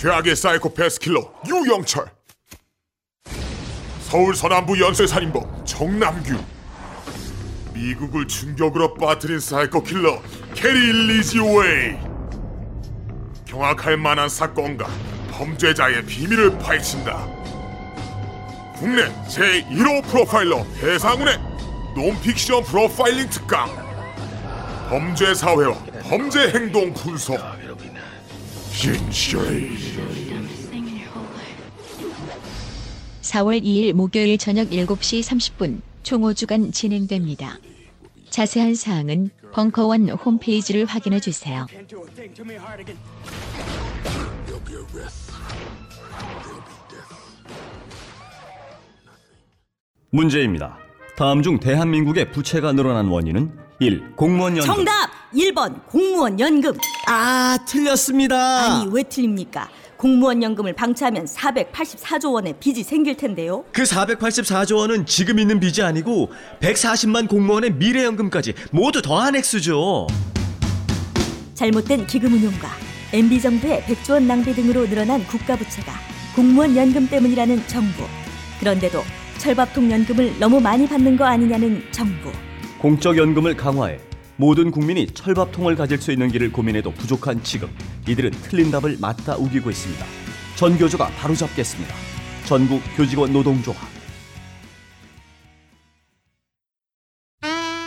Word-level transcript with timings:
최악의 0.00 0.34
사이코패스 0.34 0.98
킬러 0.98 1.30
유영철. 1.46 2.10
서울 4.00 4.34
서남부 4.34 4.80
연쇄살인범 4.80 5.66
정남규. 5.66 6.42
미국을 7.74 8.26
충격으로 8.26 8.94
빠뜨린 8.94 9.38
사이코 9.38 9.82
킬러 9.82 10.22
게리 10.54 10.90
리지웨이. 10.90 11.98
경악할 13.44 13.98
만한 13.98 14.30
사건과 14.30 14.88
범죄자의 15.32 16.06
비밀을 16.06 16.56
파헤친다. 16.56 17.18
국내 18.76 19.04
제1호 19.26 20.02
프로파일러 20.06 20.64
배상훈의 20.80 21.38
논픽션 21.94 22.64
프로파일링 22.64 23.28
특강. 23.28 23.68
범죄 24.88 25.34
사회와 25.34 25.74
범죄 26.08 26.48
행동 26.52 26.94
분석 26.94 27.59
4월 33.20 33.62
2일 33.62 33.92
목요일 33.92 34.38
저녁 34.38 34.70
7시 34.70 35.20
30분 35.20 35.82
총 36.02 36.22
5주간 36.22 36.72
진행됩니다. 36.72 37.58
자세한 38.30 38.74
사항은 38.74 39.28
벙커원 39.52 40.08
홈페이지를 40.08 40.86
확인해 40.86 41.20
주세요. 41.20 41.66
문제입니다. 50.10 50.78
다음 51.18 51.42
중 51.42 51.60
대한민국의 51.60 52.32
부채가 52.32 52.72
늘어난 52.72 53.08
원인은 53.08 53.52
1. 53.80 54.16
공무원 54.16 54.56
연금 54.56 54.74
정답! 54.74 55.19
1번 55.34 55.86
공무원 55.86 56.38
연금. 56.40 56.72
아, 57.06 57.58
틀렸습니다. 57.66 58.36
아니 58.64 58.90
왜 58.92 59.02
틀립니까? 59.02 59.68
공무원 59.96 60.42
연금을 60.42 60.72
방치하면 60.72 61.26
484조 61.26 62.32
원의 62.32 62.54
빚이 62.58 62.82
생길 62.82 63.16
텐데요. 63.16 63.64
그 63.70 63.82
484조 63.82 64.76
원은 64.78 65.04
지금 65.06 65.38
있는 65.38 65.60
빚이 65.60 65.82
아니고 65.82 66.30
140만 66.60 67.28
공무원의 67.28 67.74
미래 67.74 68.04
연금까지 68.04 68.54
모두 68.72 69.02
더한 69.02 69.36
액수죠. 69.36 70.06
잘못된 71.54 72.06
기금 72.06 72.32
운용과 72.32 72.68
MB 73.12 73.40
정부의 73.40 73.82
100조 73.82 74.12
원 74.12 74.26
낭비 74.26 74.54
등으로 74.54 74.88
늘어난 74.88 75.22
국가 75.26 75.54
부채가 75.54 75.92
공무원 76.34 76.74
연금 76.74 77.06
때문이라는 77.06 77.66
정부. 77.66 78.04
그런데도 78.58 79.02
철밥통 79.36 79.90
연금을 79.90 80.38
너무 80.38 80.60
많이 80.60 80.88
받는 80.88 81.16
거 81.18 81.24
아니냐는 81.26 81.82
정부. 81.90 82.32
공적 82.78 83.18
연금을 83.18 83.54
강화해 83.54 83.98
모든 84.40 84.70
국민이 84.70 85.06
철밥통을 85.06 85.76
가질 85.76 86.00
수 86.00 86.12
있는 86.12 86.32
길을 86.32 86.50
고민해도 86.50 86.92
부족한 86.92 87.42
지금 87.42 87.68
이들은 88.08 88.30
틀린 88.30 88.70
답을 88.70 88.96
맞다 88.98 89.36
우기고 89.36 89.68
있습니다. 89.68 90.02
전교조가 90.56 91.08
바로잡겠습니다. 91.08 91.94
전국 92.46 92.80
교직원 92.96 93.34
노동조합 93.34 93.78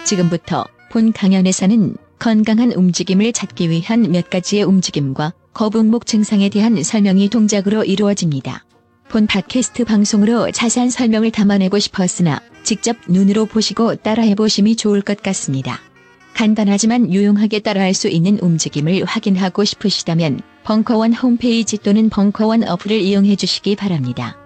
지금부터 0.06 0.66
본 0.92 1.12
강연에서는 1.12 1.98
건강한 2.20 2.72
움직임을 2.72 3.34
찾기 3.34 3.72
위한 3.72 4.04
몇 4.12 4.30
가지의 4.30 4.62
움직임과 4.62 5.34
거북목 5.56 6.06
증상에 6.06 6.50
대한 6.50 6.84
설명이 6.84 7.30
동작으로 7.30 7.84
이루어집니다. 7.84 8.64
본 9.10 9.26
팟캐스트 9.26 9.86
방송으로 9.86 10.52
자세한 10.52 10.92
설명을 10.92 11.32
담아내고 11.32 11.80
싶었으나 11.80 12.44
직접 12.62 12.96
눈으로 13.08 13.48
보시고 13.48 13.96
따라해 13.96 14.36
보심이 14.36 14.76
좋을 14.76 15.02
것 15.02 15.24
같습니다. 15.24 15.93
간단하지만 16.34 17.12
유용하게 17.12 17.60
따라할 17.60 17.94
수 17.94 18.08
있는 18.08 18.40
움직임을 18.40 19.04
확인하고 19.06 19.64
싶으시다면 19.64 20.42
벙커원 20.64 21.14
홈페이지 21.14 21.78
또는 21.78 22.10
벙커원 22.10 22.68
어플을 22.68 22.98
이용해 22.98 23.36
주시기 23.36 23.76
바랍니다. 23.76 24.38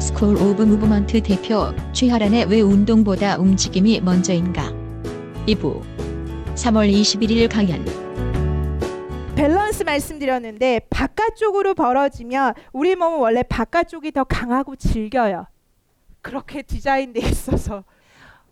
School 0.00 0.36
of 0.36 0.62
Movement 0.62 1.22
대표 1.22 1.72
최하란의 1.92 2.46
왜 2.46 2.60
운동보다 2.60 3.38
움직임이 3.38 4.00
먼저인가 4.00 4.70
2부 5.46 5.82
3월 6.54 6.92
21일 6.92 7.48
강연 7.50 7.84
밸런스 9.34 9.82
말씀드렸는데 9.82 10.82
바깥쪽으로 10.90 11.74
벌어지면 11.74 12.54
우리 12.72 12.94
몸은 12.94 13.18
원래 13.18 13.42
바깥쪽이 13.42 14.12
더 14.12 14.24
강하고 14.24 14.76
질겨요. 14.76 15.46
그렇게 16.22 16.62
디자인돼 16.62 17.20
있어서 17.20 17.84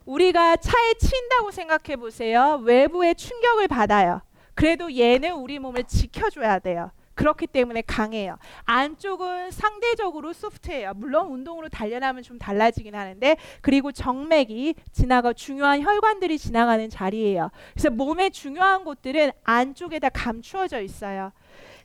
우리가 0.05 0.57
차에 0.57 0.95
친다고 0.95 1.51
생각해 1.51 1.97
보세요. 1.97 2.61
외부의 2.65 3.15
충격을 3.15 3.69
받아요. 3.69 4.21
그래도 4.55 4.95
얘는 4.95 5.33
우리 5.33 5.59
몸을 5.59 5.85
지켜줘야 5.85 6.59
돼요. 6.59 6.91
그렇기 7.15 7.47
때문에 7.49 7.83
강해요. 7.83 8.39
안쪽은 8.65 9.51
상대적으로 9.51 10.33
소프트해요. 10.33 10.95
물론 10.97 11.27
운동으로 11.31 11.69
단련하면 11.69 12.23
좀 12.23 12.39
달라지긴 12.39 12.95
하는데 12.95 13.37
그리고 13.61 13.93
정맥이 13.93 14.75
지나가 14.91 15.35
중요한 15.35 15.83
혈관들이 15.83 16.39
지나가는 16.39 16.89
자리예요. 16.89 17.51
그래서 17.75 17.91
몸의 17.91 18.31
중요한 18.31 18.85
곳들은 18.85 19.33
안쪽에 19.45 19.99
다 19.99 20.09
감추어져 20.09 20.81
있어요. 20.81 21.33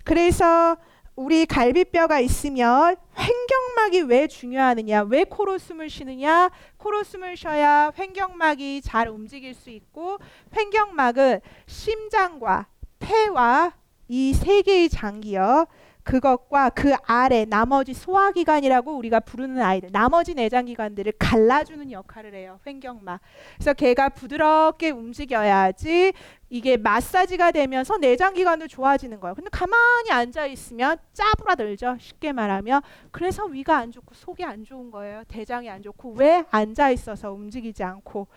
그래서 0.05 0.77
우리 1.15 1.45
갈비뼈가 1.45 2.19
있으면 2.19 2.97
횡격막이 3.17 4.01
왜 4.01 4.27
중요하느냐? 4.27 5.03
왜 5.03 5.23
코로 5.23 5.57
숨을 5.57 5.89
쉬느냐? 5.89 6.49
코로 6.77 7.03
숨을 7.03 7.37
쉬어야 7.37 7.91
횡격막이 7.97 8.81
잘 8.81 9.07
움직일 9.07 9.53
수 9.53 9.69
있고 9.69 10.17
횡격막은 10.55 11.39
심장과 11.67 12.67
폐와 12.99 13.73
이 14.07 14.33
세 14.35 14.61
개의 14.61 14.89
장기요. 14.89 15.65
그것과 16.05 16.69
그 16.69 16.93
아래 17.05 17.45
나머지 17.45 17.93
소화기관이라고 17.93 18.95
우리가 18.95 19.19
부르는 19.19 19.61
아이들 19.61 19.91
나머지 19.91 20.35
내장기관들을 20.35 21.13
갈라주는 21.17 21.91
역할을 21.91 22.35
해요 22.35 22.59
횡격막 22.65 23.19
그래서 23.55 23.73
걔가 23.73 24.09
부드럽게 24.09 24.91
움직여야지 24.91 26.13
이게 26.49 26.77
마사지가 26.77 27.51
되면서 27.51 27.97
내장기관도 27.97 28.67
좋아지는 28.67 29.19
거예요. 29.19 29.33
근데 29.33 29.49
가만히 29.49 30.11
앉아 30.11 30.45
있으면 30.45 30.97
짜부라들죠 31.11 31.97
쉽게 31.99 32.31
말하면. 32.31 32.81
그래서 33.11 33.45
위가 33.45 33.77
안 33.77 33.91
좋고 33.91 34.13
속이 34.13 34.43
안 34.43 34.63
좋은 34.63 34.91
거예요 34.91 35.23
대장이 35.27 35.69
안 35.69 35.81
좋고. 35.81 36.13
왜? 36.17 36.45
앉아 36.51 36.91
있어서 36.91 37.33
움직이지 37.33 37.83
않고 37.83 38.27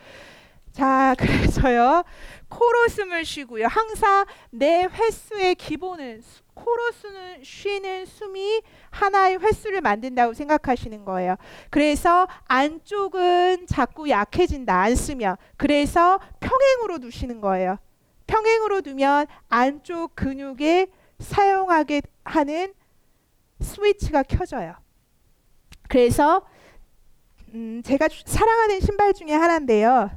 자, 0.72 1.14
그래서요. 1.18 2.04
코로 2.48 2.88
숨을 2.88 3.24
쉬고요. 3.24 3.66
항상 3.66 4.24
내 4.50 4.84
횟수의 4.84 5.54
기본은 5.54 6.22
코로 6.54 6.92
쓰는 6.92 7.42
쉬는 7.44 8.06
숨이 8.06 8.62
하나의 8.90 9.38
횟수를 9.38 9.80
만든다고 9.80 10.34
생각하시는 10.34 11.04
거예요. 11.04 11.36
그래서 11.70 12.26
안쪽은 12.46 13.66
자꾸 13.66 14.08
약해진다. 14.08 14.74
안 14.80 14.96
쓰면. 14.96 15.36
그래서 15.56 16.18
평행으로 16.40 16.98
두시는 16.98 17.40
거예요. 17.40 17.78
평행으로 18.26 18.80
두면 18.82 19.26
안쪽 19.48 20.14
근육에 20.14 20.88
사용하게 21.18 22.02
하는 22.24 22.74
스위치가 23.60 24.22
켜져요. 24.22 24.74
그래서 25.88 26.46
음, 27.54 27.82
제가 27.84 28.08
사랑하는 28.26 28.80
신발 28.80 29.14
중에 29.14 29.32
하나인데요. 29.32 30.10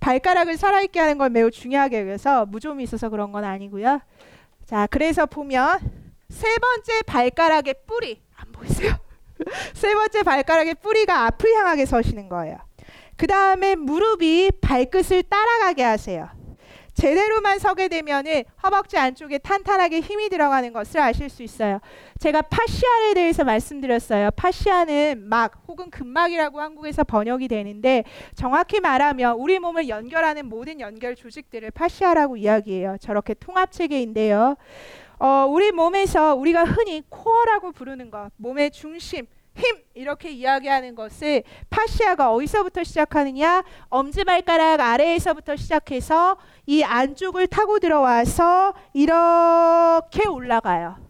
발가락을 0.00 0.56
살아있게 0.56 1.00
하는 1.00 1.18
걸 1.18 1.30
매우 1.30 1.50
중요하게 1.50 2.00
여겨서 2.02 2.46
무좀이 2.46 2.82
있어서 2.84 3.08
그런 3.08 3.32
건 3.32 3.44
아니고요. 3.44 4.00
자, 4.64 4.86
그래서 4.90 5.26
보면 5.26 5.78
세 6.28 6.48
번째 6.58 7.02
발가락의 7.02 7.74
뿌리 7.86 8.20
안 8.36 8.52
보이세요? 8.52 8.96
세 9.74 9.94
번째 9.94 10.22
발가락의 10.22 10.74
뿌리가 10.76 11.26
앞을 11.26 11.54
향하게 11.54 11.86
서시는 11.86 12.28
거예요. 12.28 12.58
그 13.16 13.26
다음에 13.26 13.76
무릎이 13.76 14.50
발끝을 14.60 15.22
따라가게 15.24 15.82
하세요. 15.82 16.28
제대로만 16.96 17.58
서게 17.58 17.88
되면은 17.88 18.44
허벅지 18.62 18.96
안쪽에 18.96 19.38
탄탄하게 19.38 20.00
힘이 20.00 20.30
들어가는 20.30 20.72
것을 20.72 21.00
아실 21.00 21.28
수 21.28 21.42
있어요. 21.42 21.78
제가 22.18 22.40
파시아에 22.42 23.12
대해서 23.14 23.44
말씀드렸어요. 23.44 24.30
파시아는 24.34 25.28
막 25.28 25.62
혹은 25.68 25.90
근막이라고 25.90 26.58
한국에서 26.58 27.04
번역이 27.04 27.48
되는데 27.48 28.02
정확히 28.34 28.80
말하면 28.80 29.36
우리 29.36 29.58
몸을 29.58 29.90
연결하는 29.90 30.46
모든 30.46 30.80
연결 30.80 31.14
조직들을 31.14 31.70
파시아라고 31.70 32.38
이야기해요. 32.38 32.96
저렇게 32.98 33.34
통합 33.34 33.72
체계인데요. 33.72 34.56
어, 35.18 35.46
우리 35.48 35.72
몸에서 35.72 36.34
우리가 36.34 36.64
흔히 36.64 37.02
코어라고 37.08 37.72
부르는 37.72 38.10
것, 38.10 38.30
몸의 38.36 38.70
중심, 38.70 39.26
힘 39.56 39.76
이렇게 39.94 40.30
이야기하는 40.30 40.94
것을 40.94 41.42
파시아가 41.70 42.32
어디서부터 42.32 42.84
시작하느냐 42.84 43.64
엄지발가락 43.88 44.80
아래에서부터 44.80 45.56
시작해서 45.56 46.36
이 46.66 46.82
안쪽을 46.82 47.46
타고 47.46 47.78
들어와서 47.78 48.74
이렇게 48.92 50.28
올라가요. 50.28 51.04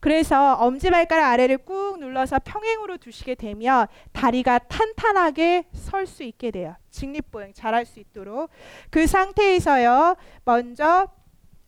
그래서 0.00 0.54
엄지발가락 0.54 1.32
아래를 1.32 1.58
꾹 1.58 1.98
눌러서 1.98 2.38
평행으로 2.44 2.98
두시게 2.98 3.34
되면 3.34 3.86
다리가 4.12 4.58
탄탄하게 4.58 5.64
설 5.72 6.06
수 6.06 6.22
있게 6.22 6.50
돼요. 6.50 6.76
직립보행 6.90 7.54
잘할 7.54 7.86
수 7.86 7.98
있도록 8.00 8.50
그 8.90 9.06
상태에서요 9.06 10.16
먼저 10.44 11.08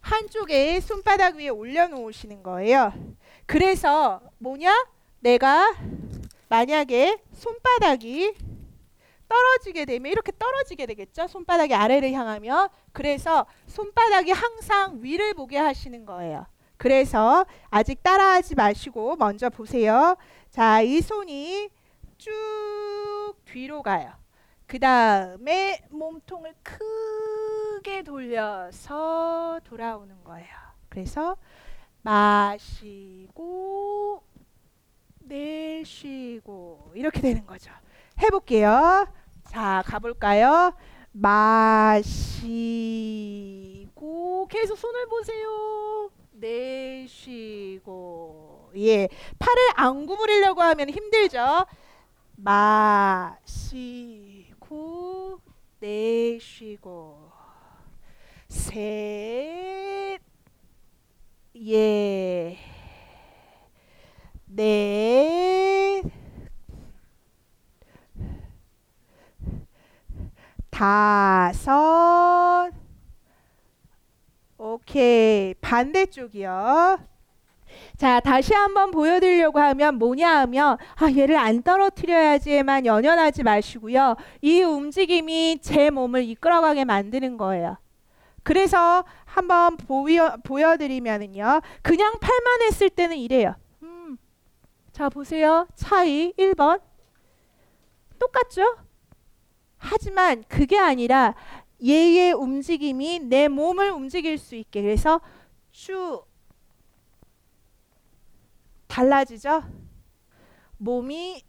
한쪽에 0.00 0.78
손바닥 0.80 1.36
위에 1.36 1.48
올려놓으시는 1.48 2.42
거예요. 2.42 2.92
그래서 3.46 4.20
뭐냐? 4.38 4.95
내가 5.20 5.74
만약에 6.48 7.20
손바닥이 7.32 8.34
떨어지게 9.28 9.84
되면 9.84 10.10
이렇게 10.12 10.32
떨어지게 10.38 10.86
되겠죠. 10.86 11.26
손바닥이 11.26 11.74
아래를 11.74 12.12
향하면 12.12 12.68
그래서 12.92 13.46
손바닥이 13.66 14.30
항상 14.30 15.02
위를 15.02 15.34
보게 15.34 15.58
하시는 15.58 16.06
거예요. 16.06 16.46
그래서 16.76 17.44
아직 17.70 18.02
따라하지 18.02 18.54
마시고 18.54 19.16
먼저 19.16 19.50
보세요. 19.50 20.16
자, 20.50 20.80
이 20.82 21.00
손이 21.00 21.70
쭉 22.18 23.34
뒤로 23.46 23.82
가요. 23.82 24.12
그 24.66 24.78
다음에 24.78 25.80
몸통을 25.90 26.54
크게 26.62 28.02
돌려서 28.02 29.60
돌아오는 29.64 30.22
거예요. 30.24 30.46
그래서 30.88 31.36
마시고 32.02 32.96
내쉬고 35.26 36.92
이렇게 36.94 37.20
되는 37.20 37.44
거죠. 37.46 37.70
해볼게요. 38.22 39.06
자, 39.48 39.82
가볼까요? 39.86 40.74
마시고 41.12 42.06
계속 44.48 44.76
손을 44.76 45.06
보세요. 45.08 46.10
내쉬고 46.32 47.86
예, 48.76 49.08
팔을 49.38 49.62
안 49.76 50.04
구부리려고 50.06 50.60
하면 50.62 50.90
힘들죠. 50.90 51.66
마시고 52.36 53.80
내쉬고 55.80 57.30
셋 58.48 60.20
예. 61.56 62.75
넷, 64.56 66.02
다섯, 70.70 72.70
오케이. 74.56 75.52
반대쪽이요. 75.54 76.98
자, 77.98 78.20
다시 78.20 78.54
한번 78.54 78.90
보여드리려고 78.90 79.58
하면 79.58 79.96
뭐냐 79.96 80.38
하면, 80.40 80.78
아, 80.96 81.12
얘를 81.14 81.36
안 81.36 81.62
떨어뜨려야지만 81.62 82.86
연연하지 82.86 83.42
마시고요. 83.42 84.16
이 84.40 84.62
움직임이 84.62 85.58
제 85.60 85.90
몸을 85.90 86.24
이끌어가게 86.24 86.86
만드는 86.86 87.36
거예요. 87.36 87.76
그래서 88.42 89.04
한번 89.24 89.76
보여, 89.76 90.36
보여드리면은요. 90.44 91.60
그냥 91.82 92.14
팔만 92.20 92.62
했을 92.62 92.88
때는 92.88 93.18
이래요. 93.18 93.54
음, 94.96 94.98
자, 94.98 95.10
보세요. 95.10 95.68
차이 95.74 96.32
1번. 96.38 96.80
똑같죠? 98.18 98.62
하지만 99.76 100.42
그게 100.48 100.78
아니라 100.78 101.34
얘의 101.84 102.32
움직임이 102.32 103.18
내 103.18 103.48
몸을 103.48 103.90
움직일 103.90 104.38
수 104.38 104.54
있게 104.54 104.80
그래서 104.80 105.20
쭉 105.70 106.24
달라지죠. 108.86 109.64
몸이 110.78 111.44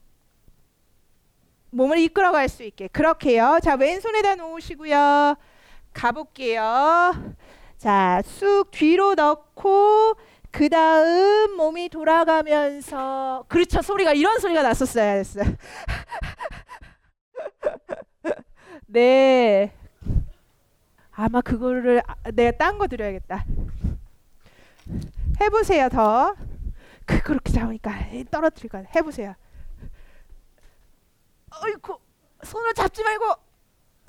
몸을 1.69 1.99
이끌어갈 1.99 2.49
수 2.49 2.63
있게 2.63 2.89
그렇게요. 2.89 3.59
자 3.63 3.75
왼손에다 3.75 4.35
놓으시고요. 4.35 5.35
가볼게요. 5.93 7.35
자쑥 7.77 8.71
뒤로 8.71 9.15
넣고 9.15 10.15
그 10.51 10.69
다음 10.69 11.55
몸이 11.55 11.89
돌아가면서 11.89 13.45
그렇죠 13.47 13.81
소리가 13.81 14.13
이런 14.13 14.39
소리가 14.39 14.63
났었어야 14.63 15.13
했어요. 15.13 15.45
네. 18.87 19.73
아마 21.11 21.41
그거를 21.41 22.01
아, 22.05 22.15
내가 22.31 22.57
딴 22.57 22.77
거 22.77 22.87
드려야겠다. 22.87 23.45
해보세요 25.41 25.89
더. 25.89 26.35
그 27.05 27.21
그렇게 27.21 27.51
잡으니까 27.53 27.91
떨어뜨릴 28.29 28.69
거야. 28.69 28.83
해보세요. 28.95 29.33
어이구 31.63 31.97
손을 32.43 32.73
잡지 32.73 33.03
말고 33.03 33.25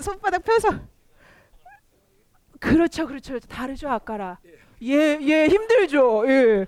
손바닥 0.01 0.45
펴서. 0.45 0.69
그렇죠, 2.61 3.07
그렇죠. 3.07 3.39
다르죠 3.41 3.89
아까랑. 3.89 4.37
예, 4.83 5.19
예, 5.21 5.47
힘들죠. 5.47 6.25
예. 6.29 6.67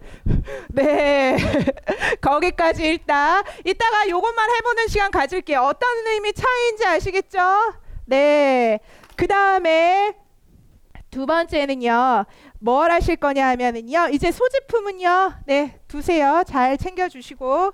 네. 0.69 1.37
거기까지 2.21 2.85
일단 2.85 3.43
이따가 3.65 4.09
요것만 4.09 4.51
해보는 4.57 4.89
시간 4.89 5.11
가질게요. 5.11 5.61
어떤 5.61 5.89
의미 6.07 6.33
차이인지 6.33 6.87
아시겠죠? 6.87 7.39
네. 8.07 8.81
그 9.17 9.27
다음에 9.27 10.15
두 11.11 11.27
번째는요. 11.27 12.25
뭘 12.59 12.91
하실 12.91 13.17
거냐 13.17 13.49
하면은요. 13.49 14.09
이제 14.13 14.31
소지품은요. 14.31 15.35
네, 15.47 15.79
두세요. 15.89 16.43
잘 16.47 16.77
챙겨주시고. 16.77 17.73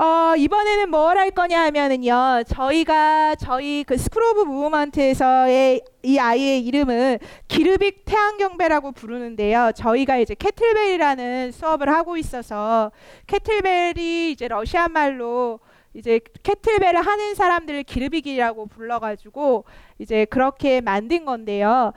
어, 0.00 0.36
이번에는 0.36 0.90
뭘 0.90 1.18
할 1.18 1.32
거냐 1.32 1.60
하면은요. 1.64 2.44
저희가 2.46 3.34
저희 3.34 3.82
그 3.84 3.96
School 3.98 4.22
of 4.22 4.42
Movement에서의 4.42 5.80
이 6.04 6.18
아이의 6.18 6.64
이름은 6.64 7.18
гиревик 7.48 8.04
태양경배라고 8.04 8.92
부르는데요. 8.92 9.72
저희가 9.74 10.18
이제 10.18 10.34
kettlebell이라는 10.36 11.50
수업을 11.50 11.88
하고 11.88 12.16
있어서 12.16 12.92
kettlebell이 13.26 14.30
이제 14.30 14.46
러시아 14.46 14.88
말로 14.88 15.58
이제 15.94 16.20
kettlebell을 16.44 17.04
하는 17.04 17.34
사람들을 17.34 17.82
гиревик이라고 17.82 18.66
불러가지고 18.66 19.64
이제 19.98 20.24
그렇게 20.26 20.80
만든 20.80 21.24
건데요. 21.24 21.92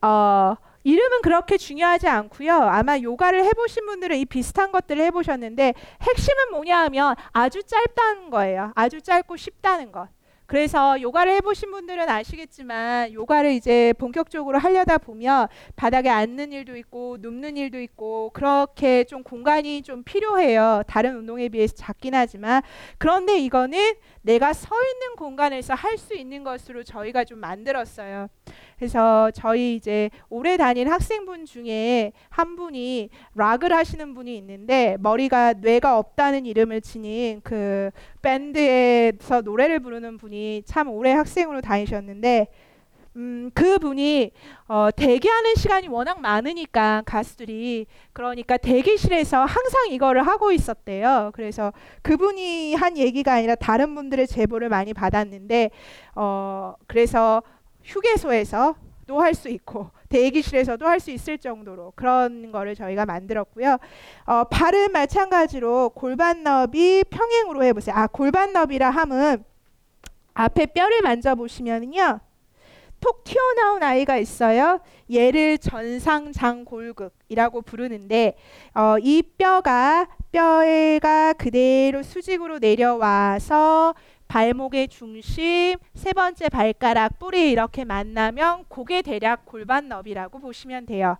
어, 0.00 0.54
이름은 0.84 1.22
그렇게 1.22 1.56
중요하지 1.56 2.08
않고요. 2.08 2.54
아마 2.54 2.98
요가를 2.98 3.44
해보신 3.44 3.86
분들은 3.86 4.16
이 4.18 4.24
비슷한 4.24 4.72
것들을 4.72 5.02
해보셨는데 5.04 5.74
핵심은 6.02 6.50
뭐냐 6.52 6.78
하면 6.84 7.14
아주 7.32 7.62
짧다는 7.62 8.30
거예요. 8.30 8.72
아주 8.74 9.00
짧고 9.00 9.36
쉽다는 9.36 9.92
것. 9.92 10.08
그래서 10.46 11.00
요가를 11.00 11.32
해보신 11.36 11.70
분들은 11.70 12.10
아시겠지만 12.10 13.14
요가를 13.14 13.52
이제 13.52 13.94
본격적으로 13.96 14.58
하려다 14.58 14.98
보면 14.98 15.48
바닥에 15.76 16.10
앉는 16.10 16.52
일도 16.52 16.76
있고 16.76 17.16
눕는 17.20 17.56
일도 17.56 17.80
있고 17.80 18.30
그렇게 18.34 19.04
좀 19.04 19.22
공간이 19.22 19.80
좀 19.80 20.02
필요해요. 20.02 20.82
다른 20.86 21.16
운동에 21.16 21.48
비해서 21.48 21.74
작긴 21.74 22.14
하지만 22.14 22.60
그런데 22.98 23.38
이거는 23.38 23.94
내가 24.20 24.52
서 24.52 24.68
있는 24.92 25.16
공간에서 25.16 25.72
할 25.74 25.96
수 25.96 26.14
있는 26.14 26.42
것으로 26.44 26.82
저희가 26.82 27.24
좀 27.24 27.38
만들었어요. 27.38 28.28
그래서 28.76 29.30
저희 29.32 29.74
이제 29.74 30.10
오래 30.28 30.56
다닌 30.56 30.88
학생분 30.88 31.44
중에 31.44 32.12
한 32.28 32.56
분이 32.56 33.10
락을 33.34 33.72
하시는 33.72 34.14
분이 34.14 34.36
있는데 34.38 34.96
머리가 35.00 35.54
뇌가 35.54 35.98
없다는 35.98 36.46
이름을 36.46 36.80
지닌 36.80 37.40
그 37.42 37.90
밴드에서 38.22 39.40
노래를 39.42 39.80
부르는 39.80 40.18
분이 40.18 40.62
참 40.66 40.88
오래 40.88 41.12
학생으로 41.12 41.60
다니셨는데 41.60 42.48
음, 43.16 43.50
그 43.52 43.78
분이 43.78 44.30
어, 44.68 44.88
대기하는 44.94 45.54
시간이 45.54 45.88
워낙 45.88 46.20
많으니까 46.20 47.02
가수들이 47.04 47.86
그러니까 48.12 48.56
대기실에서 48.56 49.40
항상 49.40 49.90
이거를 49.90 50.26
하고 50.26 50.50
있었대요. 50.50 51.30
그래서 51.34 51.72
그분이 52.02 52.74
한 52.74 52.96
얘기가 52.96 53.34
아니라 53.34 53.54
다른 53.54 53.94
분들의 53.94 54.26
제보를 54.26 54.70
많이 54.70 54.94
받았는데 54.94 55.70
어, 56.14 56.74
그래서 56.86 57.42
휴게소에서 57.84 58.76
또 59.06 59.20
할 59.20 59.34
수 59.34 59.48
있고 59.48 59.90
대기실에서도 60.08 60.86
할 60.86 61.00
수 61.00 61.10
있을 61.10 61.36
정도로 61.38 61.92
그런 61.96 62.52
거를 62.52 62.74
저희가 62.74 63.04
만들었고요. 63.04 63.78
어, 64.24 64.44
발은 64.44 64.92
마찬가지로 64.92 65.90
골반 65.90 66.42
너비 66.42 67.04
평행으로 67.10 67.64
해보세요. 67.64 67.94
아 67.96 68.06
골반 68.06 68.52
너비라 68.52 68.90
함은 68.90 69.44
앞에 70.34 70.66
뼈를 70.66 71.02
만져보시면요. 71.02 72.20
톡 73.00 73.24
튀어나온 73.24 73.82
아이가 73.82 74.16
있어요. 74.16 74.80
얘를 75.12 75.58
전상장 75.58 76.64
골극이라고 76.64 77.62
부르는데 77.62 78.36
어, 78.74 78.96
이 79.00 79.22
뼈가 79.36 80.06
뼈가 80.30 81.32
그대로 81.32 82.02
수직으로 82.02 82.60
내려와서 82.60 83.94
발목의 84.32 84.88
중심, 84.88 85.76
세 85.94 86.14
번째 86.14 86.48
발가락, 86.48 87.18
뿌리 87.18 87.50
이렇게 87.50 87.84
만나면 87.84 88.64
그게 88.70 89.02
대략 89.02 89.44
골반 89.44 89.88
너비라고 89.88 90.38
보시면 90.38 90.86
돼요. 90.86 91.18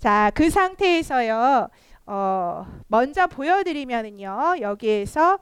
자, 0.00 0.32
그 0.34 0.50
상태에서요. 0.50 1.68
어, 2.06 2.66
먼저 2.88 3.28
보여드리면은요. 3.28 4.56
여기에서 4.62 5.38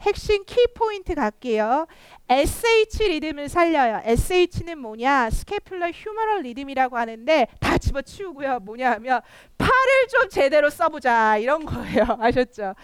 핵심 0.00 0.44
키 0.44 0.66
포인트 0.74 1.14
갈게요. 1.14 1.86
SH 2.28 3.08
리듬을 3.08 3.48
살려요. 3.48 4.02
SH는 4.04 4.78
뭐냐? 4.80 5.30
스케플러 5.30 5.90
휴머럴 5.90 6.42
리듬이라고 6.42 6.98
하는데 6.98 7.46
다 7.58 7.78
집어치우고요. 7.78 8.60
뭐냐 8.60 8.92
하면 8.92 9.22
팔을 9.56 10.08
좀 10.10 10.28
제대로 10.28 10.68
써보자 10.68 11.38
이런 11.38 11.64
거예요. 11.64 12.04
아셨죠? 12.20 12.74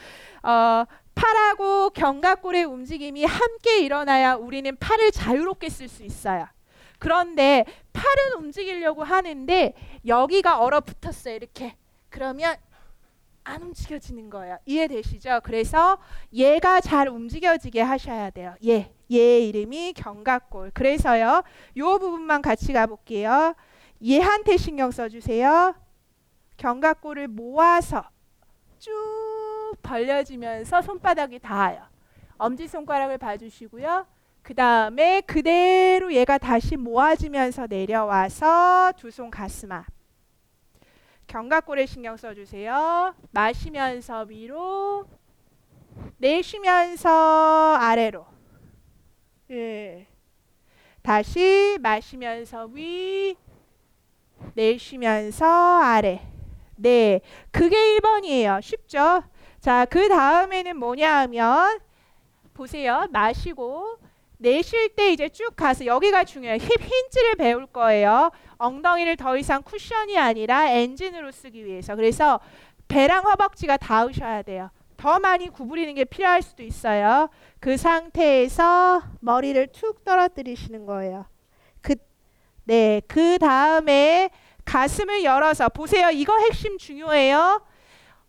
어, 0.42 0.84
팔하고 1.16 1.90
견갑골의 1.90 2.64
움직임이 2.64 3.24
함께 3.24 3.80
일어나야 3.80 4.34
우리는 4.34 4.76
팔을 4.76 5.10
자유롭게 5.10 5.68
쓸 5.68 5.88
수 5.88 6.04
있어요. 6.04 6.46
그런데 6.98 7.64
팔은 7.92 8.38
움직이려고 8.38 9.02
하는데 9.02 9.74
여기가 10.06 10.60
얼어붙었어요. 10.60 11.34
이렇게. 11.34 11.74
그러면 12.10 12.56
안 13.44 13.62
움직여지는 13.62 14.28
거예요. 14.30 14.58
이해되시죠? 14.66 15.40
그래서 15.42 15.98
얘가 16.32 16.80
잘 16.80 17.08
움직여지게 17.08 17.80
하셔야 17.80 18.30
돼요. 18.30 18.54
얘. 18.66 18.92
얘 19.12 19.40
이름이 19.40 19.94
견갑골. 19.94 20.72
그래서요. 20.74 21.42
요 21.76 21.98
부분만 21.98 22.42
같이 22.42 22.72
가 22.72 22.86
볼게요. 22.86 23.54
얘한테 24.04 24.56
신경 24.56 24.90
써 24.90 25.08
주세요. 25.08 25.74
견갑골을 26.56 27.28
모아서 27.28 28.04
쭉 28.78 28.92
벌려지면서 29.82 30.82
손바닥이 30.82 31.38
닿아요. 31.38 31.82
엄지손가락을 32.38 33.18
봐주시고요. 33.18 34.06
그 34.42 34.54
다음에 34.54 35.20
그대로 35.22 36.12
얘가 36.12 36.38
다시 36.38 36.76
모아지면서 36.76 37.66
내려와서 37.66 38.92
두 38.96 39.10
손 39.10 39.30
가슴 39.30 39.72
앞. 39.72 39.86
견갑골에 41.26 41.86
신경 41.86 42.16
써주세요. 42.16 43.14
마시면서 43.32 44.22
위로, 44.28 45.06
내쉬면서 46.18 47.76
아래로. 47.80 48.26
예. 49.50 50.06
다시 51.02 51.78
마시면서 51.80 52.66
위, 52.66 53.36
내쉬면서 54.54 55.46
아래. 55.80 56.24
네. 56.76 57.20
그게 57.50 57.76
1번이에요. 57.76 58.60
쉽죠? 58.62 59.22
자, 59.66 59.84
그 59.84 60.08
다음에는 60.08 60.76
뭐냐 60.76 61.22
하면 61.22 61.80
보세요. 62.54 63.08
마시고 63.10 63.98
내쉴 64.38 64.94
때 64.94 65.10
이제 65.10 65.28
쭉 65.28 65.56
가서 65.56 65.84
여기가 65.86 66.22
중요해요. 66.22 66.56
힙 66.58 66.80
힌지를 66.80 67.34
배울 67.34 67.66
거예요. 67.66 68.30
엉덩이를 68.58 69.16
더 69.16 69.36
이상 69.36 69.64
쿠션이 69.64 70.16
아니라 70.16 70.70
엔진으로 70.70 71.32
쓰기 71.32 71.66
위해서. 71.66 71.96
그래서 71.96 72.38
배랑 72.86 73.24
허벅지가 73.24 73.76
닿으셔야 73.76 74.42
돼요. 74.42 74.70
더 74.96 75.18
많이 75.18 75.48
구부리는 75.48 75.96
게 75.96 76.04
필요할 76.04 76.42
수도 76.42 76.62
있어요. 76.62 77.28
그 77.58 77.76
상태에서 77.76 79.02
머리를 79.18 79.66
툭 79.72 80.04
떨어뜨리시는 80.04 80.86
거예요. 80.86 81.26
그, 81.80 81.96
네, 82.62 83.02
그 83.08 83.36
다음에 83.40 84.30
가슴을 84.64 85.24
열어서 85.24 85.68
보세요. 85.70 86.10
이거 86.10 86.38
핵심 86.38 86.78
중요해요. 86.78 87.65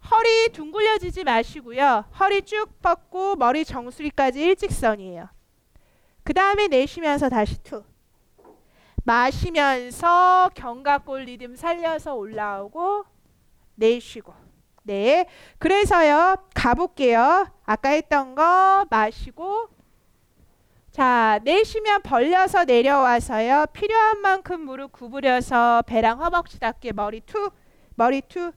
허리 0.10 0.50
둥글려지지 0.54 1.24
마시고요. 1.24 2.06
허리 2.20 2.42
쭉 2.42 2.68
뻗고 2.82 3.36
머리 3.36 3.66
정수리까지 3.66 4.42
일직선이에요. 4.42 5.30
그 6.24 6.34
다음에 6.34 6.68
내쉬면서 6.68 7.30
다시 7.30 7.62
툭. 7.64 7.84
마시면서 9.04 10.52
견갑골 10.54 11.24
리듬 11.24 11.56
살려서 11.56 12.16
올라오고 12.16 13.06
내쉬고. 13.76 14.34
네. 14.84 15.28
그래서요. 15.58 16.38
가볼게요. 16.54 17.48
아까 17.66 17.90
했던 17.90 18.36
거 18.36 18.86
마시고 18.90 19.70
자, 20.92 21.40
내쉬면 21.44 22.02
벌려서 22.02 22.64
내려와서요. 22.66 23.68
필요한 23.72 24.20
만큼 24.22 24.62
무릎 24.62 24.94
구부려서 24.94 25.84
배랑 25.86 26.24
허벅지 26.24 26.60
닿게 26.60 26.92
머리 26.92 27.22
툭, 27.22 27.54
머리 27.96 28.22
툭. 28.22 28.54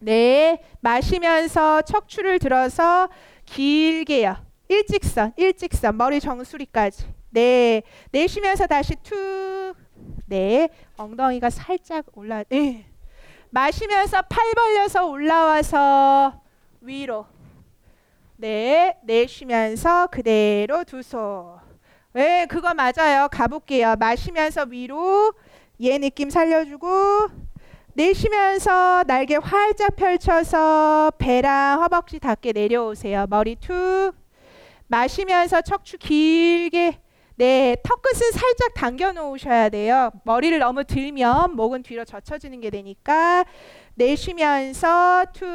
네, 0.00 0.62
마시면서 0.80 1.82
척추를 1.82 2.38
들어서 2.38 3.08
길게요. 3.44 4.36
일직선, 4.68 5.34
일직선, 5.36 5.96
머리 5.96 6.20
정수리까지. 6.20 7.06
네, 7.30 7.82
내쉬면서 8.10 8.66
다시 8.66 8.96
툭. 9.02 9.74
네, 10.26 10.68
엉덩이가 10.96 11.50
살짝 11.50 12.06
올라. 12.14 12.42
네. 12.44 12.86
마시면서 13.50 14.22
팔 14.22 14.52
벌려서 14.54 15.06
올라와서 15.06 16.40
위로. 16.80 17.26
네, 18.36 18.96
내쉬면서 19.02 20.06
그대로 20.06 20.84
두 20.84 21.02
손. 21.02 21.58
네, 22.12 22.46
그거 22.46 22.72
맞아요. 22.74 23.28
가볼게요. 23.30 23.96
마시면서 23.96 24.64
위로. 24.64 25.34
얘 25.82 25.98
느낌 25.98 26.30
살려주고. 26.30 27.49
내쉬면서 27.94 29.04
날개 29.06 29.36
활짝 29.36 29.96
펼쳐서 29.96 31.12
배랑 31.18 31.82
허벅지 31.82 32.18
닿게 32.18 32.52
내려오세요. 32.52 33.26
머리 33.28 33.56
툭. 33.56 34.12
마시면서 34.88 35.60
척추 35.62 35.98
길게. 35.98 37.00
네, 37.36 37.76
턱끝은 37.82 38.32
살짝 38.32 38.74
당겨 38.74 39.12
놓으셔야 39.12 39.70
돼요. 39.70 40.10
머리를 40.24 40.58
너무 40.58 40.84
들면 40.84 41.56
목은 41.56 41.82
뒤로 41.82 42.04
젖혀지는 42.04 42.60
게 42.60 42.70
되니까 42.70 43.44
내쉬면서 43.94 45.26
툭. 45.32 45.46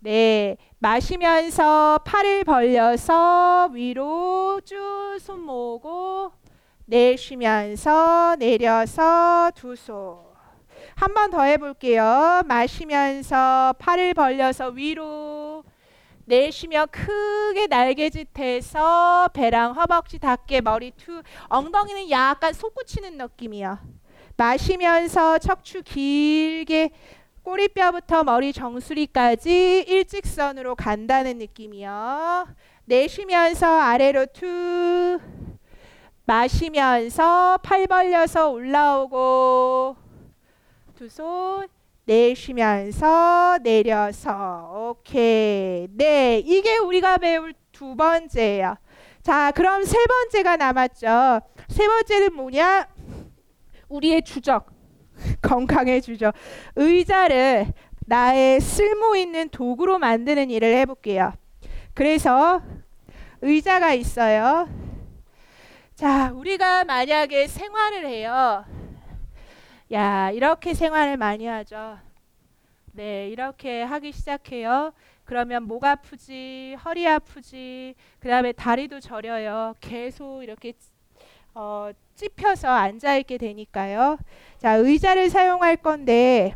네, 0.00 0.56
마시면서 0.78 2.00
팔을 2.04 2.44
벌려서 2.44 3.70
위로 3.72 4.60
쭉 4.64 4.94
손 5.20 5.40
모으고 5.40 6.32
내쉬면서 6.86 8.36
내려서 8.38 9.50
두 9.54 9.74
손. 9.74 10.33
한 11.04 11.12
번 11.12 11.30
더 11.30 11.42
해볼게요. 11.42 12.40
마시면서 12.46 13.74
팔을 13.78 14.14
벌려서 14.14 14.68
위로 14.68 15.62
내쉬며 16.24 16.86
크게 16.90 17.66
날개짓해서 17.66 19.28
배랑 19.34 19.72
허벅지 19.72 20.18
닿게 20.18 20.62
머리 20.62 20.92
툭 20.92 21.22
엉덩이는 21.50 22.08
약간 22.08 22.54
솟구치는 22.54 23.18
느낌이야. 23.18 23.82
마시면서 24.38 25.36
척추 25.40 25.82
길게 25.82 26.88
꼬리뼈부터 27.42 28.24
머리 28.24 28.54
정수리까지 28.54 29.84
일직선으로 29.86 30.74
간다는 30.74 31.36
느낌이요. 31.36 32.48
내쉬면서 32.86 33.66
아래로 33.66 34.24
툭 34.32 35.20
마시면서 36.24 37.58
팔 37.62 37.86
벌려서 37.86 38.48
올라오고 38.48 40.03
두 40.96 41.08
손 41.08 41.68
내쉬면서 42.06 43.58
내려서 43.62 44.90
오케이 44.98 45.88
네 45.90 46.38
이게 46.44 46.76
우리가 46.78 47.18
배울 47.18 47.54
두 47.72 47.96
번째예요. 47.96 48.76
자 49.22 49.50
그럼 49.52 49.84
세 49.84 49.96
번째가 50.06 50.56
남았죠. 50.56 51.40
세 51.68 51.86
번째는 51.86 52.34
뭐냐? 52.34 52.86
우리의 53.88 54.22
주적 54.22 54.66
건강해주죠. 55.42 56.32
의자를 56.76 57.72
나의 58.06 58.60
쓸모 58.60 59.16
있는 59.16 59.48
도구로 59.48 59.98
만드는 59.98 60.50
일을 60.50 60.76
해볼게요. 60.76 61.32
그래서 61.94 62.60
의자가 63.40 63.94
있어요. 63.94 64.68
자, 65.94 66.32
우리가 66.34 66.84
만약에 66.84 67.46
생활을 67.46 68.06
해요. 68.06 68.64
야, 69.92 70.30
이렇게 70.30 70.74
생활을 70.74 71.16
많이 71.16 71.46
하죠. 71.46 71.98
네, 72.92 73.28
이렇게 73.28 73.82
하기 73.82 74.12
시작해요. 74.12 74.92
그러면 75.24 75.64
목 75.64 75.84
아프지, 75.84 76.76
허리 76.84 77.06
아프지, 77.06 77.94
그 78.18 78.28
다음에 78.28 78.52
다리도 78.52 79.00
저려요. 79.00 79.74
계속 79.80 80.42
이렇게 80.42 80.72
어, 81.54 81.90
찝혀서 82.14 82.68
앉아 82.68 83.16
있게 83.18 83.38
되니까요. 83.38 84.18
자, 84.58 84.72
의자를 84.74 85.30
사용할 85.30 85.76
건데 85.76 86.54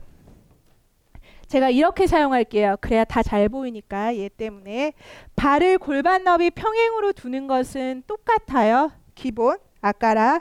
제가 1.49 1.70
이렇게 1.70 2.06
사용할게요. 2.06 2.76
그래야 2.80 3.04
다 3.04 3.23
잘 3.23 3.49
보이니까 3.49 4.16
얘 4.16 4.28
때문에 4.28 4.92
발을 5.37 5.78
골반 5.78 6.25
너비 6.25 6.50
평행으로 6.50 7.12
두는 7.12 7.47
것은 7.47 8.02
똑같아요. 8.06 8.92
기본 9.14 9.58
아까랑 9.80 10.40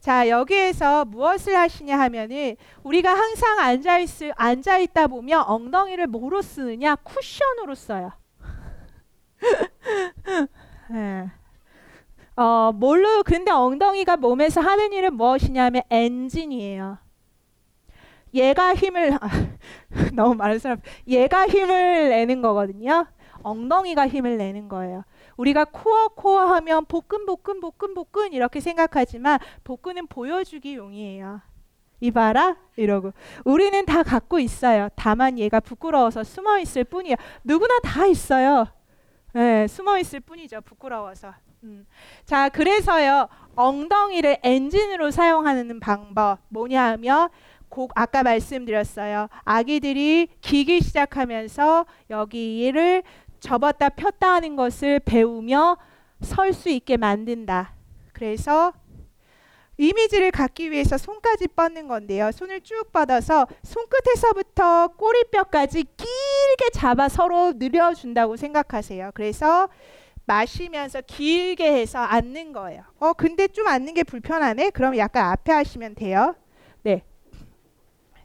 자 0.00 0.28
여기에서 0.28 1.04
무엇을 1.04 1.56
하시냐 1.56 1.98
하면은 1.98 2.56
우리가 2.82 3.10
항상 3.10 3.58
앉아 3.58 3.98
있을 3.98 4.32
앉아 4.36 4.78
있다 4.78 5.06
보면 5.08 5.44
엉덩이를 5.46 6.06
뭐로 6.06 6.42
쓰느냐 6.42 6.96
쿠션으로 6.96 7.74
써요. 7.74 8.12
네. 10.90 11.30
어 12.36 12.72
뭘로 12.72 13.22
근데 13.22 13.50
엉덩이가 13.50 14.18
몸에서 14.18 14.60
하는 14.60 14.92
일은 14.92 15.14
무엇이냐면 15.14 15.82
엔진이에요. 15.90 16.98
얘가 18.34 18.74
힘을 18.74 19.14
아, 19.14 19.28
너무 20.12 20.34
많은 20.34 20.58
사람 20.58 20.80
얘가 21.08 21.46
힘을 21.48 22.10
내는 22.10 22.42
거거든요. 22.42 23.06
엉덩이가 23.42 24.08
힘을 24.08 24.36
내는 24.36 24.68
거예요. 24.68 25.04
우리가 25.36 25.64
코어 25.66 26.08
코어 26.08 26.46
하면 26.54 26.84
복근 26.86 27.26
복근 27.26 27.60
복근 27.60 27.94
복근 27.94 28.32
이렇게 28.32 28.60
생각하지만 28.60 29.38
복근은 29.64 30.06
보여주기 30.06 30.76
용이에요. 30.76 31.40
이봐라 32.00 32.56
이러고 32.76 33.12
우리는 33.44 33.86
다 33.86 34.02
갖고 34.02 34.38
있어요. 34.38 34.88
다만 34.96 35.38
얘가 35.38 35.60
부끄러워서 35.60 36.24
숨어 36.24 36.58
있을 36.58 36.84
뿐이에요. 36.84 37.16
누구나 37.44 37.78
다 37.82 38.06
있어요. 38.06 38.66
네, 39.32 39.66
숨어 39.66 39.98
있을 39.98 40.20
뿐이죠. 40.20 40.60
부끄러워서. 40.62 41.34
음. 41.64 41.86
자, 42.24 42.48
그래서요. 42.48 43.28
엉덩이를 43.54 44.38
엔진으로 44.42 45.10
사용하는 45.10 45.80
방법 45.80 46.38
뭐냐 46.48 46.92
하면 46.92 47.28
고, 47.68 47.88
아까 47.94 48.22
말씀드렸어요. 48.22 49.28
아기들이 49.44 50.28
기기 50.40 50.80
시작하면서 50.80 51.86
여기를 52.10 53.02
접었다 53.46 53.88
폈다 53.90 54.34
하는 54.34 54.56
것을 54.56 54.98
배우며 55.00 55.76
설 56.20 56.52
수 56.52 56.68
있게 56.68 56.96
만든다. 56.96 57.74
그래서 58.12 58.72
이미지를 59.78 60.30
갖기 60.30 60.70
위해서 60.70 60.96
손까지 60.98 61.48
뻗는 61.48 61.86
건데요. 61.86 62.32
손을 62.32 62.62
쭉 62.62 62.90
뻗어서 62.92 63.46
손끝에서부터 63.62 64.88
꼬리뼈까지 64.96 65.84
길게 65.84 66.70
잡아 66.72 67.08
서로 67.08 67.52
늘려준다고 67.54 68.36
생각하세요. 68.36 69.10
그래서 69.14 69.68
마시면서 70.24 71.02
길게 71.02 71.72
해서 71.80 71.98
앉는 71.98 72.52
거예요. 72.52 72.82
어, 72.98 73.12
근데 73.12 73.46
좀 73.46 73.68
앉는 73.68 73.94
게 73.94 74.02
불편하네? 74.02 74.70
그럼 74.70 74.96
약간 74.96 75.30
앞에 75.30 75.52
하시면 75.52 75.94
돼요. 75.94 76.34
네. 76.82 77.02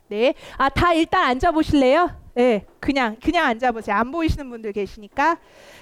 네. 0.07 0.33
아, 0.57 0.69
다 0.69 0.93
일단 0.93 1.25
앉아 1.25 1.51
보실래요? 1.51 2.20
네. 2.33 2.65
그냥 2.79 3.17
그냥 3.21 3.45
앉아 3.45 3.71
보세요. 3.71 3.95
안 3.95 4.11
보이시는 4.11 4.49
분들 4.49 4.71
계시니까. 4.73 5.37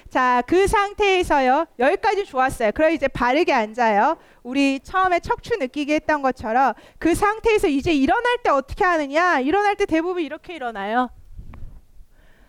자, 0.08 0.42
그 0.46 0.66
상태에서요. 0.66 1.66
여기까지 1.78 2.24
좋았어요. 2.24 2.72
그럼 2.72 2.92
이제 2.92 3.06
바르게 3.06 3.52
앉아요. 3.52 4.16
우리 4.42 4.80
처음에 4.80 5.20
척추 5.20 5.56
느끼게 5.56 5.94
했던 5.94 6.22
것처럼 6.22 6.74
그 6.98 7.14
상태에서 7.14 7.68
이제 7.68 7.92
일어날 7.92 8.38
때 8.42 8.50
어떻게 8.50 8.84
하느냐? 8.84 9.40
일어날 9.40 9.76
때 9.76 9.86
대부분 9.86 10.22
이렇게 10.22 10.54
일어나요. 10.54 11.10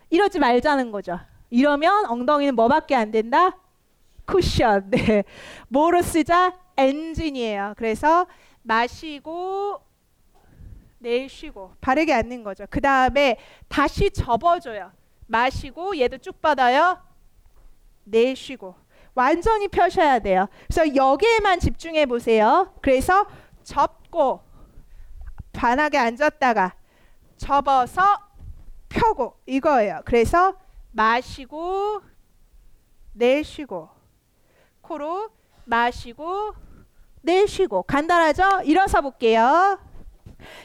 이러지 0.09 0.39
말자는 0.39 0.91
거죠. 0.91 1.19
이러면 1.49 2.05
엉덩이는 2.05 2.55
뭐밖에 2.55 2.95
안 2.95 3.11
된다? 3.11 3.57
쿠션. 4.25 4.89
네. 4.91 5.23
뭐로 5.67 6.01
쓰자? 6.01 6.57
엔진이에요. 6.77 7.75
그래서 7.77 8.25
마시고 8.63 9.81
내쉬고 11.01 11.73
바르게 11.81 12.13
앉는 12.13 12.43
거죠. 12.43 12.65
그 12.69 12.79
다음에 12.79 13.37
다시 13.67 14.11
접어줘요. 14.11 14.91
마시고 15.27 15.97
얘도 15.97 16.19
쭉 16.19 16.39
뻗어요. 16.41 16.99
내쉬고 18.03 18.75
완전히 19.13 19.67
펴셔야 19.67 20.19
돼요. 20.19 20.47
그래서 20.67 20.95
여기에만 20.95 21.59
집중해 21.59 22.05
보세요. 22.05 22.73
그래서 22.81 23.25
접고 23.63 24.41
반하게 25.53 25.97
앉았다가 25.97 26.75
접어서 27.37 28.01
펴고 28.89 29.37
이거예요. 29.45 30.01
그래서 30.05 30.55
마시고 30.91 32.01
내쉬고 33.13 33.89
코로 34.81 35.29
마시고 35.65 36.53
내쉬고 37.21 37.83
간단하죠? 37.83 38.61
일어서 38.65 39.01
볼게요. 39.01 39.79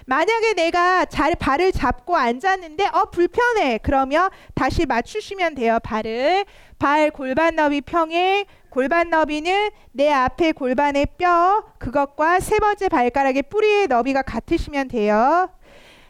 만약에 0.07 0.55
내가 0.55 1.05
잘 1.05 1.35
발을 1.35 1.73
잡고 1.73 2.17
앉았는데 2.17 2.87
어 2.93 3.07
불편해. 3.11 3.79
그러면 3.83 4.31
다시 4.55 4.87
맞추시면 4.87 5.55
돼요 5.55 5.79
발을. 5.83 6.45
발 6.79 7.11
골반 7.11 7.57
너비 7.57 7.81
평행. 7.81 8.45
골반 8.71 9.09
너비는 9.09 9.71
내 9.93 10.11
앞에 10.12 10.53
골반의 10.53 11.07
뼈 11.17 11.65
그것과 11.79 12.41
세 12.41 12.59
번째 12.59 12.89
발가락의 12.89 13.45
뿌리의 13.45 13.87
너비가 13.87 14.23
같으시면 14.23 14.89
돼요. 14.89 15.51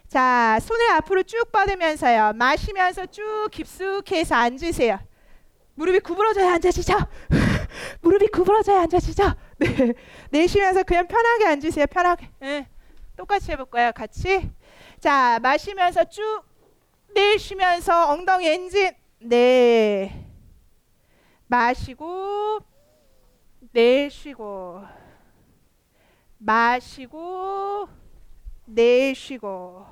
자 0.07 0.59
손을 0.61 0.89
앞으로 0.91 1.23
쭉 1.23 1.51
뻗으면서요. 1.51 2.33
마시면서 2.35 3.05
쭉 3.05 3.47
깊숙이 3.51 4.15
해서 4.15 4.35
앉으세요. 4.35 4.99
무릎이 5.75 5.99
구부러져야 5.99 6.53
앉아지죠? 6.53 6.97
무릎이 8.01 8.27
구부러져야 8.27 8.81
앉아지죠? 8.81 9.31
네. 9.59 9.93
내쉬면서 10.31 10.83
그냥 10.83 11.07
편하게 11.07 11.45
앉으세요 11.45 11.85
편하게. 11.85 12.29
네. 12.39 12.67
똑같이 13.17 13.51
해볼 13.51 13.65
거예요. 13.65 13.91
같이. 13.91 14.49
자, 14.99 15.39
마시면서 15.41 16.05
쭉 16.05 16.43
내쉬면서 17.13 18.11
엉덩이 18.11 18.47
엔진. 18.47 18.91
네. 19.19 20.25
마시고 21.47 22.59
내쉬고 23.71 24.83
마시고 26.37 27.87
내쉬고 28.65 29.85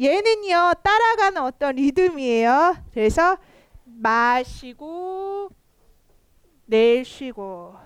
얘는요 0.00 0.72
따라가는 0.82 1.42
어떤 1.42 1.76
리듬이에요. 1.76 2.76
그래서 2.92 3.38
마시고 3.84 5.50
내쉬고 6.66 7.83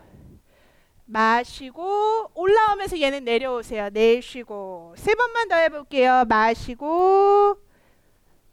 마시고 1.10 2.30
올라오면서 2.34 3.00
얘는 3.00 3.24
내려오세요. 3.24 3.88
내쉬고 3.90 4.94
세 4.96 5.14
번만 5.14 5.48
더 5.48 5.56
해볼게요. 5.56 6.24
마시고 6.28 7.56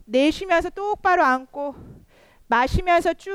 내쉬면서 0.05 0.69
똑바로 0.69 1.23
앉고 1.23 1.75
마시면서 2.47 3.13
쭉 3.13 3.33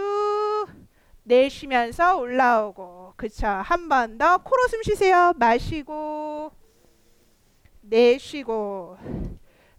내쉬면서 1.24 2.16
올라오고 2.16 3.12
그쵸 3.16 3.46
한 3.46 3.88
번 3.88 4.16
더 4.16 4.38
코로 4.38 4.68
숨 4.68 4.82
쉬세요. 4.82 5.34
마시고 5.36 6.50
내쉬고 7.82 8.96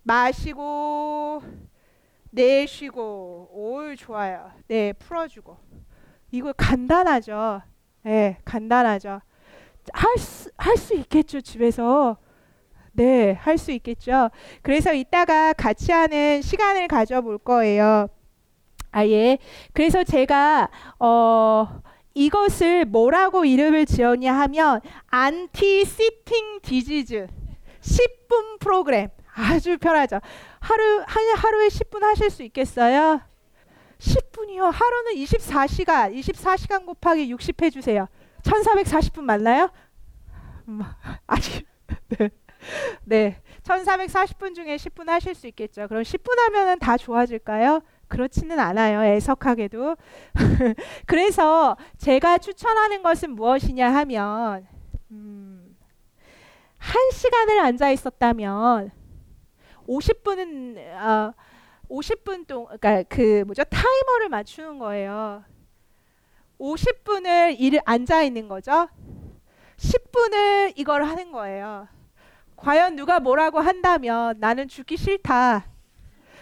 마시고 0.03 1.41
내쉬고 2.29 3.49
오 3.53 3.95
좋아요. 3.95 4.51
네 4.67 4.93
풀어주고 4.93 5.57
이거 6.29 6.53
간단하죠. 6.53 7.63
네 8.03 8.37
간단하죠. 8.45 9.21
할 9.93 10.17
수, 10.17 10.49
할 10.57 10.77
수 10.77 10.93
있겠죠, 10.95 11.41
집에서. 11.41 12.17
네, 12.93 13.33
할 13.33 13.57
수 13.57 13.71
있겠죠. 13.71 14.29
그래서 14.61 14.93
이따가 14.93 15.53
같이 15.53 15.91
하는 15.91 16.41
시간을 16.41 16.87
가져볼 16.87 17.37
거예요. 17.39 18.07
아, 18.91 19.05
예. 19.07 19.37
그래서 19.73 20.03
제가, 20.03 20.69
어, 20.99 21.81
이것을 22.13 22.85
뭐라고 22.85 23.45
이름을 23.45 23.85
지었냐 23.85 24.33
하면, 24.41 24.81
anti 25.07 25.85
sitting 25.85 26.59
disease 26.61 27.27
10분 27.81 28.59
프로그램. 28.59 29.09
아주 29.33 29.77
편하죠. 29.77 30.19
하루, 30.59 31.03
한, 31.07 31.35
하루에 31.37 31.69
10분 31.69 32.01
하실 32.01 32.29
수 32.29 32.43
있겠어요? 32.43 33.21
10분이요. 33.99 34.69
하루는 34.71 35.13
24시간, 35.15 36.13
24시간 36.13 36.85
곱하기 36.85 37.31
60 37.31 37.61
해주세요. 37.61 38.07
1440분 38.43 39.21
맞나요? 39.23 39.69
음, 40.67 40.81
아직 41.27 41.65
네. 42.09 42.29
네. 43.03 43.41
1440분 43.63 44.55
중에 44.55 44.75
10분 44.75 45.07
하실 45.07 45.35
수 45.35 45.47
있겠죠. 45.47 45.87
그럼 45.87 46.03
10분 46.03 46.37
하면은 46.37 46.79
다 46.79 46.97
좋아질까요? 46.97 47.81
그렇지는 48.07 48.59
않아요. 48.59 49.03
애석하게도. 49.03 49.95
그래서 51.05 51.77
제가 51.97 52.37
추천하는 52.39 53.01
것은 53.03 53.31
무엇이냐 53.31 53.93
하면 53.93 54.67
음, 55.11 55.77
한 56.77 57.11
시간을 57.11 57.59
앉아 57.59 57.91
있었다면 57.91 58.91
50분은 59.87 60.77
어, 60.97 61.33
50분 61.89 62.47
동안 62.47 62.77
그러니까 62.79 63.03
그 63.15 63.43
뭐죠? 63.45 63.63
타이머를 63.63 64.29
맞추는 64.29 64.79
거예요. 64.79 65.43
50분을 66.61 67.55
일 67.59 67.79
앉아 67.85 68.21
있는 68.21 68.47
거죠. 68.47 68.87
10분을 69.77 70.73
이걸 70.75 71.03
하는 71.03 71.31
거예요. 71.31 71.87
과연 72.55 72.95
누가 72.95 73.19
뭐라고 73.19 73.59
한다면 73.59 74.35
나는 74.39 74.67
죽기 74.67 74.95
싫다. 74.95 75.65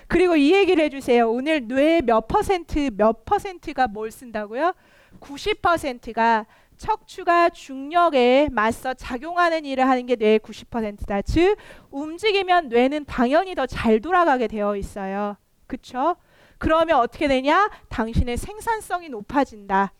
그리고 0.07 0.35
이 0.35 0.53
얘기를 0.53 0.83
해주세요. 0.83 1.31
오늘 1.31 1.67
뇌몇 1.67 2.27
퍼센트, 2.27 2.89
몇 2.97 3.23
퍼센트가 3.23 3.87
뭘 3.87 4.11
쓴다고요? 4.11 4.73
90%가 5.21 6.45
척추가 6.77 7.49
중력에 7.49 8.49
맞서 8.51 8.93
작용하는 8.93 9.63
일을 9.65 9.87
하는 9.87 10.05
게 10.05 10.15
뇌의 10.15 10.39
90%다. 10.39 11.21
즉 11.21 11.55
움직이면 11.91 12.69
뇌는 12.69 13.05
당연히 13.05 13.55
더 13.55 13.65
잘 13.65 14.01
돌아가게 14.01 14.47
되어 14.47 14.75
있어요. 14.75 15.37
그렇죠? 15.67 16.15
그러면 16.57 16.99
어떻게 16.99 17.27
되냐? 17.27 17.69
당신의 17.89 18.35
생산성이 18.37 19.07
높아진다. 19.09 19.93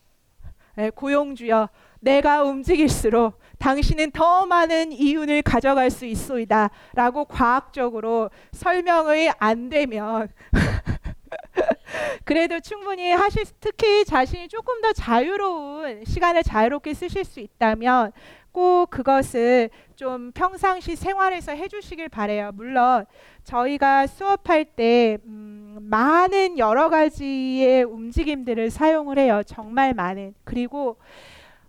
예, 0.78 0.90
고용주여, 0.90 1.68
내가 2.00 2.42
움직일수록 2.44 3.38
당신은 3.58 4.12
더 4.12 4.46
많은 4.46 4.92
이윤을 4.92 5.42
가져갈 5.42 5.90
수 5.90 6.06
있소이다. 6.06 6.70
라고 6.94 7.24
과학적으로 7.26 8.30
설명이 8.52 9.30
안 9.38 9.68
되면 9.68 10.28
그래도 12.24 12.60
충분히 12.60 13.10
하실 13.10 13.44
특히 13.60 14.04
자신이 14.04 14.48
조금 14.48 14.80
더 14.80 14.92
자유로운 14.92 16.04
시간을 16.06 16.42
자유롭게 16.42 16.94
쓰실 16.94 17.24
수 17.24 17.40
있다면 17.40 18.12
꼭 18.52 18.90
그것을 18.90 19.70
좀 19.94 20.32
평상시 20.32 20.96
생활에서 20.96 21.52
해주시길 21.52 22.08
바래요. 22.08 22.50
물론 22.54 23.04
저희가 23.44 24.06
수업할 24.06 24.64
때 24.64 25.18
음, 25.24 25.78
많은 25.82 26.58
여러 26.58 26.88
가지의 26.88 27.84
움직임들을 27.84 28.70
사용을 28.70 29.18
해요. 29.18 29.42
정말 29.46 29.94
많은. 29.94 30.34
그리고 30.44 30.96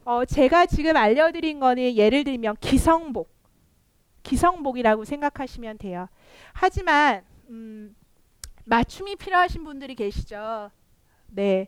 어, 0.03 0.25
제가 0.25 0.65
지금 0.65 0.97
알려드린 0.97 1.59
거는 1.59 1.95
예를 1.95 2.23
들면 2.23 2.55
기성복, 2.59 3.29
기성복이라고 4.23 5.05
생각하시면 5.05 5.77
돼요. 5.77 6.07
하지만 6.53 7.23
음, 7.49 7.95
맞춤이 8.65 9.15
필요하신 9.15 9.63
분들이 9.63 9.93
계시죠. 9.93 10.71
네. 11.27 11.67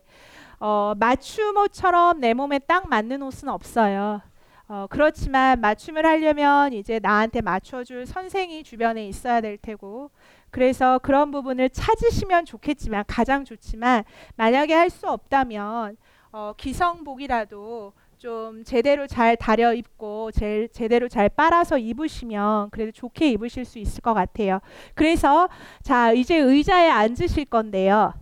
어, 0.58 0.94
맞춤 0.96 1.56
옷처럼 1.56 2.20
내 2.20 2.34
몸에 2.34 2.58
딱 2.58 2.88
맞는 2.88 3.22
옷은 3.22 3.48
없어요. 3.48 4.20
어, 4.66 4.86
그렇지만 4.88 5.60
맞춤을 5.60 6.06
하려면 6.06 6.72
이제 6.72 6.98
나한테 6.98 7.42
맞춰줄 7.42 8.06
선생이 8.06 8.64
주변에 8.64 9.06
있어야 9.06 9.40
될 9.40 9.58
테고, 9.58 10.10
그래서 10.50 10.98
그런 11.00 11.30
부분을 11.30 11.68
찾으시면 11.70 12.46
좋겠지만, 12.46 13.04
가장 13.06 13.44
좋지만, 13.44 14.04
만약에 14.36 14.72
할 14.72 14.88
수 14.90 15.08
없다면, 15.08 15.96
어, 16.32 16.54
기성복이라도 16.56 17.92
좀 18.18 18.64
제대로 18.64 19.06
잘 19.06 19.36
다려 19.36 19.74
입고 19.74 20.30
제, 20.32 20.68
제대로 20.72 21.08
잘 21.08 21.28
빨아서 21.28 21.76
입으시면 21.78 22.70
그래도 22.70 22.90
좋게 22.92 23.30
입으실 23.32 23.64
수 23.66 23.78
있을 23.78 24.00
것 24.00 24.14
같아요. 24.14 24.60
그래서 24.94 25.48
자 25.82 26.12
이제 26.12 26.36
의자에 26.38 26.88
앉으실 26.88 27.44
건데요. 27.46 28.14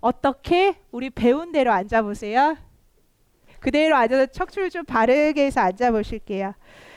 어떻게 0.00 0.76
우리 0.92 1.10
배운 1.10 1.52
대로 1.52 1.72
앉아 1.72 2.02
보세요. 2.02 2.56
그대로 3.60 3.96
앉아서 3.96 4.26
척추를 4.26 4.70
좀 4.70 4.84
바르게 4.84 5.46
해서 5.46 5.60
앉아 5.60 5.90
보실게요. 5.90 6.54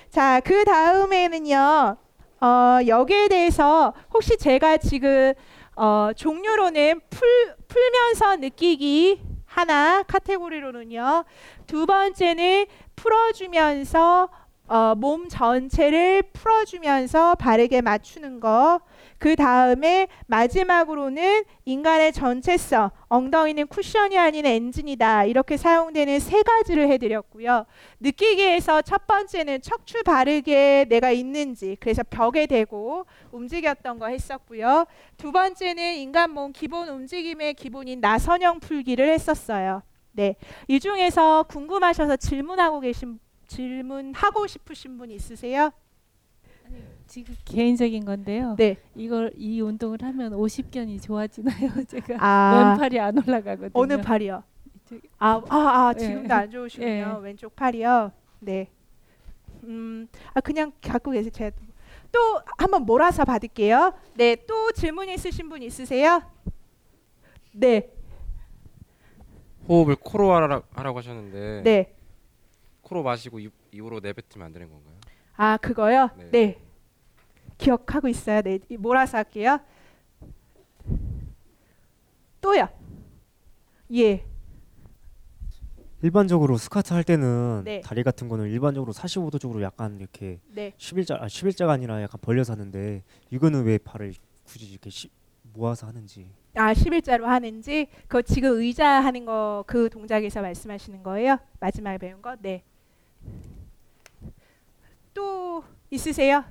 자, 0.10 0.39
그 0.41 0.65
다음에는요. 0.65 1.97
어, 2.41 2.80
여기에 2.88 3.28
대해서 3.28 3.93
혹시 4.13 4.38
제가 4.38 4.78
지금 4.78 5.34
어, 5.76 6.12
종류로는 6.15 7.02
풀 7.10 7.56
풀면서 7.67 8.38
느끼기 8.38 9.21
하나 9.45 10.04
카테고리로는요. 10.04 11.24
두 11.67 11.86
번째는 11.86 12.65
풀어주면서 12.95 14.30
어, 14.67 14.95
몸 14.95 15.28
전체를 15.28 16.24
풀어주면서 16.34 17.36
바르게 17.36 17.82
맞추는 17.82 18.39
거. 18.39 18.80
그 19.22 19.36
다음에 19.36 20.08
마지막으로는 20.26 21.44
인간의 21.66 22.12
전체성, 22.12 22.90
엉덩이는 23.08 23.68
쿠션이 23.68 24.18
아닌 24.18 24.48
엔진이다. 24.48 25.26
이렇게 25.26 25.58
사용되는 25.58 26.20
세 26.20 26.42
가지를 26.42 26.90
해드렸고요. 26.90 27.68
느끼기에서 28.00 28.82
첫 28.82 29.06
번째는 29.06 29.62
척추 29.62 30.02
바르게 30.02 30.88
내가 30.90 31.12
있는지, 31.12 31.78
그래서 31.80 32.02
벽에 32.02 32.48
대고 32.48 33.06
움직였던 33.32 34.00
거 34.00 34.08
했었고요. 34.08 34.88
두 35.18 35.32
번째는 35.32 35.98
인간 35.98 36.32
몸 36.32 36.52
기본 36.52 36.90
움직임의 36.90 37.54
기본인 37.54 38.02
나선형 38.02 38.60
풀기를 38.60 39.08
했었어요. 39.08 39.84
네, 40.14 40.36
이 40.68 40.80
중에서 40.80 41.44
궁금하셔서 41.44 42.16
질문하고 42.16 42.80
계신 42.80 43.20
질문하고 43.46 44.48
싶으신 44.48 44.98
분 44.98 45.12
있으세요? 45.12 45.70
지금 47.12 47.36
개인적인 47.43 48.06
건데요. 48.06 48.56
네. 48.58 48.78
이걸 48.95 49.34
이 49.36 49.60
운동을 49.60 50.02
하면 50.02 50.32
50견이 50.32 51.04
좋아지나요? 51.04 51.84
제가 51.86 52.15
아, 52.17 52.69
왼팔이 52.69 53.02
안 53.02 53.17
올라가거든요. 53.17 53.71
어느 53.74 54.00
팔이요? 54.00 54.41
아, 55.19 55.41
아, 55.50 55.58
아 55.58 55.93
예. 55.97 56.00
지금도 56.00 56.34
안 56.34 56.50
좋으시군요. 56.50 56.88
예. 56.88 57.06
왼쪽 57.21 57.54
팔이요. 57.54 58.13
네. 58.39 58.69
음, 59.65 60.08
아 60.34 60.39
그냥 60.39 60.71
갖고 60.82 61.12
계세요. 61.12 61.32
제가 61.32 61.52
또 62.13 62.41
한번 62.58 62.84
몰아서 62.86 63.26
받을게요. 63.26 63.93
네, 64.13 64.38
또 64.47 64.71
질문 64.71 65.10
있으신 65.10 65.50
분 65.50 65.62
있으세요? 65.62 66.24
네, 67.52 67.91
호흡을 69.67 69.97
코로 69.97 70.34
하라, 70.34 70.62
하라고 70.71 71.00
하셨는데 71.00 71.62
네. 71.63 71.93
코로 72.84 73.04
마시고 73.04 73.39
입, 73.39 73.52
입으로 73.74 74.00
내뱉으면 74.00 74.45
안 74.45 74.54
되는 74.54 74.69
건가요? 74.69 74.95
아 75.36 75.58
그거요? 75.58 76.10
네. 76.17 76.32
네. 76.32 76.71
기억하고 77.62 78.08
있어요. 78.08 78.41
네, 78.41 78.60
이 78.69 78.78
몰아서 78.78 79.17
할게요. 79.17 79.60
또요. 82.41 82.67
예, 83.93 84.26
일반적으로 86.02 86.58
스쿼트 86.58 86.93
할 86.93 87.04
때는 87.04 87.62
네. 87.63 87.82
다리 87.82 88.04
같은 88.04 88.28
거는 88.28 88.50
일반적으로 88.50 88.91
45도 88.93 89.39
쪽으로 89.39 89.62
약간 89.62 90.00
이렇게 90.00 90.39
네. 90.47 90.74
11자 90.78 91.21
아 91.21 91.28
11자가 91.28 91.69
아니라 91.69 92.02
약간 92.02 92.19
벌려서 92.21 92.54
하는데 92.54 93.04
이거는 93.30 93.63
왜 93.65 93.78
발을 93.78 94.13
굳이 94.43 94.65
이렇게 94.71 94.89
시, 94.89 95.10
모아서 95.54 95.86
하는지 95.86 96.28
아 96.56 96.74
11자로 96.74 97.24
하는지 97.24 97.88
그거 98.08 98.21
지금 98.24 98.60
의자 98.60 98.88
하는 98.88 99.26
거 99.26 99.63
그 99.67 99.89
동작에서 99.89 100.41
말씀하시는 100.41 101.04
거예요? 101.04 101.38
마지막에 101.60 101.97
배운 101.97 102.21
거? 102.21 102.36
네. 102.41 102.63
또 105.13 105.63
있으세요? 105.89 106.43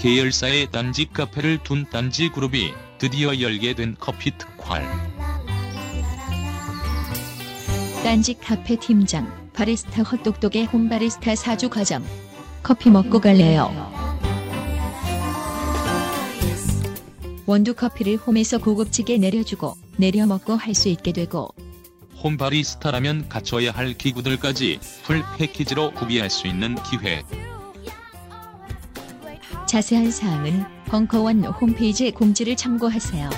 계열사의 0.00 0.70
딴지 0.70 1.04
카페를 1.12 1.58
둔 1.62 1.84
딴지 1.90 2.30
그룹이 2.30 2.72
드디어 2.96 3.38
열게 3.38 3.74
된 3.74 3.94
커피 4.00 4.30
특활. 4.38 4.82
딴지 8.02 8.32
카페 8.32 8.76
팀장 8.76 9.30
바리스타 9.52 10.02
헛똑똑의 10.02 10.64
홈바리스타 10.64 11.34
사주 11.34 11.68
과정 11.68 12.02
커피 12.62 12.88
먹고 12.88 13.20
갈래요. 13.20 13.70
원두 17.44 17.74
커피를 17.74 18.16
홈에서 18.16 18.56
고급지게 18.56 19.18
내려주고 19.18 19.76
내려 19.98 20.26
먹고 20.26 20.54
할 20.54 20.74
수 20.74 20.88
있게 20.88 21.12
되고 21.12 21.50
홈바리스타라면 22.24 23.28
갖춰야 23.28 23.70
할 23.70 23.92
기구들까지 23.92 24.78
풀 25.02 25.22
패키지로 25.36 25.92
구비할 25.92 26.30
수 26.30 26.46
있는 26.46 26.76
기회. 26.84 27.22
자세한 29.70 30.10
사항은 30.10 30.64
벙커원 30.86 31.44
홈페이지 31.44 32.10
공지를 32.10 32.56
참고하세요. 32.56 33.30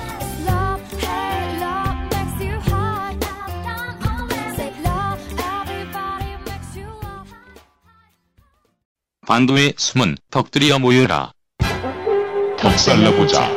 반도의 9.26 9.74
숨은 9.76 10.16
덕들이여 10.30 10.78
모여라. 10.78 11.32
덕살나보자. 12.58 13.50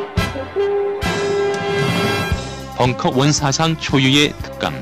벙커원 2.75 3.31
사상 3.31 3.77
초유의 3.77 4.33
특강. 4.43 4.73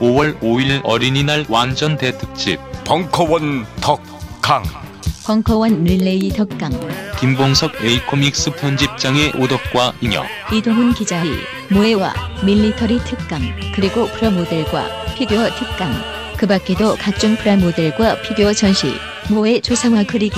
5월 0.00 0.38
5일 0.40 0.82
어린이날 0.84 1.46
완전 1.48 1.96
대특집. 1.96 2.60
벙커원 2.84 3.64
덕강 3.80 4.87
벙커원 5.28 5.84
릴레이 5.84 6.30
덕강 6.30 6.72
김봉석 7.20 7.84
A코믹스 7.84 8.50
편집장의 8.52 9.34
오덕과 9.36 9.92
잉여. 10.00 10.24
이동훈 10.54 10.94
기자의 10.94 11.30
모에와 11.70 12.14
밀리터리 12.46 12.98
특강 13.00 13.42
그리고 13.74 14.06
프라모델과 14.06 15.14
피규어 15.16 15.50
특강 15.50 15.92
그 16.38 16.46
밖에도 16.46 16.94
각종 16.94 17.36
프라모델과 17.36 18.22
피규어 18.22 18.54
전시 18.54 18.86
모해 19.30 19.60
조상화 19.60 20.04
그리기 20.04 20.34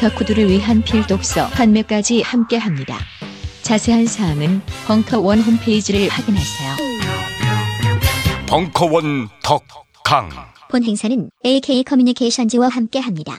덕후들을 0.00 0.48
위한 0.48 0.82
필독서 0.82 1.50
판매까지 1.50 2.22
함께합니다. 2.22 2.98
자세한 3.62 4.06
사항은 4.06 4.60
벙커원 4.88 5.38
홈페이지를 5.38 6.08
확인하세요. 6.08 6.76
벙커원 8.48 9.28
덕강 9.44 10.30
본 10.68 10.82
행사는 10.82 11.30
AK 11.46 11.84
커뮤니케이션즈와 11.84 12.66
함께합니다. 12.66 13.38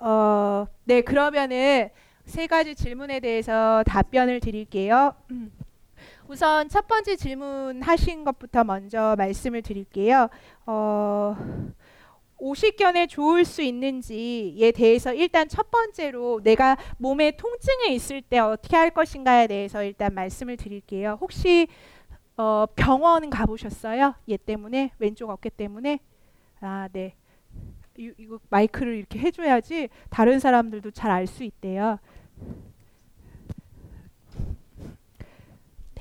어, 0.00 0.66
네, 0.84 1.02
그러면은 1.02 1.90
세 2.24 2.46
가지 2.46 2.74
질문에 2.74 3.20
대해서 3.20 3.82
답변을 3.86 4.40
드릴게요. 4.40 5.14
음. 5.30 5.52
우선 6.26 6.68
첫 6.68 6.86
번째 6.86 7.16
질문 7.16 7.82
하신 7.82 8.24
것부터 8.24 8.64
먼저 8.64 9.14
말씀을 9.18 9.62
드릴게요. 9.62 10.28
어, 10.64 11.36
오십견에 12.38 13.08
좋을 13.08 13.44
수 13.44 13.62
있는지에 13.62 14.72
대해서 14.72 15.12
일단 15.12 15.48
첫 15.48 15.70
번째로 15.70 16.40
내가 16.42 16.78
몸에 16.96 17.32
통증이 17.32 17.94
있을 17.94 18.22
때 18.22 18.38
어떻게 18.38 18.76
할 18.76 18.90
것인가에 18.90 19.46
대해서 19.46 19.84
일단 19.84 20.14
말씀을 20.14 20.56
드릴게요. 20.56 21.18
혹시 21.20 21.68
어, 22.36 22.64
병원 22.74 23.28
가보셨어요? 23.28 24.14
얘 24.30 24.36
때문에 24.38 24.92
왼쪽 24.98 25.28
어깨 25.28 25.50
때문에 25.50 25.98
아 26.60 26.88
네. 26.92 27.14
이, 28.00 28.12
이거 28.18 28.38
마이크를 28.48 28.94
이렇게 28.96 29.18
해줘야지 29.18 29.88
다른 30.10 30.38
사람들도 30.38 30.90
잘 30.92 31.10
알 31.10 31.26
수 31.26 31.44
있대요. 31.44 31.98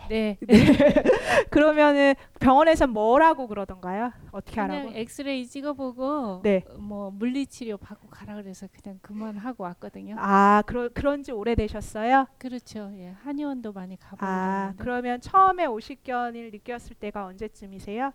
네. 0.09 0.37
네. 0.41 0.55
그러면은 1.51 2.15
병원에서 2.39 2.87
뭐라고 2.87 3.47
그러던가요? 3.47 4.11
어떻게 4.31 4.59
하라고? 4.59 4.89
엑스레이 4.95 5.45
찍어보고 5.45 6.41
네. 6.41 6.63
뭐 6.79 7.11
물리치료 7.11 7.77
받고 7.77 8.07
가라 8.09 8.33
그래서 8.35 8.67
그냥 8.81 8.97
그만하고 9.03 9.65
왔거든요. 9.65 10.15
아, 10.17 10.63
그러, 10.65 10.89
그런 10.89 11.21
지 11.21 11.31
오래되셨어요? 11.31 12.25
그렇죠. 12.39 12.89
예. 12.95 13.09
한의원도 13.23 13.71
많이 13.73 13.99
가보고 13.99 14.25
아, 14.25 14.73
그러면 14.77 15.21
처음에 15.21 15.67
오십견을 15.67 16.49
느꼈을 16.51 16.95
때가 16.95 17.25
언제쯤이세요? 17.25 18.11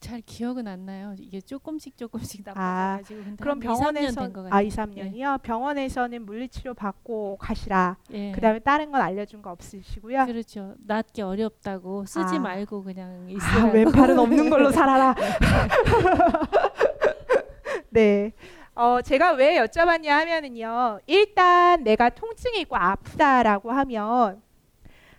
잘 0.00 0.20
기억은 0.20 0.68
안 0.68 0.86
나요. 0.86 1.14
이게 1.18 1.40
조금씩 1.40 1.96
조금씩 1.96 2.46
아, 2.54 2.98
나빠져가지고 2.98 3.24
근데 3.24 3.42
그럼 3.42 3.60
한 3.62 3.62
2, 3.62 3.74
3년 3.74 4.14
병원에서 4.14 4.20
아, 4.20 4.28
같아요. 4.44 4.66
2, 4.66 4.68
3년이요? 4.70 5.42
병원에서는 5.42 6.24
물리치료 6.24 6.74
받고 6.74 7.36
가시라. 7.40 7.96
예. 8.12 8.32
그다음에 8.32 8.60
다른 8.60 8.92
건 8.92 9.00
알려준 9.00 9.42
거 9.42 9.50
없으시고요? 9.50 10.26
그렇죠. 10.26 10.74
낫기 10.86 11.22
어렵다고 11.22 12.04
쓰지 12.06 12.36
아. 12.36 12.38
말고 12.38 12.84
그냥 12.84 13.26
아, 13.26 13.30
있으라고. 13.30 13.72
왼팔은 13.72 14.18
없는 14.18 14.50
걸로 14.50 14.70
살아라. 14.70 15.14
네. 17.90 18.32
어, 18.74 19.00
제가 19.02 19.32
왜 19.32 19.58
여쭤봤냐 19.60 20.06
하면은요. 20.06 21.00
일단 21.06 21.82
내가 21.82 22.10
통증이 22.10 22.60
있고 22.60 22.76
아프다라고 22.76 23.72
하면 23.72 24.40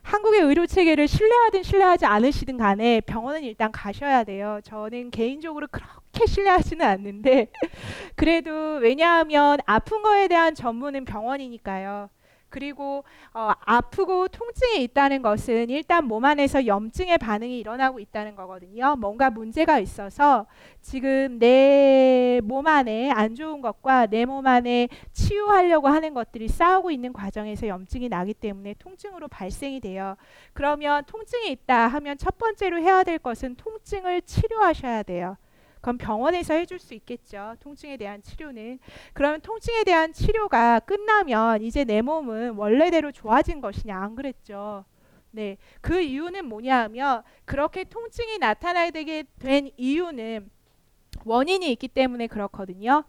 한국의 0.10 0.42
의료 0.42 0.66
체계를 0.66 1.08
신뢰하든 1.08 1.62
신뢰하지 1.62 2.08
않으시든 2.08 2.58
간에 2.58 3.00
병원은 3.02 3.44
일단 3.44 3.72
가셔야 3.72 4.24
돼요. 4.24 4.60
저는 4.64 5.12
개인적으로 5.12 5.68
그렇게 5.70 6.26
신뢰하지는 6.26 6.84
않는데 6.84 7.52
그래도 8.16 8.78
왜냐하면 8.82 9.60
아픈 9.68 10.02
거에 10.02 10.28
대한 10.28 10.56
전문은 10.56 11.06
병원이니까요. 11.06 12.10
그리고 12.50 13.04
어, 13.34 13.52
아프고 13.66 14.28
통증이 14.28 14.84
있다는 14.84 15.22
것은 15.22 15.70
일단 15.70 16.06
몸 16.06 16.26
안에서 16.26 16.66
염증의 16.66 17.18
반응이 17.20 17.58
일어나고 17.60 18.00
있다는 18.00 18.36
거거든요. 18.36 18.96
뭔가 18.98 19.30
문제가 19.30 19.80
있어서 19.80 20.46
지금 20.82 21.40
내 21.40 22.42
몸 22.44 22.68
안에 22.68 23.12
안 23.12 23.36
좋은 23.36 23.62
것과 23.62 24.08
내 24.08 24.26
몸 24.26 24.46
안에 24.48 24.88
치유하려고 25.14 25.88
하는 25.88 26.14
것들이 26.14 26.48
싸우고 26.48 26.92
있는 26.92 27.14
과정에서 27.14 27.68
염증이 27.68 28.10
나기 28.10 28.34
때문에 28.34 28.76
통증으로 28.80 29.28
발생이 29.28 29.80
돼요. 29.80 30.16
그러면 30.54 31.04
통증이 31.06 31.50
있다 31.52 31.88
하면 31.88 32.18
첫 32.18 32.38
번째로 32.38 32.80
해야 32.82 33.04
될 33.04 33.18
것은 33.20 33.56
통증을 33.56 34.22
치료하셔야 34.24 35.04
돼요. 35.04 35.36
그럼 35.82 35.98
병원에서 35.98 36.54
해줄 36.54 36.80
수 36.80 36.94
있겠죠. 36.94 37.56
통증에 37.60 37.98
대한 37.98 38.22
치료는. 38.22 38.80
그러면 39.14 39.42
통증에 39.42 39.84
대한 39.84 40.14
치료가 40.14 40.80
끝나면 40.80 41.62
이제 41.62 41.84
내 41.84 42.02
몸은 42.02 42.56
원래대로 42.56 43.12
좋아진 43.12 43.62
것이냐 43.62 43.98
안 43.98 44.16
그랬죠. 44.16 44.86
네, 45.32 45.58
그 45.82 46.02
이유는 46.02 46.46
뭐냐 46.46 46.84
하면 46.84 47.24
그렇게 47.46 47.84
통증이 47.84 48.40
나타나게 48.40 49.26
된 49.40 49.70
이유는 49.78 50.50
원인이 51.26 51.72
있기 51.74 51.88
때문에 51.88 52.28
그렇거든요. 52.28 53.04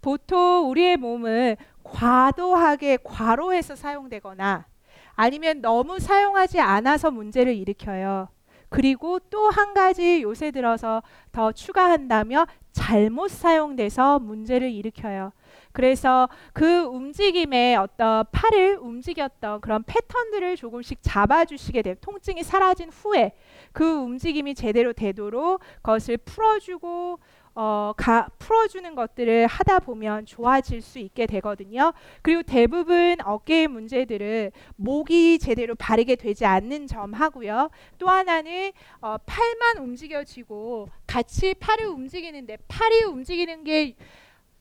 보통 0.00 0.70
우리의 0.70 0.96
몸은 0.96 1.56
과도하게 1.82 2.98
과로해서 3.02 3.74
사용되거나 3.74 4.66
아니면 5.14 5.60
너무 5.60 5.98
사용하지 5.98 6.60
않아서 6.60 7.10
문제를 7.10 7.54
일으켜요. 7.54 8.28
그리고 8.74 9.20
또 9.30 9.50
한 9.50 9.72
가지 9.72 10.22
요새 10.22 10.50
들어서 10.50 11.00
더 11.30 11.52
추가한다면 11.52 12.46
잘못 12.72 13.30
사용돼서 13.30 14.18
문제를 14.18 14.68
일으켜요. 14.72 15.30
그래서 15.70 16.28
그 16.52 16.80
움직임의 16.80 17.76
어떤 17.76 18.24
팔을 18.32 18.78
움직였던 18.80 19.60
그런 19.60 19.84
패턴들을 19.84 20.56
조금씩 20.56 20.98
잡아주시게 21.02 21.82
돼요. 21.82 21.94
통증이 22.00 22.42
사라진 22.42 22.88
후에 22.90 23.36
그 23.72 23.84
움직임이 23.84 24.56
제대로 24.56 24.92
되도록 24.92 25.60
그것을 25.76 26.16
풀어주고 26.16 27.20
어, 27.54 27.92
가, 27.96 28.28
풀어주는 28.38 28.94
것들을 28.94 29.46
하다 29.46 29.80
보면 29.80 30.26
좋아질 30.26 30.82
수 30.82 30.98
있게 30.98 31.26
되거든요. 31.26 31.92
그리고 32.22 32.42
대부분 32.42 33.16
어깨의 33.24 33.68
문제들은 33.68 34.50
목이 34.76 35.38
제대로 35.38 35.74
바르게 35.74 36.16
되지 36.16 36.44
않는 36.44 36.88
점 36.88 37.14
하고요. 37.14 37.70
또 37.98 38.08
하나는 38.08 38.72
어, 39.00 39.16
팔만 39.24 39.78
움직여지고 39.78 40.88
같이 41.06 41.54
팔을 41.54 41.86
움직이는데 41.86 42.58
팔이 42.66 43.04
움직이는 43.04 43.62
게 43.62 43.94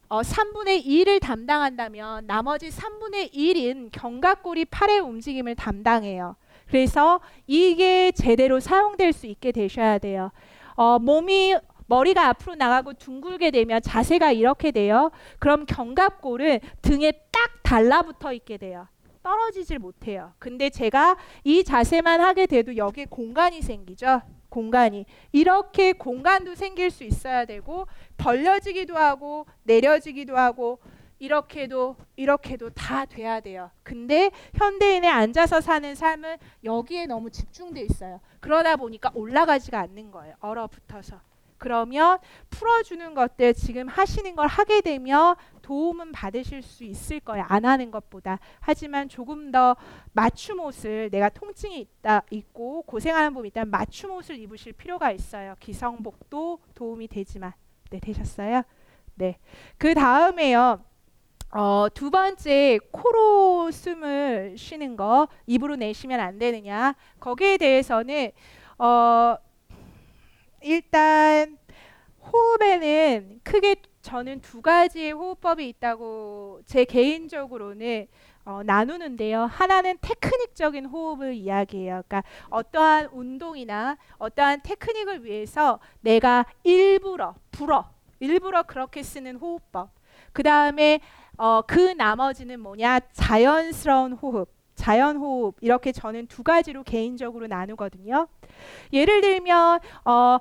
어, 0.09 0.21
3분의 0.21 0.85
1을 0.85 1.19
담당한다면 1.19 2.27
나머지 2.27 2.69
3분의 2.69 3.33
1인 3.33 3.89
견갑골이 3.91 4.65
팔의 4.65 4.99
움직임을 4.99 5.55
담당해요. 5.55 6.35
그래서 6.67 7.19
이게 7.47 8.11
제대로 8.11 8.59
사용될 8.59 9.13
수 9.13 9.25
있게 9.25 9.51
되셔야 9.51 9.97
돼요. 9.97 10.31
어, 10.75 10.99
몸이 10.99 11.55
머리가 11.87 12.27
앞으로 12.29 12.55
나가고 12.55 12.93
둥글게 12.93 13.51
되면 13.51 13.81
자세가 13.81 14.31
이렇게 14.31 14.71
돼요. 14.71 15.11
그럼 15.39 15.65
견갑골은 15.65 16.59
등에 16.81 17.11
딱 17.31 17.63
달라붙어 17.63 18.33
있게 18.33 18.57
돼요. 18.57 18.87
떨어지질 19.23 19.79
못해요. 19.79 20.33
근데 20.37 20.69
제가 20.69 21.17
이 21.43 21.63
자세만 21.63 22.19
하게 22.21 22.45
돼도 22.45 22.75
여기에 22.75 23.05
공간이 23.09 23.61
생기죠. 23.61 24.21
공간이 24.49 25.05
이렇게 25.31 25.93
공간도 25.93 26.53
생길 26.55 26.91
수 26.91 27.03
있어야 27.03 27.45
되고 27.45 27.87
벌려지기도 28.17 28.95
하고 28.95 29.47
내려지기도 29.63 30.37
하고 30.37 30.79
이렇게도 31.17 31.95
이렇게도 32.17 32.71
다 32.71 33.05
돼야 33.05 33.39
돼요. 33.39 33.71
근데 33.81 34.29
현대인의 34.55 35.09
앉아서 35.09 35.61
사는 35.61 35.95
삶은 35.95 36.35
여기에 36.65 37.05
너무 37.05 37.31
집중돼 37.31 37.81
있어요. 37.81 38.19
그러다 38.41 38.75
보니까 38.75 39.09
올라가지가 39.15 39.79
않는 39.79 40.11
거예요. 40.11 40.35
얼어붙어서. 40.41 41.32
그러면 41.63 42.19
풀어주는 42.49 43.13
것들 43.13 43.53
지금 43.53 43.87
하시는 43.87 44.35
걸 44.35 44.47
하게 44.47 44.81
되면 44.81 45.37
도움은 45.61 46.11
받으실 46.11 46.61
수 46.61 46.83
있을 46.83 47.21
거예요. 47.21 47.45
안 47.47 47.63
하는 47.63 47.89
것보다. 47.89 48.39
하지만 48.59 49.07
조금 49.07 49.49
더 49.49 49.77
맞춤 50.11 50.59
옷을 50.59 51.09
내가 51.09 51.29
통증이 51.29 51.79
있다 51.79 52.23
있고 52.31 52.81
고생하는 52.81 53.29
부분이 53.29 53.47
있다면 53.47 53.71
맞춤 53.71 54.11
옷을 54.11 54.37
입으실 54.39 54.73
필요가 54.73 55.13
있어요. 55.13 55.55
기성복도 55.61 56.59
도움이 56.75 57.07
되지만. 57.07 57.53
네, 57.91 58.01
되셨어요? 58.01 58.63
네. 59.15 59.37
그 59.77 59.93
다음에요. 59.93 60.83
어, 61.51 61.87
두 61.93 62.11
번째 62.11 62.77
코로 62.91 63.71
숨을 63.71 64.55
쉬는 64.57 64.97
거 64.97 65.29
입으로 65.47 65.77
내쉬면 65.77 66.19
안 66.19 66.39
되느냐 66.39 66.95
거기에 67.21 67.57
대해서는 67.57 68.31
어, 68.79 69.37
일단 70.63 71.57
호흡에는 72.21 73.41
크게 73.43 73.75
저는 74.01 74.41
두 74.41 74.61
가지의 74.61 75.11
호흡법이 75.11 75.67
있다고 75.69 76.61
제 76.65 76.85
개인적으로는 76.85 78.07
어, 78.45 78.61
나누는데요. 78.63 79.43
하나는 79.43 79.97
테크닉적인 80.01 80.85
호흡을 80.85 81.33
이야기해요. 81.33 82.03
그러니까 82.07 82.23
어떠한 82.49 83.09
운동이나 83.13 83.97
어떠한 84.17 84.61
테크닉을 84.63 85.23
위해서 85.23 85.79
내가 86.01 86.45
일부러 86.63 87.35
불어 87.51 87.89
일부러 88.19 88.63
그렇게 88.63 89.03
쓰는 89.03 89.37
호흡법. 89.37 89.91
그 90.33 90.43
다음에 90.43 90.99
어, 91.37 91.61
그 91.61 91.79
나머지는 91.79 92.59
뭐냐 92.59 92.99
자연스러운 93.13 94.13
호흡. 94.13 94.62
자연 94.83 95.15
호흡 95.15 95.55
이렇게 95.61 95.93
저는 95.93 96.27
두 96.27 96.43
가지로 96.43 96.83
개인적으로 96.83 97.47
나누거든요. 97.47 98.27
예를 98.91 99.21
들면 99.21 99.79
어, 100.03 100.37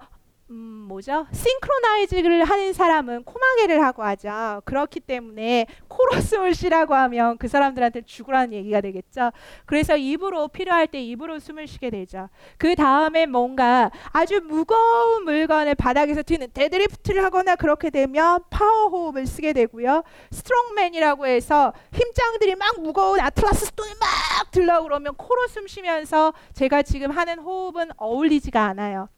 음, 0.52 0.84
뭐죠? 0.86 1.26
싱크로나이즈를 1.32 2.44
하는 2.44 2.74
사람은 2.74 3.24
코마개를 3.24 3.82
하고 3.82 4.02
하죠. 4.02 4.60
그렇기 4.66 5.00
때문에 5.00 5.66
숨을 6.20 6.54
쉬라고 6.54 6.94
하면 6.94 7.38
그 7.38 7.48
사람들한테 7.48 8.02
죽으라는 8.02 8.52
얘기가 8.52 8.80
되겠죠. 8.80 9.32
그래서 9.64 9.96
입으로 9.96 10.48
필요할 10.48 10.86
때 10.88 11.00
입으로 11.02 11.38
숨을 11.38 11.66
쉬게 11.66 11.90
되죠. 11.90 12.28
그 12.58 12.74
다음에 12.74 13.24
뭔가 13.26 13.90
아주 14.12 14.40
무거운 14.40 15.24
물건을 15.24 15.74
바닥에서 15.74 16.22
떼는 16.22 16.48
deadlift를 16.52 17.24
하거나 17.24 17.56
그렇게 17.56 17.90
되면 17.90 18.40
파워 18.50 18.88
호흡을 18.88 19.26
쓰게 19.26 19.52
되고요. 19.52 20.02
strongman이라고 20.30 21.26
해서 21.26 21.72
힘짱들이 21.92 22.56
막 22.56 22.80
무거운 22.80 23.20
Atlas 23.20 23.66
stone이 23.66 23.92
막 24.00 24.50
들려 24.50 24.82
그러면 24.82 25.14
코로 25.16 25.46
숨 25.48 25.66
쉬면서 25.66 26.34
제가 26.52 26.82
지금 26.82 27.10
하는 27.10 27.38
호흡은 27.38 27.90
어울리지가 27.96 28.62
않아요. 28.66 29.08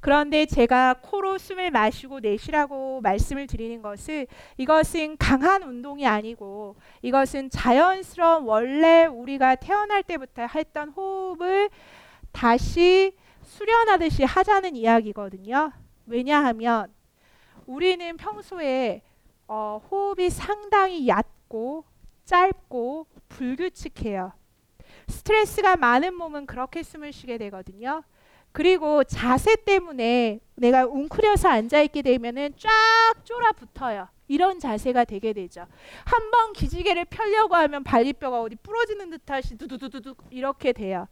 그런데 0.00 0.46
제가 0.46 0.94
코로 1.02 1.38
숨을 1.38 1.70
마시고 1.70 2.20
내쉬라고 2.20 3.00
말씀을 3.00 3.46
드리는 3.46 3.82
것은 3.82 4.26
이것은 4.56 5.16
강한 5.18 5.62
운동이 5.62 6.06
아니고 6.06 6.76
이것은 7.02 7.50
자연스러운 7.50 8.44
원래 8.44 9.06
우리가 9.06 9.56
태어날 9.56 10.02
때부터 10.02 10.46
했던 10.46 10.90
호흡을 10.90 11.70
다시 12.32 13.12
수련하듯이 13.42 14.24
하자는 14.24 14.76
이야기거든요. 14.76 15.72
왜냐하면 16.06 16.92
우리는 17.66 18.16
평소에 18.16 19.02
어, 19.46 19.80
호흡이 19.90 20.30
상당히 20.30 21.08
얕고 21.08 21.84
짧고 22.24 23.06
불규칙해요. 23.28 24.32
스트레스가 25.08 25.76
많은 25.76 26.14
몸은 26.14 26.46
그렇게 26.46 26.82
숨을 26.82 27.12
쉬게 27.12 27.38
되거든요. 27.38 28.02
그리고 28.52 29.04
자세 29.04 29.56
때문에 29.56 30.40
내가 30.56 30.86
웅크려서 30.86 31.48
앉아 31.48 31.80
있게 31.82 32.02
되면은 32.02 32.54
쫙 32.58 32.68
쫄아붙어요. 33.24 34.08
이런 34.28 34.58
자세가 34.58 35.04
되게 35.04 35.32
되죠. 35.32 35.66
한 36.04 36.30
번 36.30 36.52
기지개를 36.52 37.06
펴려고 37.06 37.54
하면 37.56 37.82
발리뼈가 37.84 38.42
어디 38.42 38.56
부러지는 38.56 39.10
듯하시 39.10 39.56
두두두두 39.56 40.14
이렇게 40.30 40.72
돼요. 40.72 41.06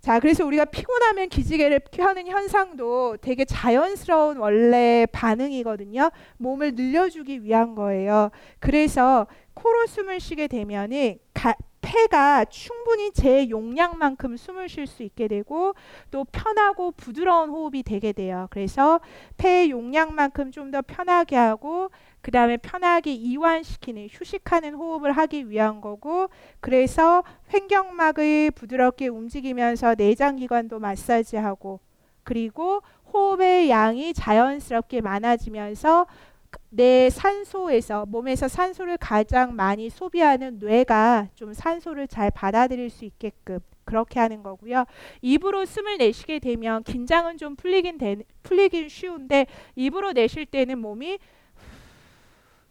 자, 0.00 0.20
그래서 0.20 0.44
우리가 0.44 0.66
피곤하면 0.66 1.30
기지개를 1.30 1.80
펴는 1.90 2.28
현상도 2.28 3.16
되게 3.20 3.44
자연스러운 3.44 4.36
원래 4.36 5.06
반응이거든요. 5.10 6.10
몸을 6.36 6.74
늘려주기 6.74 7.42
위한 7.42 7.74
거예요. 7.74 8.30
그래서 8.60 9.26
코로 9.54 9.86
숨을 9.86 10.20
쉬게 10.20 10.46
되면은 10.48 11.18
가, 11.32 11.54
폐가 11.86 12.44
충분히 12.46 13.12
제 13.12 13.48
용량만큼 13.48 14.36
숨을 14.36 14.68
쉴 14.68 14.88
수 14.88 15.04
있게 15.04 15.28
되고 15.28 15.74
또 16.10 16.24
편하고 16.24 16.90
부드러운 16.90 17.48
호흡이 17.48 17.84
되게 17.84 18.12
돼요. 18.12 18.48
그래서 18.50 19.00
폐의 19.38 19.70
용량만큼 19.70 20.50
좀 20.50 20.66
더 20.72 20.82
편하게 20.82 21.36
하고 21.36 21.90
그 22.20 22.32
다음에 22.32 22.56
편하게 22.56 23.12
이완시키는 23.12 24.08
휴식하는 24.10 24.74
호흡을 24.74 25.12
하기 25.12 25.48
위한 25.48 25.80
거고 25.80 26.28
그래서 26.58 27.22
횡격막을 27.54 28.50
부드럽게 28.50 29.06
움직이면서 29.06 29.94
내장기관도 29.96 30.80
마사지하고 30.80 31.78
그리고 32.24 32.82
호흡의 33.12 33.70
양이 33.70 34.12
자연스럽게 34.12 35.02
많아지면서 35.02 36.08
내 36.70 37.10
산소에서 37.10 38.06
몸에서 38.06 38.48
산소를 38.48 38.98
가장 38.98 39.54
많이 39.54 39.88
소비하는 39.90 40.58
뇌가 40.58 41.28
좀 41.34 41.52
산소를 41.52 42.08
잘 42.08 42.30
받아들일 42.30 42.90
수 42.90 43.04
있게끔 43.04 43.60
그렇게 43.84 44.20
하는 44.20 44.42
거고요. 44.42 44.84
입으로 45.22 45.64
숨을 45.64 45.98
내쉬게 45.98 46.38
되면 46.40 46.82
긴장은 46.82 47.38
좀 47.38 47.56
풀리긴 47.56 47.98
되, 47.98 48.16
풀리긴 48.42 48.88
쉬운데 48.88 49.46
입으로 49.76 50.12
내쉴 50.12 50.44
때는 50.44 50.78
몸이 50.78 51.18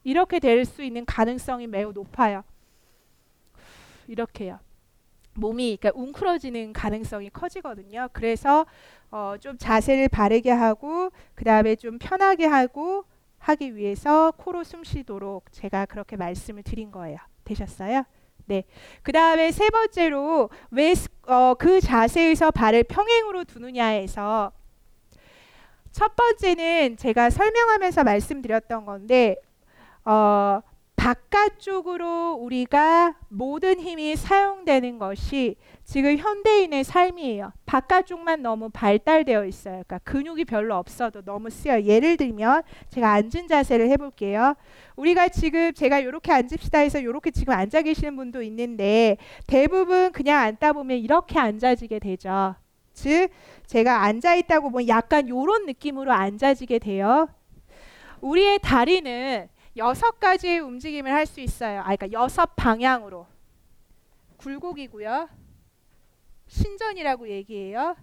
이렇게 0.04 0.40
될 0.40 0.66
수 0.66 0.84
있는 0.84 1.06
가능성이 1.06 1.68
매우 1.68 1.92
높아요. 1.92 2.44
이렇게요. 4.08 4.60
몸이 5.34 5.78
그러니까 5.80 6.00
웅크러지는 6.00 6.74
가능성이 6.74 7.30
커지거든요. 7.30 8.10
그래서 8.14 8.66
어, 9.12 9.36
좀 9.40 9.58
자세를 9.58 10.10
바르게 10.10 10.52
하고 10.52 11.10
그 11.34 11.44
다음에 11.44 11.76
좀 11.76 11.98
편하게 11.98 12.46
하고 12.46 13.06
하기 13.46 13.76
위해서 13.76 14.32
코로 14.32 14.64
숨 14.64 14.84
쉬도록 14.84 15.52
제가 15.52 15.86
그렇게 15.86 16.16
말씀을 16.16 16.64
드린 16.64 16.92
거예요. 16.92 17.20
되셨어요? 17.44 18.04
네. 18.46 18.64
그 19.04 19.12
다음에 19.12 19.52
세 19.52 19.70
번째로 19.70 20.50
왜그 20.72 21.08
어, 21.28 21.56
자세에서 21.80 22.50
발을 22.50 22.84
평행으로 22.86 23.44
두느냐에서 23.44 24.52
첫 25.92 26.16
번째는 26.16 26.98
제가 26.98 27.30
설명하면서 27.30 28.04
말씀드렸던 28.04 28.84
건데 28.86 29.36
어, 30.06 30.62
바깥쪽으로 31.06 32.40
우리가 32.42 33.14
모든 33.30 33.80
힘이 33.80 34.16
사용되는 34.16 34.98
것이 34.98 35.56
지금 35.84 36.18
현대인의 36.18 36.84
삶이에요. 36.84 37.52
바깥쪽만 37.68 38.42
너무 38.42 38.72
발달되어 38.72 39.46
있어요. 39.46 39.84
그러니까 39.86 40.00
근육이 40.00 40.46
별로 40.46 40.76
없어도 40.78 41.22
너무 41.22 41.52
쓰여. 41.52 41.84
예를 41.84 42.18
들면 42.18 42.64
제가 42.90 43.12
앉은 43.12 43.48
자세를 43.48 43.88
해볼게요. 43.92 44.56
우리가 44.96 45.28
지금 45.28 45.74
제가 45.74 46.00
이렇게 46.00 46.32
앉읍시다 46.32 46.80
해서 46.80 47.00
이렇게 47.00 47.30
지금 47.30 47.54
앉아 47.54 47.84
계시는 47.84 48.16
분도 48.16 48.42
있는데 48.42 49.18
대부분 49.46 50.12
그냥 50.12 50.42
앉다 50.42 50.74
보면 50.74 50.98
이렇게 50.98 51.38
앉아지게 51.38 52.00
되죠. 52.00 52.56
즉 52.94 53.30
제가 53.68 54.02
앉아 54.06 54.34
있다고 54.38 54.72
보면 54.72 54.88
약간 54.88 55.28
이런 55.28 55.68
느낌으로 55.68 56.12
앉아지게 56.12 56.80
돼요. 56.80 57.28
우리의 58.22 58.58
다리는 58.64 59.50
여섯 59.78 60.20
가지의 60.20 60.60
움직임을 60.60 61.12
할 61.12 61.26
수 61.26 61.40
있어요. 61.40 61.82
아, 61.82 61.96
그러니까 61.96 62.12
여섯 62.12 62.56
방향으로. 62.56 63.28
굴곡이고요. 64.38 65.30
신전이라고 66.48 67.28
얘기해요. 67.30 67.96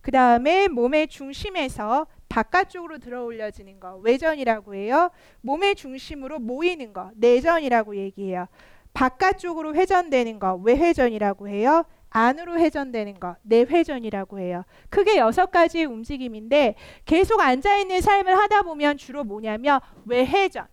그 0.00 0.10
다음에 0.10 0.68
몸의 0.68 1.08
중심에서 1.08 2.06
바깥쪽으로 2.28 2.98
들어 2.98 3.24
올려지는 3.24 3.80
거 3.80 3.96
외전이라고 3.96 4.74
해요. 4.74 5.10
몸의 5.40 5.74
중심으로 5.76 6.38
모이는 6.38 6.92
거 6.92 7.10
내전이라고 7.14 7.96
얘기해요. 7.96 8.46
바깥쪽으로 8.92 9.74
회전되는 9.74 10.38
거 10.38 10.54
외회전이라고 10.56 11.48
해요. 11.48 11.84
안으로 12.10 12.58
회전되는 12.58 13.18
거 13.18 13.36
내회전이라고 13.42 14.38
해요. 14.38 14.64
크게 14.88 15.16
여섯 15.16 15.50
가지의 15.50 15.86
움직임인데 15.86 16.76
계속 17.04 17.40
앉아 17.40 17.78
있는 17.78 18.00
삶을 18.00 18.36
하다 18.38 18.62
보면 18.62 18.96
주로 18.96 19.24
뭐냐면 19.24 19.80
외회전 20.04 20.66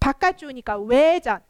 바깥쪽이니까 0.00 0.78
외전, 0.78 1.40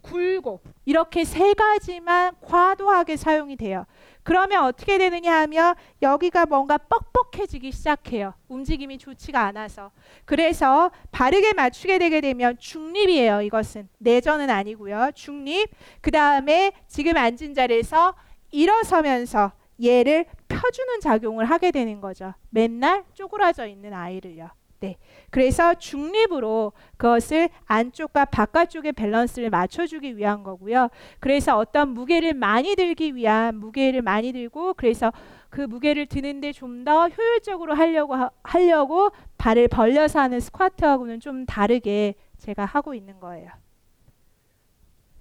굴곡 0.00 0.62
이렇게 0.84 1.24
세 1.24 1.54
가지만 1.54 2.34
과도하게 2.40 3.16
사용이 3.16 3.56
돼요. 3.56 3.86
그러면 4.22 4.64
어떻게 4.64 4.98
되느냐 4.98 5.40
하면 5.42 5.74
여기가 6.00 6.46
뭔가 6.46 6.78
뻑뻑해지기 6.78 7.72
시작해요. 7.72 8.34
움직임이 8.48 8.98
좋지가 8.98 9.40
않아서. 9.46 9.90
그래서 10.24 10.90
바르게 11.10 11.54
맞추게 11.54 11.98
되게 11.98 12.20
되면 12.20 12.56
중립이에요. 12.58 13.42
이것은 13.42 13.88
내전은 13.98 14.48
아니고요. 14.50 15.10
중립. 15.14 15.70
그 16.00 16.10
다음에 16.10 16.72
지금 16.86 17.16
앉은 17.16 17.54
자리에서 17.54 18.14
일어서면서 18.50 19.52
얘를 19.82 20.26
펴주는 20.48 21.00
작용을 21.00 21.46
하게 21.46 21.72
되는 21.72 22.00
거죠. 22.00 22.34
맨날 22.50 23.04
쪼그라져 23.14 23.66
있는 23.66 23.92
아이를요. 23.92 24.50
네. 24.82 24.96
그래서 25.30 25.74
중립으로 25.74 26.72
그것을 26.96 27.48
안쪽과 27.66 28.24
바깥쪽의 28.24 28.92
밸런스를 28.94 29.48
맞춰주기 29.48 30.16
위한 30.16 30.42
거고요. 30.42 30.88
그래서 31.20 31.56
어떤 31.56 31.90
무게를 31.90 32.34
많이 32.34 32.74
들기 32.74 33.14
위한 33.14 33.60
무게를 33.60 34.02
많이 34.02 34.32
들고 34.32 34.74
그래서 34.74 35.12
그 35.50 35.60
무게를 35.60 36.06
드는데 36.06 36.52
좀 36.52 36.82
더 36.84 37.08
효율적으로 37.08 37.74
하려고 37.74 38.16
하, 38.16 38.30
하려고 38.42 39.10
발을 39.38 39.68
벌려서 39.68 40.18
하는 40.18 40.40
스쿼트하고는 40.40 41.20
좀 41.20 41.46
다르게 41.46 42.14
제가 42.38 42.64
하고 42.64 42.92
있는 42.92 43.20
거예요. 43.20 43.50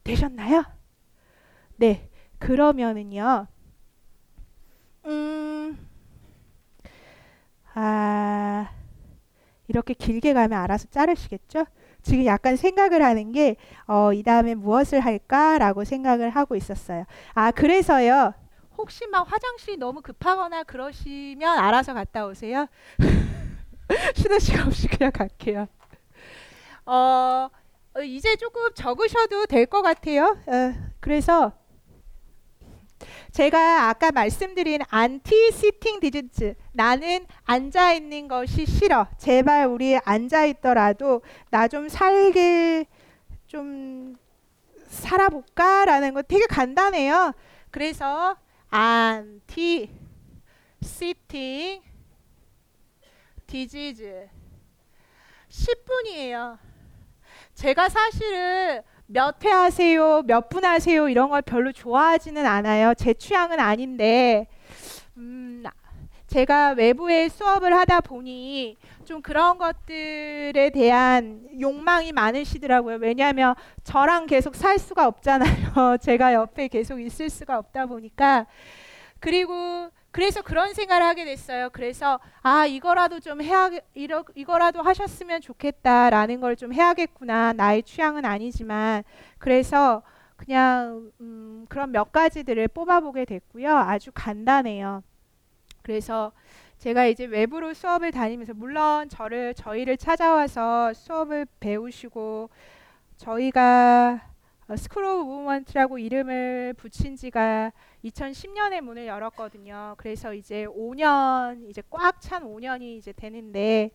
되셨나요? 0.03 0.65
네. 1.75 2.09
그러면은요. 2.39 3.45
음. 5.05 5.87
아. 7.75 8.80
이렇게 9.71 9.93
길게 9.93 10.33
가면 10.33 10.59
알아서 10.59 10.87
자르시겠죠? 10.91 11.65
지금 12.03 12.25
약간 12.25 12.57
생각을 12.57 13.01
하는 13.01 13.31
게, 13.31 13.55
어, 13.87 14.11
이 14.11 14.21
다음에 14.21 14.53
무엇을 14.53 14.99
할까라고 14.99 15.85
생각을 15.85 16.29
하고 16.31 16.57
있었어요. 16.57 17.05
아, 17.33 17.51
그래서요. 17.51 18.33
혹시 18.77 19.07
막 19.07 19.31
화장실이 19.31 19.77
너무 19.77 20.01
급하거나 20.01 20.63
그러시면 20.63 21.57
알아서 21.57 21.93
갔다 21.93 22.25
오세요. 22.25 22.67
쉬는 24.15 24.39
시간 24.39 24.67
없이 24.67 24.89
그냥 24.89 25.11
갈게요. 25.13 25.67
어, 26.85 27.49
이제 28.03 28.35
조금 28.35 28.69
적으셔도 28.73 29.45
될 29.45 29.65
것 29.67 29.81
같아요. 29.81 30.37
어, 30.47 30.73
그래서 30.99 31.53
제가 33.31 33.87
아까 33.87 34.11
말씀드린 34.11 34.81
anti 34.89 35.51
sitting 35.51 35.99
disease 36.01 36.55
나는 36.73 37.25
앉아 37.45 37.93
있는 37.93 38.27
것이 38.27 38.65
싫어. 38.65 39.07
제발 39.17 39.67
우리 39.67 39.97
앉아 39.97 40.45
있더라도 40.45 41.21
나 41.49 41.67
좀 41.67 41.87
살길 41.87 42.85
좀 43.47 44.17
살아볼까라는 44.89 46.13
거 46.13 46.21
되게 46.21 46.45
간단해요. 46.45 47.31
그래서 47.69 48.35
anti 48.69 49.89
sitting 50.81 51.81
디지즈 53.47 54.27
10분이에요. 55.49 56.57
제가 57.53 57.87
사실은 57.87 58.81
몇 59.13 59.43
회 59.43 59.49
하세요, 59.51 60.23
몇 60.25 60.49
분 60.49 60.63
하세요 60.65 61.09
이런 61.09 61.29
걸 61.29 61.41
별로 61.41 61.71
좋아하지는 61.71 62.45
않아요. 62.45 62.93
제 62.93 63.13
취향은 63.13 63.59
아닌데 63.59 64.47
음, 65.17 65.63
제가 66.27 66.71
외부에 66.71 67.27
수업을 67.27 67.73
하다 67.73 68.01
보니 68.01 68.77
좀 69.03 69.21
그런 69.21 69.57
것들에 69.57 70.69
대한 70.73 71.45
욕망이 71.59 72.13
많으시더라고요. 72.13 72.97
왜냐하면 73.01 73.55
저랑 73.83 74.27
계속 74.27 74.55
살 74.55 74.79
수가 74.79 75.07
없잖아요. 75.07 75.97
제가 76.01 76.33
옆에 76.33 76.69
계속 76.69 77.01
있을 77.01 77.29
수가 77.29 77.57
없다 77.57 77.87
보니까 77.87 78.45
그리고 79.19 79.89
그래서 80.11 80.41
그런 80.41 80.73
생각을 80.73 81.03
하게 81.05 81.23
됐어요. 81.25 81.69
그래서 81.71 82.19
아 82.41 82.65
이거라도 82.65 83.19
좀 83.19 83.41
해야 83.41 83.69
이러, 83.93 84.25
이거라도 84.35 84.81
하셨으면 84.81 85.41
좋겠다라는 85.41 86.41
걸 86.41 86.55
좀 86.55 86.73
해야겠구나. 86.73 87.53
나의 87.53 87.83
취향은 87.83 88.25
아니지만 88.25 89.03
그래서 89.39 90.03
그냥 90.35 91.11
음, 91.21 91.65
그런 91.69 91.91
몇 91.91 92.11
가지들을 92.11 92.67
뽑아보게 92.69 93.25
됐고요. 93.25 93.75
아주 93.75 94.11
간단해요. 94.13 95.01
그래서 95.81 96.31
제가 96.77 97.05
이제 97.05 97.25
외부로 97.25 97.73
수업을 97.73 98.11
다니면서 98.11 98.53
물론 98.53 99.07
저를 99.07 99.53
저희를 99.53 99.97
찾아와서 99.97 100.93
수업을 100.93 101.45
배우시고 101.59 102.49
저희가 103.17 104.21
School 104.77 105.03
of 105.05 105.23
Movement라고 105.31 105.97
이름을 105.99 106.73
붙인 106.77 107.15
지가 107.15 107.71
2010년에 108.03 108.81
문을 108.81 109.05
열었거든요. 109.07 109.95
그래서 109.97 110.33
이제 110.33 110.65
5년 110.65 111.69
이제 111.69 111.81
꽉 111.89 112.19
찬 112.21 112.43
5년이 112.43 112.97
이제 112.97 113.11
되는데 113.13 113.91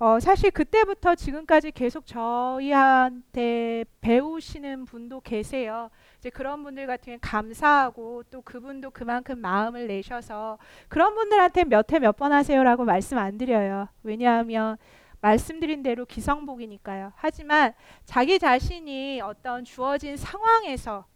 어, 0.00 0.20
사실 0.20 0.50
그때부터 0.52 1.14
지금까지 1.16 1.72
계속 1.72 2.06
저희한테 2.06 3.84
배우시는 4.00 4.84
분도 4.84 5.20
계세요. 5.20 5.90
이제 6.18 6.30
그런 6.30 6.62
분들 6.62 6.86
같은 6.86 7.06
경우 7.12 7.18
감사하고 7.20 8.22
또 8.30 8.40
그분도 8.42 8.90
그만큼 8.90 9.38
마음을 9.40 9.86
내셔서 9.88 10.58
그런 10.88 11.14
분들한테 11.14 11.64
몇 11.64 11.92
회 11.92 11.98
몇 11.98 12.16
번 12.16 12.32
하세요라고 12.32 12.84
말씀 12.84 13.18
안 13.18 13.38
드려요. 13.38 13.88
왜냐하면 14.02 14.76
말씀드린 15.20 15.82
대로 15.82 16.06
기성복이니까요. 16.06 17.12
하지만 17.16 17.72
자기 18.04 18.38
자신이 18.38 19.20
어떤 19.20 19.64
주어진 19.64 20.16
상황에서 20.16 21.06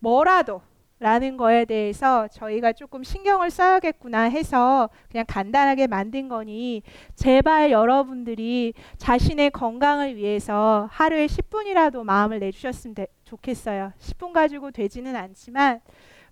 뭐라도 0.00 0.60
라는 1.00 1.36
거에 1.36 1.64
대해서 1.64 2.26
저희가 2.28 2.72
조금 2.72 3.04
신경을 3.04 3.50
써야겠구나 3.50 4.22
해서 4.22 4.90
그냥 5.10 5.24
간단하게 5.28 5.86
만든 5.86 6.28
거니 6.28 6.82
제발 7.14 7.70
여러분들이 7.70 8.74
자신의 8.96 9.50
건강을 9.50 10.16
위해서 10.16 10.88
하루에 10.90 11.26
10분이라도 11.26 12.02
마음을 12.02 12.40
내주셨으면 12.40 12.94
되, 12.96 13.06
좋겠어요. 13.24 13.92
10분 13.98 14.32
가지고 14.32 14.72
되지는 14.72 15.14
않지만 15.14 15.80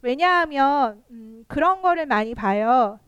왜냐하면 0.03 1.05
음, 1.11 1.45
그런 1.47 1.81
거를 1.81 2.07
많이 2.07 2.35
봐요. 2.35 2.99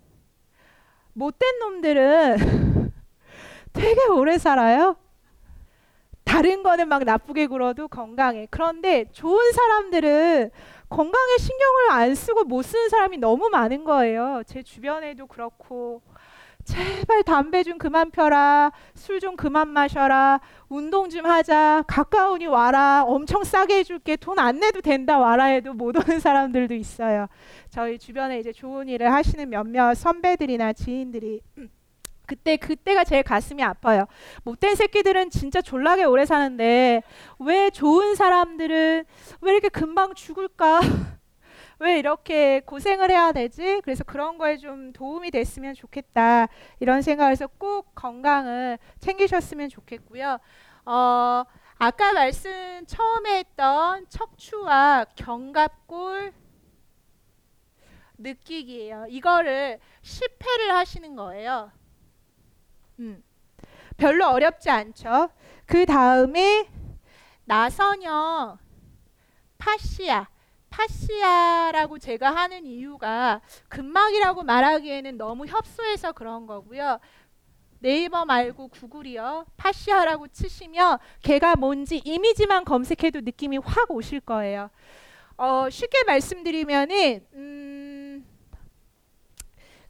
못된 1.12 1.58
놈들은 1.58 2.92
되게 3.72 4.06
오래 4.12 4.38
살아요. 4.38 4.96
다른 6.38 6.62
거는 6.62 6.86
막 6.86 7.02
나쁘게 7.02 7.48
굴어도 7.48 7.88
건강해. 7.88 8.46
그런데 8.48 9.06
좋은 9.10 9.50
사람들은 9.50 10.50
건강에 10.88 11.36
신경을 11.36 11.90
안 11.90 12.14
쓰고 12.14 12.44
못 12.44 12.62
쓰는 12.62 12.88
사람이 12.88 13.18
너무 13.18 13.48
많은 13.48 13.82
거예요. 13.82 14.42
제 14.46 14.62
주변에도 14.62 15.26
그렇고 15.26 16.00
제발 16.62 17.24
담배 17.24 17.64
좀 17.64 17.76
그만 17.76 18.12
펴라. 18.12 18.70
술 18.94 19.18
좀 19.18 19.34
그만 19.34 19.66
마셔라. 19.66 20.38
운동 20.68 21.10
좀 21.10 21.26
하자. 21.26 21.82
가까우니 21.88 22.46
와라. 22.46 23.02
엄청 23.04 23.42
싸게 23.42 23.78
해줄게. 23.78 24.14
돈 24.14 24.38
안 24.38 24.60
내도 24.60 24.80
된다. 24.80 25.18
와라 25.18 25.46
해도 25.46 25.72
못 25.72 25.96
오는 25.96 26.20
사람들도 26.20 26.72
있어요. 26.72 27.26
저희 27.68 27.98
주변에 27.98 28.38
이제 28.38 28.52
좋은 28.52 28.86
일을 28.88 29.12
하시는 29.12 29.50
몇몇 29.50 29.92
선배들이나 29.94 30.72
지인들이 30.72 31.40
그때 32.28 32.58
그때가 32.58 33.04
제일 33.04 33.22
가슴이 33.22 33.62
아파요. 33.62 34.04
못된 34.44 34.76
새끼들은 34.76 35.30
진짜 35.30 35.62
졸라게 35.62 36.04
오래 36.04 36.26
사는데 36.26 37.02
왜 37.38 37.70
좋은 37.70 38.14
사람들은 38.14 39.04
왜 39.40 39.52
이렇게 39.52 39.70
금방 39.70 40.14
죽을까? 40.14 40.80
왜 41.80 41.98
이렇게 41.98 42.60
고생을 42.60 43.10
해야 43.10 43.32
되지? 43.32 43.80
그래서 43.82 44.04
그런 44.04 44.36
거에 44.36 44.58
좀 44.58 44.92
도움이 44.92 45.30
됐으면 45.30 45.74
좋겠다. 45.74 46.48
이런 46.80 47.00
생각에서 47.00 47.46
꼭 47.46 47.94
건강을 47.94 48.78
챙기셨으면 49.00 49.70
좋겠고요. 49.70 50.38
어, 50.84 51.44
아까 51.78 52.12
말씀 52.12 52.84
처음에 52.86 53.38
했던 53.38 54.04
척추와 54.10 55.06
견갑골 55.16 56.34
느끼기예요. 58.18 59.06
이거를 59.08 59.78
10회를 60.02 60.68
하시는 60.72 61.16
거예요. 61.16 61.70
음. 62.98 63.22
별로 63.96 64.28
어렵지 64.28 64.70
않죠. 64.70 65.30
그 65.66 65.86
다음에 65.86 66.68
나선형 67.44 68.58
파시아 69.58 70.28
파시아라고 70.70 71.98
제가 71.98 72.30
하는 72.34 72.66
이유가 72.66 73.40
근막이라고 73.68 74.42
말하기에는 74.42 75.16
너무 75.16 75.46
협소해서 75.46 76.12
그런 76.12 76.46
거고요. 76.46 77.00
네이버 77.80 78.24
말고 78.24 78.68
구글이요. 78.68 79.46
파시아라고 79.56 80.28
치시면 80.28 80.98
걔가 81.22 81.56
뭔지 81.56 82.02
이미지만 82.04 82.64
검색해도 82.64 83.20
느낌이 83.20 83.58
확 83.58 83.90
오실 83.90 84.20
거예요. 84.20 84.70
어, 85.36 85.70
쉽게 85.70 86.02
말씀드리면은 86.04 87.26
음, 87.34 87.67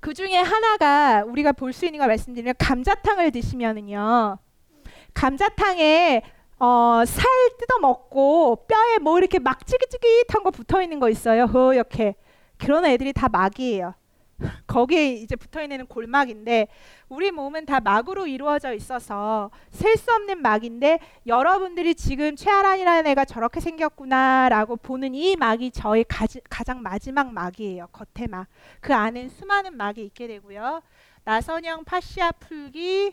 그 0.01 0.15
중에 0.15 0.37
하나가 0.37 1.25
우리가 1.25 1.53
볼 1.53 1.73
수 1.73 1.85
있는 1.87 1.99
거 2.01 2.07
말씀드리면 2.07 2.55
감자탕을 2.59 3.31
드시면은요. 3.33 4.39
감자탕에 5.15 6.23
어, 6.61 7.03
살 7.07 7.25
뜯어 7.59 7.79
먹고 7.81 8.67
뼈에 8.67 8.99
뭐 8.99 9.19
이렇게 9.19 9.39
막 9.39 9.65
찌깃찌깃한 9.67 10.43
거 10.43 10.51
붙어 10.51 10.83
있는 10.83 10.99
거 11.01 11.09
있어요. 11.09 11.45
허옇게. 11.45 12.17
그런 12.59 12.85
애들이 12.85 13.13
다 13.13 13.29
막이에요. 13.29 13.95
거기에 14.67 15.15
이제 15.15 15.35
붙어 15.37 15.63
있는 15.63 15.87
골막인데 15.87 16.69
우리 17.09 17.31
몸은 17.31 17.67
다 17.67 17.81
막으로 17.81 18.27
이루어져 18.27 18.73
있어서 18.73 19.51
셀 19.71 19.97
수 19.97 20.13
없는 20.13 20.43
막인데 20.43 21.01
여러분들이 21.27 21.95
지금 21.95 22.37
최아란이라는 22.37 23.11
애가 23.11 23.25
저렇게 23.25 23.59
생겼구나라고 23.61 24.77
보는 24.77 25.15
이 25.15 25.35
막이 25.35 25.73
저의 25.73 26.05
가지, 26.09 26.41
가장 26.49 26.83
마지막 26.83 27.33
막이에요. 27.33 27.89
겉에 27.89 28.29
막. 28.29 28.47
그 28.81 28.95
안엔 28.95 29.29
수많은 29.29 29.77
막이 29.77 30.05
있게 30.05 30.29
되고요. 30.29 30.83
나선형 31.25 31.85
파시아 31.85 32.31
풀기 32.33 33.13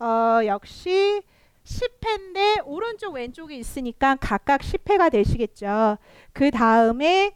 어, 0.00 0.40
역시 0.46 1.22
10회인데 1.64 2.62
오른쪽 2.64 3.14
왼쪽이 3.14 3.56
있으니까 3.56 4.16
각각 4.16 4.62
10회가 4.62 5.12
되시겠죠. 5.12 5.98
그 6.32 6.50
다음에 6.50 7.32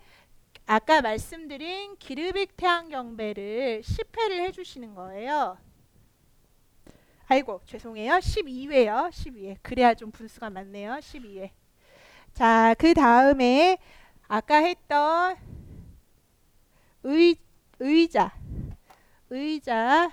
아까 0.67 1.03
말씀드린 1.03 1.97
기르빅 1.99 2.57
태양경배를 2.57 3.83
10회를 3.83 4.41
해주시는 4.47 4.95
거예요. 4.95 5.59
아이고 7.27 7.61
죄송해요. 7.67 8.15
12회요. 8.15 9.11
12회. 9.11 9.59
그래야 9.63 9.95
좀 9.95 10.11
분수가 10.11 10.49
많네요. 10.51 10.93
12회. 10.95 11.51
자, 12.33 12.75
그 12.79 12.95
다음에 12.95 13.79
아까 14.27 14.57
했던 14.57 15.37
의, 17.03 17.37
의자. 17.79 18.35
의자. 19.29 20.11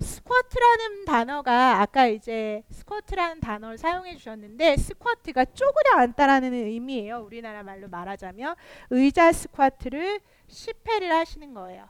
스쿼트라는 0.00 1.04
단어가 1.04 1.80
아까 1.80 2.06
이제 2.06 2.62
스쿼트라는 2.70 3.40
단어를 3.40 3.78
사용해 3.78 4.16
주셨는데 4.16 4.76
스쿼트가 4.76 5.46
쪼그려 5.46 5.96
앉다라는 5.98 6.52
의미예요. 6.54 7.18
우리나라 7.18 7.62
말로 7.62 7.88
말하자면 7.88 8.54
의자 8.90 9.32
스쿼트를 9.32 10.20
10회를 10.48 11.08
하시는 11.08 11.52
거예요. 11.52 11.88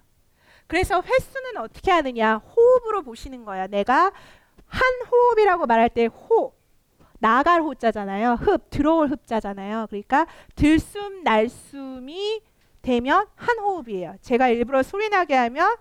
그래서 0.67 1.03
횟수는 1.03 1.59
어떻게 1.59 1.91
하느냐? 1.91 2.37
호흡으로 2.37 3.03
보시는 3.03 3.45
거야. 3.45 3.67
내가 3.67 4.13
한 4.67 4.83
호흡이라고 5.11 5.67
말할 5.67 5.89
때 5.91 6.07
호, 6.07 6.55
나갈 7.19 7.63
호자잖아요. 7.63 8.35
흡, 8.35 8.71
들어올 8.71 9.09
흡자잖아요. 9.09 9.87
그러니까 9.89 10.27
들숨, 10.55 11.23
날숨이 11.25 12.43
되면 12.83 13.27
한 13.35 13.59
호흡이에요. 13.59 14.17
제가 14.21 14.49
일부러 14.49 14.83
소리 14.83 15.09
나게 15.09 15.35
하면 15.35 15.77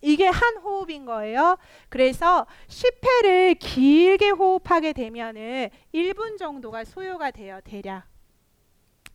이게 0.00 0.26
한 0.26 0.56
호흡인 0.58 1.04
거예요. 1.04 1.58
그래서 1.88 2.46
10회를 2.68 3.58
길게 3.58 4.30
호흡하게 4.30 4.92
되면은 4.92 5.70
1분 5.92 6.38
정도가 6.38 6.84
소요가 6.84 7.30
돼요. 7.30 7.60
대략. 7.64 8.04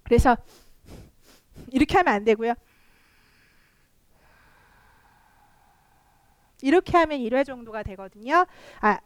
그래서 0.03 0.36
이렇게 1.71 1.97
하면 1.97 2.13
안 2.13 2.23
되고요. 2.23 2.53
이렇게 6.61 6.97
하면 6.97 7.19
1회 7.19 7.45
정도가 7.45 7.84
되거든요. 7.84 8.45
아, 8.79 8.99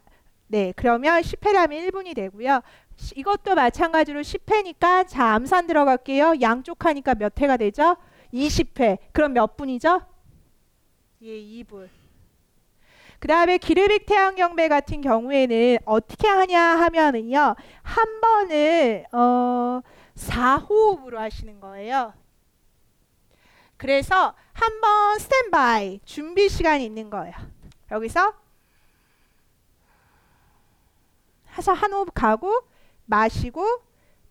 네. 0.48 0.74
그러면 0.76 1.22
10회를 1.22 1.56
하면 1.56 1.82
1분이 1.84 2.16
되고요. 2.16 2.62
이것도 3.16 3.56
마찬가지로 3.56 4.22
10회니까 4.22 5.08
자, 5.08 5.34
암산 5.34 5.68
들어갈게요. 5.68 6.36
양쪽 6.42 6.86
하니까 6.86 7.16
몇 7.16 7.40
회가 7.40 7.58
되죠? 7.58 7.98
20회. 8.34 8.98
그럼 9.12 9.34
몇 9.34 9.58
분이죠? 9.58 10.02
예, 11.22 11.28
2분. 11.64 11.90
그 13.20 13.28
다음에 13.28 13.58
기르빅 13.58 14.06
태양경배 14.06 14.68
같은 14.70 15.02
경우에는 15.02 15.80
어떻게 15.86 16.28
하냐 16.28 16.62
하면은요. 16.62 17.56
한 17.82 18.22
번을 18.22 19.06
어, 19.12 19.82
4호흡으로 20.16 21.16
하시는 21.16 21.60
거예요. 21.60 22.14
그래서 23.78 24.34
한 24.54 24.82
번 24.82 25.20
스탠바이 25.20 26.00
준비 26.06 26.50
시간이 26.50 26.84
있는 26.86 27.10
거예요. 27.10 27.34
여기서 27.92 28.34
해서 31.58 31.74
한 31.74 31.94
호흡 31.94 32.12
가고 32.14 32.62
마시고 33.06 33.66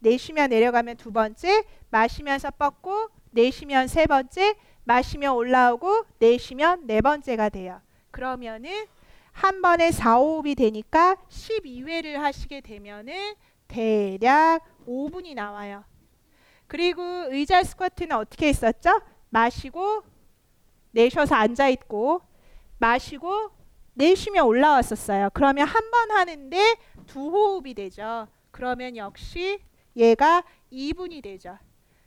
내쉬면 0.00 0.50
내려가면 0.50 0.96
두 0.96 1.12
번째 1.12 1.64
마시면서 1.90 2.50
뻗고 2.52 3.08
내쉬면 3.30 3.88
세 3.88 4.06
번째 4.06 4.54
마시면 4.86 5.34
올라오고 5.34 6.04
내쉬면 6.20 6.86
네 6.86 7.00
번째가 7.00 7.48
돼요. 7.48 7.80
그러면은 8.12 8.86
한 9.32 9.60
번에 9.60 9.90
4, 9.90 10.18
5호흡이 10.20 10.56
되니까 10.56 11.16
12회를 11.28 12.14
하시게 12.14 12.60
되면은 12.60 13.34
대략 13.66 14.60
5분이 14.86 15.34
나와요. 15.34 15.84
그리고 16.68 17.02
의자 17.02 17.62
스쿼트는 17.64 18.16
어떻게 18.16 18.46
했었죠? 18.48 19.00
마시고 19.30 20.04
내쉬어서 20.92 21.34
앉아 21.34 21.68
있고 21.70 22.22
마시고 22.78 23.50
내쉬면 23.94 24.46
올라왔었어요. 24.46 25.30
그러면 25.34 25.66
한 25.66 25.90
번 25.90 26.10
하는데 26.12 26.76
두 27.06 27.28
호흡이 27.28 27.74
되죠. 27.74 28.28
그러면 28.52 28.96
역시 28.96 29.58
얘가 29.96 30.44
2분이 30.72 31.22
되죠. 31.24 31.58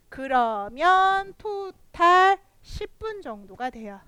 그러면 0.08 1.34
토탈 1.38 2.38
10분 2.70 3.22
정도가 3.24 3.70
돼요. 3.70 4.00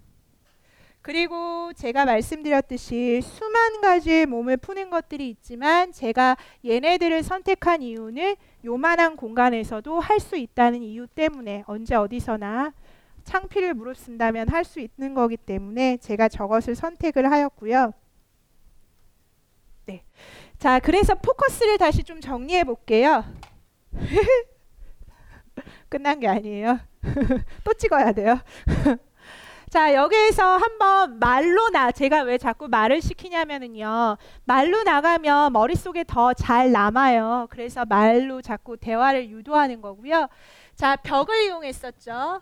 그리고 1.02 1.74
제가 1.74 2.06
말씀드렸듯이 2.06 3.22
수만 3.24 3.82
가지의 3.82 4.28
몸을 4.28 4.58
푸는 4.58 4.92
것들이 4.92 5.30
있지만 5.32 5.92
제가 5.92 6.38
얘네들을 6.64 7.24
선택한 7.24 7.82
이유는 7.82 8.36
요만한 8.66 9.16
공간에서도 9.16 10.00
할 10.00 10.20
수 10.20 10.38
있다는 10.38 10.84
이유 10.84 11.08
때문에 11.08 11.64
언제 11.66 11.96
어디서나 11.96 12.74
창피를 13.24 13.74
무릅쓴다면 13.74 14.50
할 14.50 14.64
수 14.64 14.80
있는 14.80 15.16
거기 15.16 15.38
때문에 15.38 15.98
제가 15.98 16.30
저것을 16.30 16.76
선택을 16.76 17.32
하였고요. 17.32 17.94
네. 19.88 20.04
자, 20.60 20.80
그래서 20.80 21.16
포커스를 21.16 21.80
다시 21.80 22.04
좀 22.04 22.22
정리해 22.22 22.64
볼게요. 22.64 23.26
끝난 25.92 26.22
게 26.22 26.28
아니에요. 26.30 26.80
또 27.66 27.74
찍어야 27.74 28.14
돼요. 28.14 28.40
자, 29.70 29.94
여기에서 29.94 30.56
한번 30.58 31.20
말로 31.20 31.70
나, 31.70 31.92
제가 31.92 32.22
왜 32.22 32.38
자꾸 32.38 32.70
말을 32.70 33.02
시키냐면은요. 33.02 34.18
말로 34.46 34.84
나가면 34.84 35.52
머릿속에 35.52 36.06
더 36.06 36.34
잘 36.34 36.72
남아요. 36.72 37.48
그래서 37.50 37.86
말로 37.86 38.42
자꾸 38.42 38.78
대화를 38.78 39.30
유도하는 39.30 39.82
거고요. 39.82 40.28
자, 40.76 40.96
벽을 40.96 41.44
이용했었죠. 41.44 42.42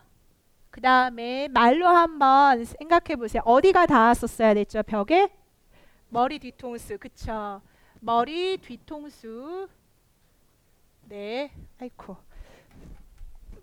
그 0.69 0.79
다음에 0.81 1.47
말로 1.47 1.87
한번 1.87 2.65
생각해 2.65 3.15
보세요. 3.15 3.41
어디가 3.45 3.87
닿았었어야 3.87 4.53
됐죠, 4.53 4.83
벽에? 4.83 5.29
머리 6.09 6.37
뒤통수, 6.37 6.99
그쵸. 6.99 7.61
머리 7.99 8.57
뒤통수. 8.57 9.67
네, 11.07 11.51
아이코. 11.81 12.28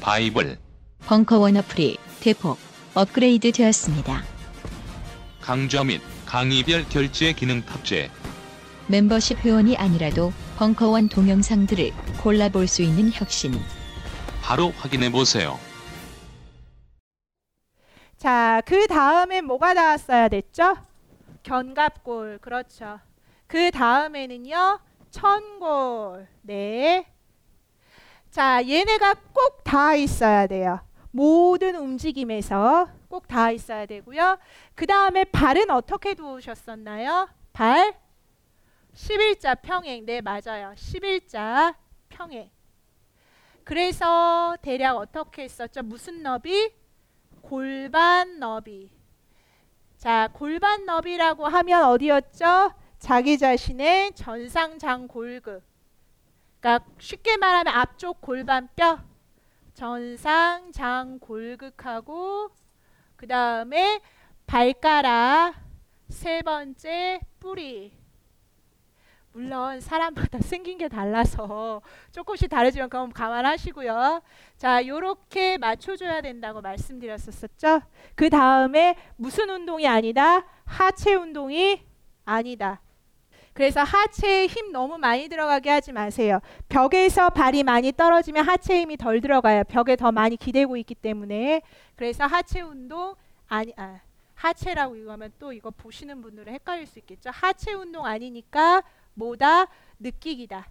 바이블 0.00 0.58
벙커원 1.06 1.56
어플이 1.56 1.98
대폭 2.20 2.58
업그레이드 2.94 3.52
되었습니다. 3.52 4.22
강좌 5.40 5.84
및 5.84 6.00
강의별 6.24 6.88
결제 6.88 7.32
기능 7.32 7.62
탑재 7.62 8.10
멤버십 8.88 9.38
회원이 9.44 9.76
아니라도 9.76 10.32
벙커원 10.56 11.08
동영상들을 11.08 11.92
골라볼 12.22 12.66
수 12.66 12.82
있는 12.82 13.10
혁신. 13.12 13.52
바로 14.42 14.70
확인해 14.70 15.10
보세요. 15.10 15.58
자, 18.16 18.62
그 18.64 18.86
다음에 18.86 19.40
뭐가 19.40 19.74
나왔어야 19.74 20.28
됐죠? 20.28 20.76
견갑골. 21.42 22.38
그렇죠. 22.40 23.00
그 23.46 23.70
다음에는요. 23.70 24.80
천골. 25.10 26.28
네. 26.42 27.06
자, 28.36 28.62
얘네가 28.68 29.14
꼭 29.32 29.64
다 29.64 29.94
있어야 29.94 30.46
돼요. 30.46 30.78
모든 31.10 31.74
움직임에서 31.74 32.86
꼭 33.08 33.26
다 33.26 33.50
있어야 33.50 33.86
되고요. 33.86 34.36
그 34.74 34.86
다음에 34.86 35.24
발은 35.24 35.70
어떻게 35.70 36.12
두셨었나요? 36.12 37.30
발 37.54 37.96
11자 38.92 39.62
평행. 39.62 40.04
네, 40.04 40.20
맞아요. 40.20 40.74
11자 40.76 41.76
평행. 42.10 42.50
그래서 43.64 44.54
대략 44.60 44.98
어떻게 44.98 45.44
했었죠? 45.44 45.82
무슨 45.82 46.22
너비? 46.22 46.74
골반 47.40 48.38
너비. 48.38 48.90
자, 49.96 50.28
골반 50.34 50.84
너비라고 50.84 51.46
하면 51.46 51.84
어디였죠? 51.84 52.70
자기 52.98 53.38
자신의 53.38 54.12
전상장 54.14 55.08
골극. 55.08 55.64
그러니까 56.66 56.84
쉽게 56.98 57.36
말하면 57.36 57.72
앞쪽 57.72 58.20
골반뼈 58.20 58.98
전상 59.72 60.72
장 60.72 61.20
골극하고 61.20 62.50
그 63.14 63.28
다음에 63.28 64.00
발가락 64.48 65.54
세 66.08 66.42
번째 66.42 67.20
뿌리 67.38 67.96
물론 69.30 69.80
사람마다 69.80 70.40
생긴 70.42 70.76
게 70.76 70.88
달라서 70.88 71.82
조금씩 72.10 72.50
다르지만 72.50 72.88
그건 72.88 73.12
감안하시고요. 73.12 74.22
자, 74.56 74.84
요렇게 74.84 75.58
맞춰줘야 75.58 76.20
된다고 76.20 76.62
말씀드렸었죠. 76.62 77.82
그 78.16 78.28
다음에 78.28 78.96
무슨 79.16 79.50
운동이 79.50 79.86
아니다? 79.86 80.44
하체 80.64 81.14
운동이 81.14 81.86
아니다. 82.24 82.80
그래서 83.56 83.82
하체에 83.82 84.46
힘 84.48 84.70
너무 84.70 84.98
많이 84.98 85.28
들어가게 85.30 85.70
하지 85.70 85.90
마세요. 85.90 86.40
벽에서 86.68 87.30
발이 87.30 87.62
많이 87.62 87.90
떨어지면 87.90 88.44
하체 88.46 88.82
힘이 88.82 88.98
덜 88.98 89.22
들어가요. 89.22 89.64
벽에 89.64 89.96
더 89.96 90.12
많이 90.12 90.36
기대고 90.36 90.76
있기 90.76 90.94
때문에. 90.94 91.62
그래서 91.96 92.26
하체 92.26 92.60
운동 92.60 93.14
아니 93.48 93.72
아 93.78 94.00
하체라고 94.34 94.96
이거 94.96 95.12
하면 95.12 95.32
또 95.38 95.54
이거 95.54 95.70
보시는 95.70 96.20
분들은 96.20 96.52
헷갈릴 96.52 96.86
수 96.86 96.98
있겠죠. 96.98 97.30
하체 97.32 97.72
운동 97.72 98.04
아니니까 98.04 98.82
뭐다 99.14 99.68
느끼기다. 100.00 100.68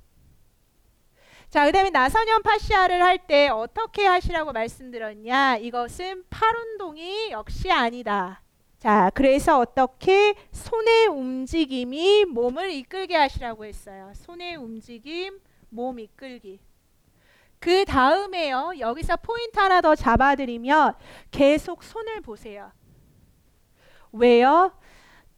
자, 1.50 1.66
그다음에 1.66 1.90
나선형 1.90 2.44
파시아를 2.44 3.02
할 3.02 3.18
때 3.26 3.48
어떻게 3.50 4.06
하시라고 4.06 4.52
말씀드렸냐? 4.52 5.58
이것은 5.58 6.26
팔 6.30 6.56
운동이 6.56 7.32
역시 7.32 7.72
아니다. 7.72 8.42
자, 8.86 9.10
그래서 9.16 9.58
어떻게 9.58 10.36
손의 10.52 11.08
움직임이 11.08 12.24
몸을 12.26 12.70
이끌게 12.70 13.16
하시라고 13.16 13.66
했어요. 13.66 14.12
손의 14.14 14.58
움직임, 14.58 15.40
몸 15.70 15.98
이끌기. 15.98 16.60
그 17.58 17.84
다음에요. 17.86 18.74
여기서 18.78 19.16
포인트 19.18 19.58
하나 19.58 19.82
더 19.82 19.96
잡아드리면 19.96 20.94
계속 21.32 21.84
손을 21.84 22.22
보세요. 22.22 22.72
왜요? 24.12 24.72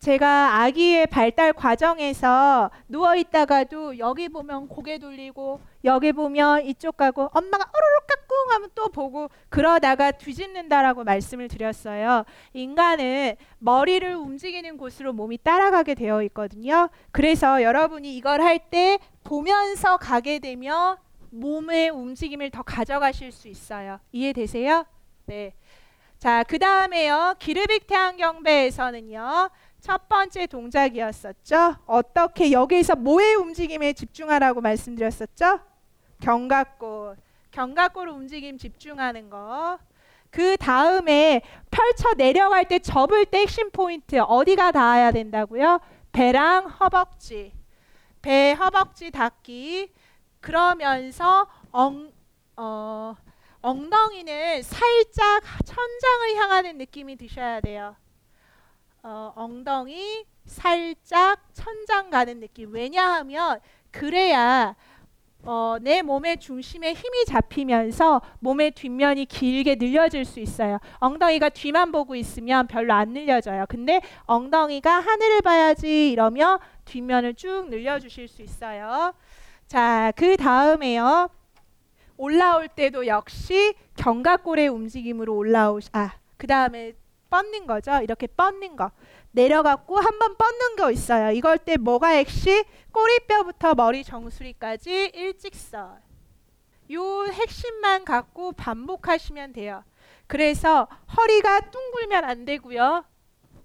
제가 0.08 0.62
아기의 0.62 1.08
발달 1.08 1.52
과정에서 1.52 2.72
누워 2.88 3.18
있다가도 3.18 3.98
여기 3.98 4.30
보면 4.30 4.70
고개 4.70 5.00
돌리고 5.00 5.60
여기 5.84 6.14
보면 6.14 6.66
이쪽 6.66 6.96
가고 6.96 7.24
엄마가 7.34 7.66
어르륵 7.74 8.08
까꿍 8.08 8.54
하면 8.54 8.70
또 8.74 8.88
보고 8.88 9.30
그러다가 9.50 10.12
뒤집는다라고 10.12 11.04
말씀을 11.04 11.50
드렸어요. 11.50 12.24
인간은 12.54 13.36
머리를 13.60 14.16
움직이는 14.16 14.78
곳으로 14.78 15.12
몸이 15.12 15.40
따라가게 15.40 15.94
되어 15.94 16.24
있거든요. 16.24 16.88
그래서 17.12 17.62
여러분이 17.62 18.16
이걸 18.16 18.40
할 18.40 18.60
때 18.70 19.00
보면서 19.26 19.98
가게 19.98 20.40
되면 20.40 20.96
몸의 21.32 21.90
움직임을 21.90 22.50
더 22.52 22.64
가져가실 22.64 23.34
수 23.34 23.50
있어요. 23.50 24.00
이해되세요? 24.14 24.86
네. 25.26 25.54
자, 26.18 26.44
그 26.44 26.58
다음에요. 26.58 27.36
기르빅 27.38 27.86
태양경배에서는요. 27.86 29.50
첫 29.88 30.10
번째 30.10 30.48
동작이었었죠. 30.48 31.78
어떻게 31.86 32.52
여기서 32.52 32.98
뭐의 32.98 33.36
움직임에 33.36 33.94
집중하라고 33.94 34.60
말씀드렸었죠? 34.60 35.62
견갑골. 36.22 37.16
견갑골 37.52 38.10
움직임 38.10 38.58
집중하는 38.58 39.30
거. 39.30 39.80
그 40.30 40.58
다음에 40.58 41.42
펼쳐 41.72 42.14
내려갈 42.16 42.66
때 42.66 42.80
접을 42.80 43.28
때 43.28 43.40
핵심 43.40 43.72
포인트 43.72 44.20
어디가 44.20 44.74
닿아야 44.74 45.12
된다고요? 45.12 45.80
배랑 46.12 46.68
허벅지. 46.68 47.54
배 48.22 48.52
허벅지 48.52 49.10
닿기. 49.10 49.94
그러면서 50.42 51.48
엉, 51.72 52.12
어, 52.58 53.16
엉덩이는 53.62 54.64
살짝 54.64 55.44
천장을 55.64 56.36
향하는 56.42 56.78
느낌이 56.78 57.16
드셔야 57.16 57.62
돼요. 57.62 57.96
어, 59.10 59.32
엉덩이 59.38 60.26
살짝 60.44 61.40
천장 61.54 62.10
가는 62.10 62.42
느낌. 62.42 62.74
왜냐하면 62.74 63.62
그래야 63.90 64.76
어, 65.44 65.78
내 65.80 66.02
몸의 66.02 66.42
중심에 66.42 66.92
힘이 66.92 67.24
잡히면서 67.24 68.22
몸의 68.40 68.72
뒷면이 68.72 69.28
길게 69.28 69.76
늘려질 69.76 70.26
수 70.26 70.42
있어요. 70.42 70.80
엉덩이가 71.00 71.48
뒤만 71.50 71.94
보고 71.94 72.16
있으면 72.16 72.68
별로 72.68 72.94
안 72.94 73.14
늘려져요. 73.14 73.66
근데 73.70 74.02
엉덩이가 74.26 74.92
하늘을 74.92 75.42
봐야지 75.42 76.12
이러면 76.12 76.60
뒷면을 76.84 77.36
쭉 77.36 77.68
늘려주실 77.70 78.28
수 78.28 78.42
있어요. 78.42 79.14
자, 79.68 80.12
그 80.18 80.36
다음에요. 80.36 81.30
올라올 82.18 82.68
때도 82.68 83.08
역시 83.08 83.74
견갑골의 83.96 84.68
움직임으로 84.68 85.34
올라오 85.34 85.80
아, 85.94 86.16
그 86.36 86.46
다음에 86.46 86.94
뻗는 87.30 87.68
거죠. 87.68 87.92
이렇게 88.02 88.28
뻗는 88.28 88.76
거. 88.76 88.92
내려갖고 89.32 89.98
한 89.98 90.18
번 90.20 90.36
뻗는 90.38 90.76
거 90.78 90.92
있어요. 90.92 91.32
이걸 91.32 91.58
때 91.58 91.78
뭐가 91.78 92.08
핵심? 92.08 92.64
꼬리뼈부터 92.92 93.76
머리 93.76 94.04
정수리까지 94.04 95.12
일직선. 95.14 96.00
요 96.94 97.26
핵심만 97.28 98.06
갖고 98.06 98.54
반복하시면 98.54 99.54
돼요. 99.54 99.84
그래서 100.26 100.88
허리가 101.18 101.60
둥글면 101.60 102.24
안 102.24 102.46
되고요. 102.46 103.04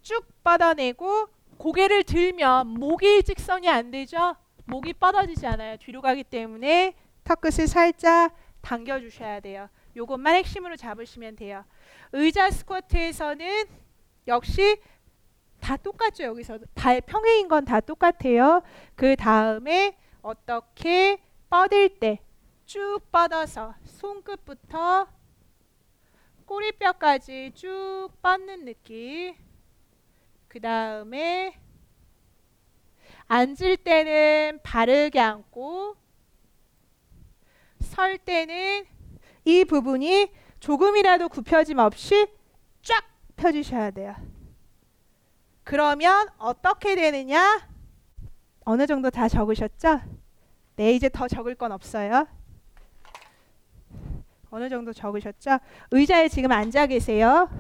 쭉 0.03 0.27
뻗어내고 0.45 1.29
고개를 1.57 2.03
들면 2.05 2.67
목이 2.69 3.07
일직선이 3.07 3.69
안 3.69 3.91
되죠. 3.91 4.37
목이 4.65 4.93
뻗어지지 4.95 5.47
않아요. 5.47 5.77
뒤로 5.79 6.01
가기 6.03 6.25
때문에 6.25 6.95
턱끝을 7.25 7.69
살짝 7.69 8.35
당겨 8.61 8.99
주셔야 9.01 9.41
돼요. 9.41 9.69
요것만 9.97 10.35
핵심으로 10.37 10.77
잡으시면 10.77 11.37
돼요. 11.37 11.65
의자 12.13 12.51
스쿼트에서는 12.51 13.65
역시 14.27 14.81
다 15.61 15.77
똑같죠. 15.77 16.25
여기서 16.25 16.59
발 16.75 17.01
평행인 17.01 17.49
건 17.49 17.65
다 17.65 17.81
똑같아요. 17.81 18.63
그 18.95 19.17
다음에 19.17 19.97
어떻게 20.23 21.19
뻗을 21.49 21.99
때 21.99 22.19
쭉 22.65 23.01
뻗어서 23.11 23.75
손끝부터 23.85 25.07
꼬리뼈까지 26.47 27.53
쭉 27.55 28.09
뻗는 28.23 28.65
느낌. 28.65 29.35
그 30.49 30.59
다음에 30.61 31.55
앉을 33.27 33.77
때는 33.79 34.61
바르게 34.63 35.21
앉고 35.21 35.97
설 37.81 38.17
때는 38.19 38.87
이 39.45 39.65
부분이 39.65 40.31
조금이라도 40.63 41.29
굽혀짐 41.29 41.79
없이 41.79 42.29
쫙 42.83 43.05
펴주셔야 43.35 43.91
돼요. 43.91 44.15
그러면 45.65 46.29
어떻게 46.39 46.95
되느냐? 46.95 47.69
어느 48.65 48.87
정도 48.87 49.11
다 49.11 49.29
적으셨죠? 49.29 50.01
네, 50.77 50.93
이제 50.93 51.09
더 51.09 51.27
적을 51.27 51.57
건 51.57 51.73
없어요. 51.73 52.29
어느 54.51 54.69
정도 54.69 54.93
적으셨죠? 54.93 55.59
의자에 55.91 56.29
지금 56.29 56.53
앉아 56.53 56.87
계세요. 56.87 57.51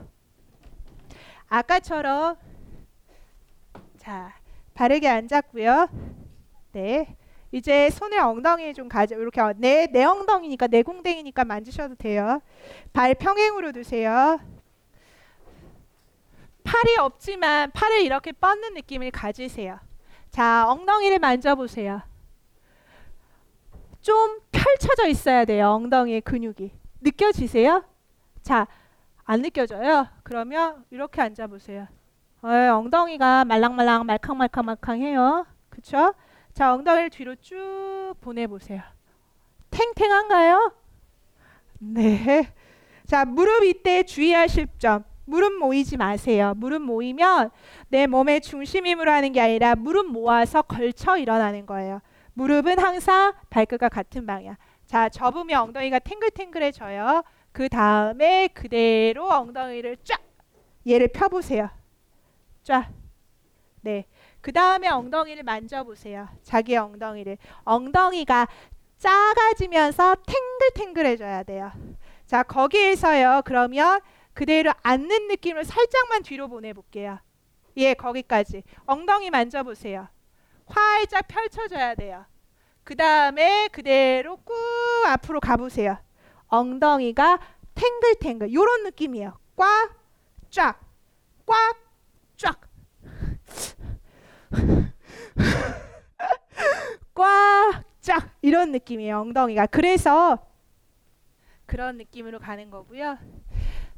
아까처럼 1.49 2.37
자 3.99 4.33
바르게 4.75 5.09
앉았고요. 5.09 5.89
네. 6.71 7.17
이제 7.53 7.91
손을 7.91 8.19
엉덩이에 8.19 8.73
좀 8.73 8.89
가져 8.89 9.17
이렇게 9.17 9.41
내, 9.57 9.87
내 9.87 10.05
엉덩이니까 10.05 10.67
내 10.69 10.83
공댕이니까 10.83 11.45
만지셔도 11.45 11.95
돼요. 11.95 12.41
발 12.95 13.15
평행으로 13.15 13.73
두세요. 13.73 14.41
팔이 16.65 16.97
없지만 16.99 17.71
팔을 17.73 18.01
이렇게 18.01 18.33
뻗는 18.33 18.75
느낌을 18.75 19.11
가지세요. 19.11 19.79
자, 20.31 20.67
엉덩이를 20.69 21.19
만져보세요. 21.19 22.01
좀 24.01 24.41
펼쳐져 24.51 25.07
있어야 25.09 25.45
돼요. 25.45 25.69
엉덩이의 25.69 26.23
근육이. 26.23 26.73
느껴지세요? 27.03 27.85
자, 28.43 28.67
안 29.25 29.43
느껴져요? 29.43 30.09
그러면 30.23 30.85
이렇게 30.91 31.21
앉아보세요. 31.21 31.87
어, 32.43 32.49
엉덩이가 32.49 33.45
말랑말랑 33.45 34.07
말캉말캉말캉해요. 34.07 35.47
그쵸? 35.69 36.15
자, 36.55 36.75
엉덩이를 36.75 37.11
뒤로 37.11 37.35
쭉 37.37 38.15
보내보세요. 38.21 38.83
탱탱한가요? 39.71 40.73
네. 41.79 42.53
자, 43.07 43.25
무릎 43.25 43.65
이때 43.65 44.03
주의하실 44.03 44.69
점. 44.79 45.05
무릎 45.25 45.55
모이지 45.55 45.97
마세요. 45.97 46.53
무릎 46.57 46.83
모이면 46.83 47.51
내 47.89 48.07
몸의 48.07 48.41
중심 48.41 48.87
힘으로 48.87 49.11
하는 49.11 49.33
게 49.33 49.41
아니라 49.41 49.75
무릎 49.77 50.07
모아서 50.11 50.63
걸쳐 50.63 51.17
일어나는 51.17 51.65
거예요. 51.65 52.01
무릎은 52.35 52.79
항상 52.79 53.33
발끝과 53.49 53.89
같은 53.89 54.27
방향. 54.27 54.57
자, 54.87 55.09
접으면 55.09 55.63
엉덩이가 55.63 56.01
탱글탱글해져요. 56.01 57.23
그 57.53 57.69
다음에 57.69 58.49
그대로 58.49 59.29
엉덩이를 59.31 59.97
쫙 60.05 60.21
얘를 60.87 61.09
펴보세요. 61.09 61.71
쫙. 62.63 62.91
네. 63.81 64.07
그 64.43 64.53
다음에 64.53 64.89
엉덩이를 64.89 65.45
만져보세요. 65.45 66.29
자기 66.43 66.77
엉덩이를. 66.77 67.39
엉덩이가 67.65 68.49
작아지면서 68.99 70.17
탱글탱글해져야 70.27 71.45
돼요. 71.45 71.73
자, 72.27 72.43
거기에서요. 72.43 73.43
그러면 73.45 74.01
그대로 74.35 74.73
앉는 74.83 75.29
느낌을 75.29 75.65
살짝만 75.65 76.25
뒤로 76.25 76.49
보내볼게요. 76.49 77.19
예, 77.77 77.95
거기까지. 77.95 78.65
엉덩이 78.85 79.31
만져보세요. 79.31 80.09
활짝 80.67 81.29
펼쳐져야 81.29 81.95
돼요. 81.95 82.25
그 82.83 82.97
다음에 82.97 83.69
그대로 83.69 84.39
꾹 84.39 84.55
앞으로 85.07 85.39
가보세요. 85.39 85.99
엉덩이가 86.49 87.39
탱글탱글 87.75 88.53
요런 88.53 88.83
느낌이에요. 88.85 89.39
꽉, 89.55 89.95
쫙, 90.51 90.81
꽉, 91.47 91.77
쫙. 92.37 92.72
꽉, 97.15 97.83
쫙 98.01 98.31
이런 98.43 98.73
느낌이에요. 98.73 99.21
엉덩이가. 99.21 99.67
그래서 99.67 100.39
그런 101.67 101.97
느낌으로 101.97 102.39
가는 102.39 102.71
거고요. 102.71 103.19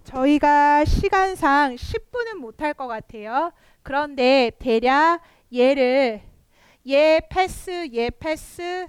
저희가 0.05 0.85
시간상 0.85 1.76
10분은 1.76 2.35
못할 2.35 2.74
것 2.74 2.87
같아요. 2.87 3.53
그런데 3.82 4.53
대략 4.59 5.20
얘를 5.53 6.20
얘 6.87 7.20
패스, 7.30 7.89
얘 7.95 8.11
패스, 8.11 8.87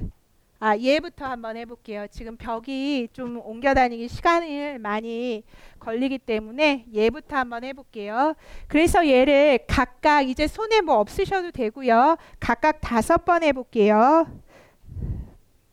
아 0.59 0.77
얘부터 0.77 1.25
한번 1.25 1.57
해볼게요. 1.57 2.07
지금 2.09 2.37
벽이 2.37 3.09
좀 3.11 3.41
옮겨 3.43 3.73
다니기 3.73 4.07
시간을 4.07 4.79
많이 4.79 5.43
걸리기 5.79 6.19
때문에 6.19 6.85
얘부터 6.93 7.35
한번 7.35 7.63
해볼게요. 7.63 8.35
그래서 8.67 9.05
얘를 9.05 9.59
각각 9.67 10.21
이제 10.21 10.47
손에 10.47 10.81
뭐 10.81 10.95
없으셔도 10.95 11.51
되고요. 11.51 12.17
각각 12.39 12.79
다섯 12.81 13.25
번 13.25 13.43
해볼게요. 13.43 14.27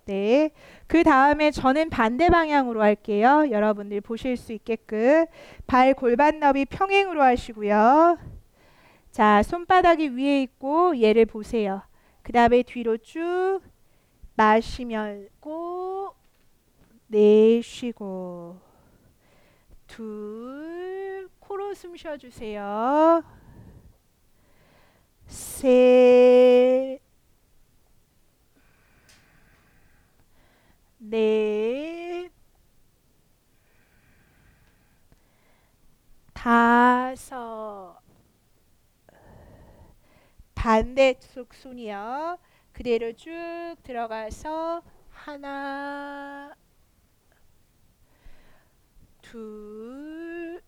네. 0.04 0.50
그 0.88 1.04
다음에 1.04 1.52
저는 1.52 1.88
반대 1.88 2.28
방향으로 2.28 2.82
할게요. 2.82 3.46
여러분들 3.50 4.00
보실 4.00 4.36
수 4.36 4.52
있게끔. 4.52 5.26
발 5.66 5.94
골반 5.94 6.40
너비 6.40 6.64
평행으로 6.64 7.22
하시고요. 7.22 8.18
자, 9.12 9.42
손바닥이 9.42 10.08
위에 10.08 10.42
있고 10.42 11.00
얘를 11.00 11.24
보세요. 11.24 11.82
그 12.22 12.32
다음에 12.32 12.62
뒤로 12.62 12.96
쭉 12.98 13.60
마시면고 14.34 16.14
내쉬고 17.06 18.60
둘 19.86 21.28
코로 21.40 21.74
숨 21.74 21.96
쉬어주세요. 21.96 23.22
셋 25.26 27.00
넷, 31.12 32.30
다섯, 36.32 38.00
반대쪽 40.54 41.52
손이요. 41.52 42.38
그대로 42.72 43.12
쭉 43.12 43.76
들어가서 43.82 44.82
하나, 45.10 46.54
둘, 49.20 50.62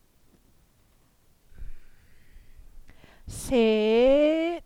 셋, 3.27 4.63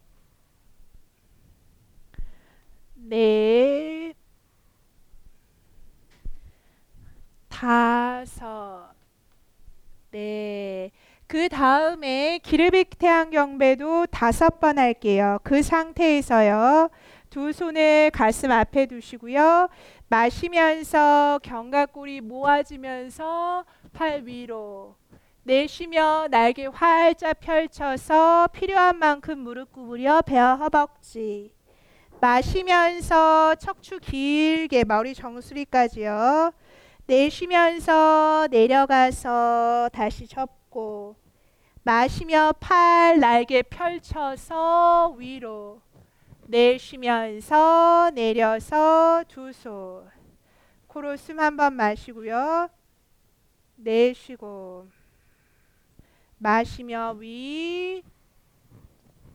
넷, 2.94 4.14
다섯, 7.48 8.92
네. 10.10 10.90
그 11.26 11.48
다음에 11.50 12.38
기르빅 12.38 12.98
태양 12.98 13.30
경배도 13.30 14.06
다섯 14.06 14.60
번 14.60 14.78
할게요. 14.78 15.38
그 15.42 15.62
상태에서요. 15.62 16.88
두 17.38 17.52
손을 17.52 18.10
가슴 18.12 18.50
앞에 18.50 18.86
두시고요. 18.86 19.68
마시면서 20.08 21.38
견갑골이 21.44 22.20
모아지면서 22.22 23.64
팔 23.92 24.22
위로. 24.24 24.96
내쉬며 25.44 26.26
날개 26.32 26.66
활짝 26.66 27.38
펼쳐서 27.38 28.48
필요한 28.48 28.98
만큼 28.98 29.38
무릎 29.38 29.70
구부려 29.70 30.20
배와 30.22 30.56
허벅지. 30.56 31.54
마시면서 32.20 33.54
척추 33.54 34.00
길게 34.00 34.82
머리 34.82 35.14
정수리까지요. 35.14 36.52
내쉬면서 37.06 38.48
내려가서 38.50 39.90
다시 39.92 40.26
접고 40.26 41.14
마시며 41.84 42.52
팔 42.58 43.20
날개 43.20 43.62
펼쳐서 43.62 45.14
위로 45.16 45.80
내쉬면서 46.48 48.10
내려서 48.14 49.22
두 49.28 49.52
손. 49.52 50.08
코로 50.86 51.16
숨 51.16 51.38
한 51.40 51.56
번 51.56 51.74
마시고요. 51.74 52.70
내쉬고. 53.76 54.88
마시며 56.38 57.16
위. 57.18 58.02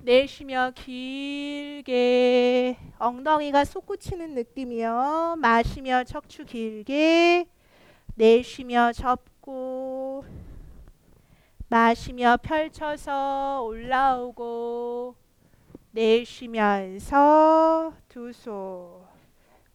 내쉬며 0.01 0.71
길게. 0.75 2.77
엉덩이가 2.97 3.63
솟구치는 3.63 4.33
느낌이요. 4.33 5.35
마시며 5.37 6.03
척추 6.05 6.45
길게. 6.45 7.45
내쉬며 8.15 8.91
접고. 8.91 10.25
마시며 11.69 12.37
펼쳐서 12.41 13.61
올라오고 13.63 15.15
내쉬면서 15.93 17.93
두손 18.09 19.03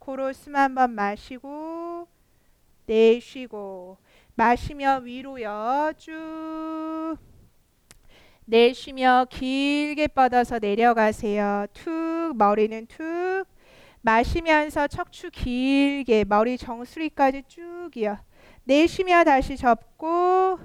코로 0.00 0.32
숨 0.32 0.56
한번 0.56 0.90
마시고 0.90 2.08
내쉬고. 2.86 3.98
마시며 4.34 5.02
위로요 5.04 5.92
쭉 5.96 7.16
내쉬며 8.46 9.26
길게 9.30 10.08
뻗어서 10.08 10.58
내려가세요. 10.58 11.66
툭 11.72 12.36
머리는 12.36 12.86
툭. 12.86 13.44
마시면서 14.00 14.88
척추 14.88 15.30
길게 15.30 16.24
머리 16.24 16.58
정수리까지 16.58 17.44
쭉이요 17.46 18.18
내쉬며 18.64 19.22
다시 19.24 19.56
접고 19.56 20.58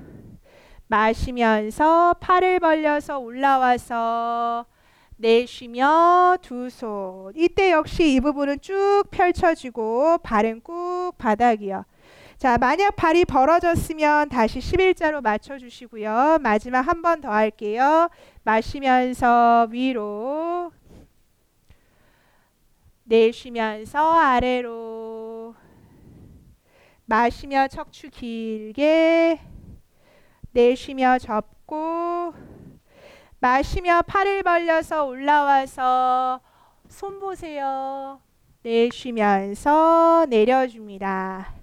마시면서 0.88 2.16
팔을 2.20 2.60
벌려서 2.60 3.20
올라와서 3.20 4.66
내쉬며 5.18 6.38
두 6.42 6.70
손. 6.70 7.34
이때 7.36 7.72
역시 7.72 8.14
이 8.16 8.20
부분은 8.20 8.60
쭉 8.62 9.04
펼쳐지고 9.12 10.18
발은 10.20 10.62
꾹 10.62 11.14
바닥이요. 11.18 11.86
자, 12.38 12.58
만약 12.58 12.96
발이 12.96 13.26
벌어졌으면 13.26 14.28
다시 14.30 14.60
11자로 14.60 15.22
맞춰 15.22 15.58
주시고요. 15.58 16.40
마지막 16.42 16.82
한 16.82 17.02
번 17.02 17.22
더 17.22 17.32
할게요. 17.32 18.10
마시면서 18.44 19.68
위로. 19.72 20.72
내쉬면서 23.06 24.00
아래로. 24.14 25.56
마시며 27.06 27.68
척추 27.68 28.10
길게. 28.10 29.40
내쉬며 30.52 31.20
접고. 31.20 32.34
마시며 33.44 34.04
팔을 34.04 34.42
벌려서 34.42 35.04
올라와서 35.04 36.40
손 36.88 37.20
보세요. 37.20 38.22
내쉬면서 38.62 40.26
내려줍니다. 40.30 41.54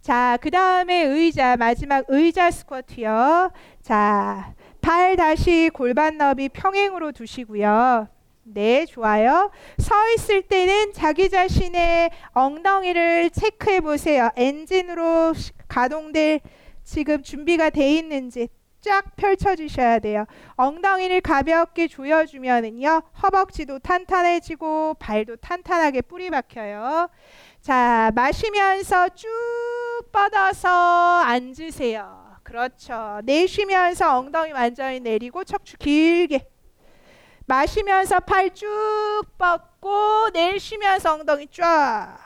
자, 0.00 0.38
그 0.40 0.50
다음에 0.50 1.02
의자, 1.02 1.58
마지막 1.58 2.06
의자 2.08 2.50
스쿼트요. 2.50 3.52
자, 3.82 4.54
발 4.80 5.16
다시 5.16 5.68
골반 5.74 6.16
너비 6.16 6.48
평행으로 6.48 7.12
두시고요. 7.12 8.08
네, 8.44 8.86
좋아요. 8.86 9.50
서 9.76 9.94
있을 10.14 10.40
때는 10.40 10.94
자기 10.94 11.28
자신의 11.28 12.12
엉덩이를 12.32 13.28
체크해 13.28 13.82
보세요. 13.82 14.30
엔진으로 14.36 15.34
가동될 15.68 16.40
지금 16.82 17.22
준비가 17.22 17.68
돼 17.68 17.92
있는지 17.92 18.48
쫙 18.86 19.16
펼쳐 19.16 19.56
주셔야 19.56 19.98
돼요. 19.98 20.26
엉덩이를 20.54 21.20
가볍게 21.20 21.88
조여 21.88 22.24
주면은요. 22.26 23.02
허벅지도 23.22 23.80
탄탄해지고 23.80 24.94
발도 25.00 25.36
탄탄하게 25.36 26.02
뿌리 26.02 26.30
박혀요. 26.30 27.08
자, 27.60 28.12
마시면서 28.14 29.08
쭉 29.08 29.28
뻗어서 30.12 30.68
앉으세요. 31.24 32.26
그렇죠. 32.44 33.20
내쉬면서 33.24 34.18
엉덩이 34.18 34.52
완전히 34.52 35.00
내리고 35.00 35.42
척추 35.42 35.76
길게. 35.76 36.48
마시면서 37.46 38.20
팔 38.20 38.50
쭉 38.50 39.24
뻗고 39.36 40.30
내쉬면서 40.32 41.14
엉덩이 41.14 41.48
쫙. 41.50 42.18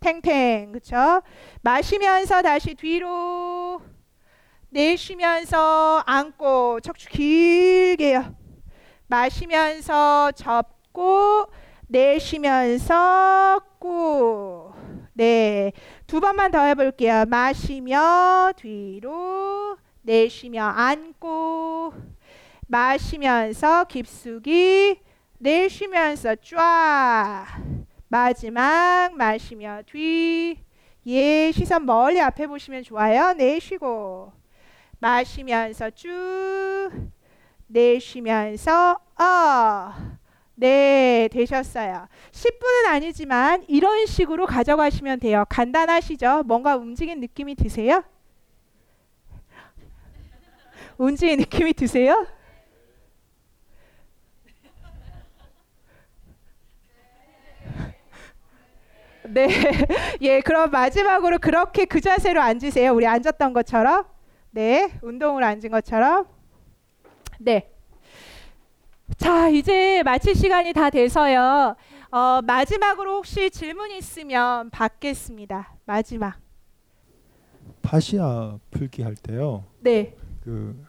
탱탱. 0.00 0.72
그렇죠? 0.72 1.22
마시면서 1.62 2.42
다시 2.42 2.74
뒤로 2.74 3.59
내쉬면서 4.70 6.02
안고 6.06 6.80
척추 6.80 7.08
길게요. 7.08 8.34
마시면서 9.08 10.32
접고 10.32 11.46
내쉬면서 11.88 13.60
꾹. 13.78 14.72
네. 15.12 15.72
두 16.06 16.20
번만 16.20 16.50
더 16.50 16.62
해볼게요. 16.62 17.24
마시며 17.26 18.52
뒤로, 18.56 19.76
내쉬며 20.02 20.64
안고, 20.64 21.92
마시면서 22.68 23.84
깊숙이, 23.84 25.00
내쉬면서 25.38 26.36
쫙. 26.36 27.46
마지막 28.08 29.10
마시며 29.16 29.82
뒤. 29.86 30.58
예, 31.06 31.52
시선 31.52 31.86
멀리 31.86 32.20
앞에 32.20 32.46
보시면 32.46 32.82
좋아요. 32.84 33.32
내쉬고, 33.34 34.32
마시면서 35.00 35.90
쭉, 35.90 36.90
내쉬면서 37.66 38.98
어. 39.18 40.20
네, 40.54 41.26
되셨어요. 41.32 42.06
10분은 42.32 42.86
아니지만 42.88 43.64
이런 43.66 44.04
식으로 44.04 44.44
가져가시면 44.46 45.20
돼요. 45.20 45.46
간단하시죠? 45.48 46.42
뭔가 46.44 46.76
움직인 46.76 47.18
느낌이 47.20 47.54
드세요? 47.54 48.04
움직인 50.98 51.38
느낌이 51.38 51.72
드세요? 51.72 52.26
네. 59.22 59.48
예, 60.20 60.40
그럼 60.40 60.70
마지막으로 60.70 61.38
그렇게 61.38 61.86
그 61.86 62.02
자세로 62.02 62.42
앉으세요. 62.42 62.92
우리 62.92 63.06
앉았던 63.06 63.54
것처럼. 63.54 64.04
네. 64.50 64.98
운동을 65.02 65.44
앉은 65.44 65.70
것처럼. 65.70 66.26
네. 67.38 67.70
자, 69.16 69.48
이제 69.48 70.02
마칠 70.02 70.34
시간이 70.34 70.72
다 70.72 70.90
돼서요. 70.90 71.76
어, 72.10 72.42
마지막으로 72.42 73.16
혹시 73.16 73.50
질문 73.50 73.90
있으면 73.92 74.70
받겠습니다. 74.70 75.76
마지막. 75.84 76.40
파시아 77.82 78.58
풀기 78.70 79.02
할 79.02 79.14
때요. 79.14 79.64
네. 79.80 80.16
그, 80.42 80.84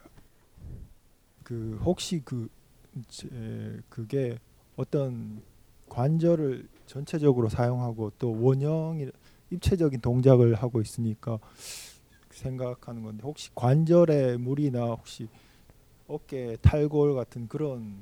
그 1.43 1.79
혹시 1.83 2.21
그 2.23 2.49
제, 3.07 3.27
그게 3.89 4.37
어떤 4.75 5.41
관절을 5.89 6.67
전체적으로 6.87 7.49
사용하고 7.49 8.11
또 8.17 8.41
원형 8.41 9.11
입체적인 9.51 10.01
동작을 10.01 10.55
하고 10.55 10.81
있으니까 10.81 11.39
생각하는 12.41 13.03
건데 13.03 13.21
혹시 13.23 13.49
관절에 13.55 14.37
무리나 14.37 14.85
혹시 14.85 15.27
어깨 16.07 16.57
탈골 16.61 17.15
같은 17.15 17.47
그런 17.47 17.95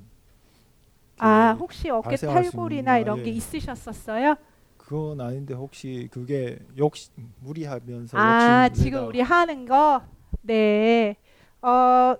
아 1.17 1.55
혹시 1.59 1.89
어깨 1.89 2.15
탈골이나 2.15 2.97
이런 2.99 3.17
예. 3.19 3.23
게 3.23 3.31
있으셨었어요? 3.31 4.35
그건 4.77 5.21
아닌데 5.21 5.53
혹시 5.53 6.07
그게 6.11 6.57
욕심 6.77 7.11
무리하면서 7.41 8.17
아 8.17 8.69
지금 8.69 9.07
우리 9.07 9.21
하는 9.21 9.65
거 9.65 10.01
네. 10.41 11.15
어 11.61 12.15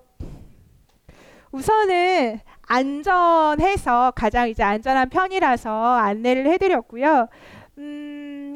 우선은 1.52 2.40
안전해서 2.62 4.12
가장 4.16 4.50
이제 4.50 4.62
안전한 4.64 5.10
편이라서 5.10 5.96
안내를 5.96 6.46
해드렸고요. 6.52 7.28
음, 7.80 8.09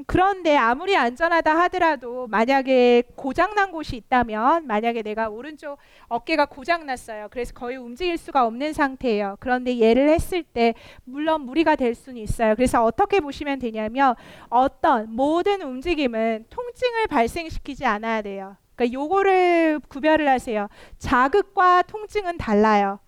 그런데 0.08 0.56
아무리 0.56 0.96
안전하다 0.96 1.58
하더라도 1.62 2.28
만약에 2.28 3.04
고장난 3.16 3.72
곳이 3.72 3.96
있다면 3.96 4.68
만약에 4.68 5.02
내가 5.02 5.30
오른쪽 5.30 5.78
어깨가 6.08 6.46
고장났어요. 6.46 7.28
그래서 7.32 7.54
거의 7.54 7.78
움직일 7.78 8.18
수가 8.18 8.46
없는 8.46 8.74
상태예요. 8.74 9.38
그런데 9.40 9.80
얘를 9.80 10.10
했을 10.10 10.44
때 10.44 10.74
물론 11.04 11.42
무리가 11.42 11.76
될 11.76 11.96
수는 11.96 12.22
있어요. 12.22 12.56
그래서 12.56 12.84
어떻게 12.84 13.20
보시면 13.20 13.60
되냐면 13.60 14.16
어떤 14.50 15.14
모든 15.14 15.62
움직임은 15.62 16.46
통증을 16.50 17.08
발생시키지 17.08 17.86
않아야 17.86 18.22
돼요. 18.22 18.58
그러니까 18.76 18.94
요거를 18.94 19.80
구별을 19.88 20.28
하세요. 20.28 20.68
자극과 20.98 21.84
통증은 21.84 22.38
달라요. 22.38 23.00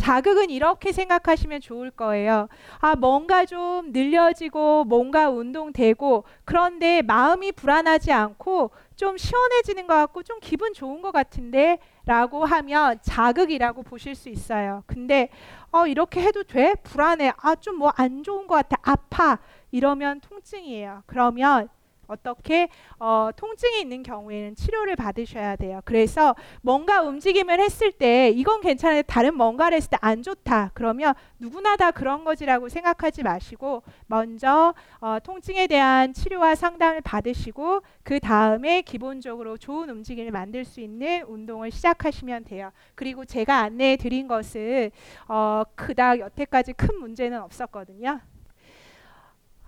자극은 0.00 0.50
이렇게 0.50 0.92
생각하시면 0.92 1.60
좋을 1.60 1.90
거예요. 1.90 2.48
아, 2.80 2.96
뭔가 2.96 3.44
좀 3.44 3.92
늘려지고 3.92 4.84
뭔가 4.84 5.28
운동되고 5.30 6.24
그런데 6.44 7.02
마음이 7.02 7.52
불안하지 7.52 8.10
않고 8.12 8.70
좀 8.96 9.16
시원해지는 9.16 9.86
것 9.86 9.94
같고 9.94 10.22
좀 10.22 10.38
기분 10.40 10.72
좋은 10.74 11.02
것 11.02 11.12
같은데 11.12 11.78
라고 12.06 12.44
하면 12.44 12.98
자극이라고 13.02 13.82
보실 13.82 14.14
수 14.14 14.28
있어요. 14.30 14.82
근데 14.86 15.28
어, 15.70 15.86
이렇게 15.86 16.20
해도 16.22 16.42
돼? 16.42 16.74
불안해. 16.82 17.32
아, 17.36 17.54
좀 17.54 17.76
뭐 17.78 17.92
안 17.96 18.22
좋은 18.22 18.46
것 18.46 18.54
같아. 18.56 18.76
아파. 18.82 19.38
이러면 19.70 20.20
통증이에요. 20.20 21.02
그러면 21.06 21.68
어떻게 22.10 22.68
어, 22.98 23.30
통증이 23.36 23.80
있는 23.80 24.02
경우에는 24.02 24.54
치료를 24.56 24.96
받으셔야 24.96 25.56
돼요. 25.56 25.80
그래서 25.84 26.34
뭔가 26.62 27.02
움직임을 27.02 27.60
했을 27.60 27.92
때 27.92 28.30
이건 28.30 28.60
괜찮은데 28.60 29.02
다른 29.02 29.34
뭔가를 29.36 29.76
했을 29.76 29.88
때 29.90 29.96
안 30.02 30.22
좋다. 30.22 30.70
그러면 30.74 31.14
누구나 31.38 31.76
다 31.76 31.90
그런 31.90 32.24
거지라고 32.24 32.68
생각하지 32.68 33.22
마시고 33.22 33.82
먼저 34.06 34.74
어, 35.00 35.18
통증에 35.22 35.66
대한 35.66 36.12
치료와 36.12 36.54
상담을 36.54 37.00
받으시고 37.02 37.82
그 38.02 38.18
다음에 38.18 38.82
기본적으로 38.82 39.56
좋은 39.56 39.88
움직임을 39.90 40.30
만들 40.30 40.64
수 40.64 40.80
있는 40.80 41.22
운동을 41.28 41.70
시작하시면 41.70 42.44
돼요. 42.44 42.70
그리고 42.94 43.24
제가 43.24 43.58
안내해 43.58 43.96
드린 43.96 44.26
것은 44.26 44.90
어, 45.28 45.62
그닥 45.74 46.18
여태까지 46.20 46.72
큰 46.74 46.98
문제는 46.98 47.40
없었거든요. 47.42 48.20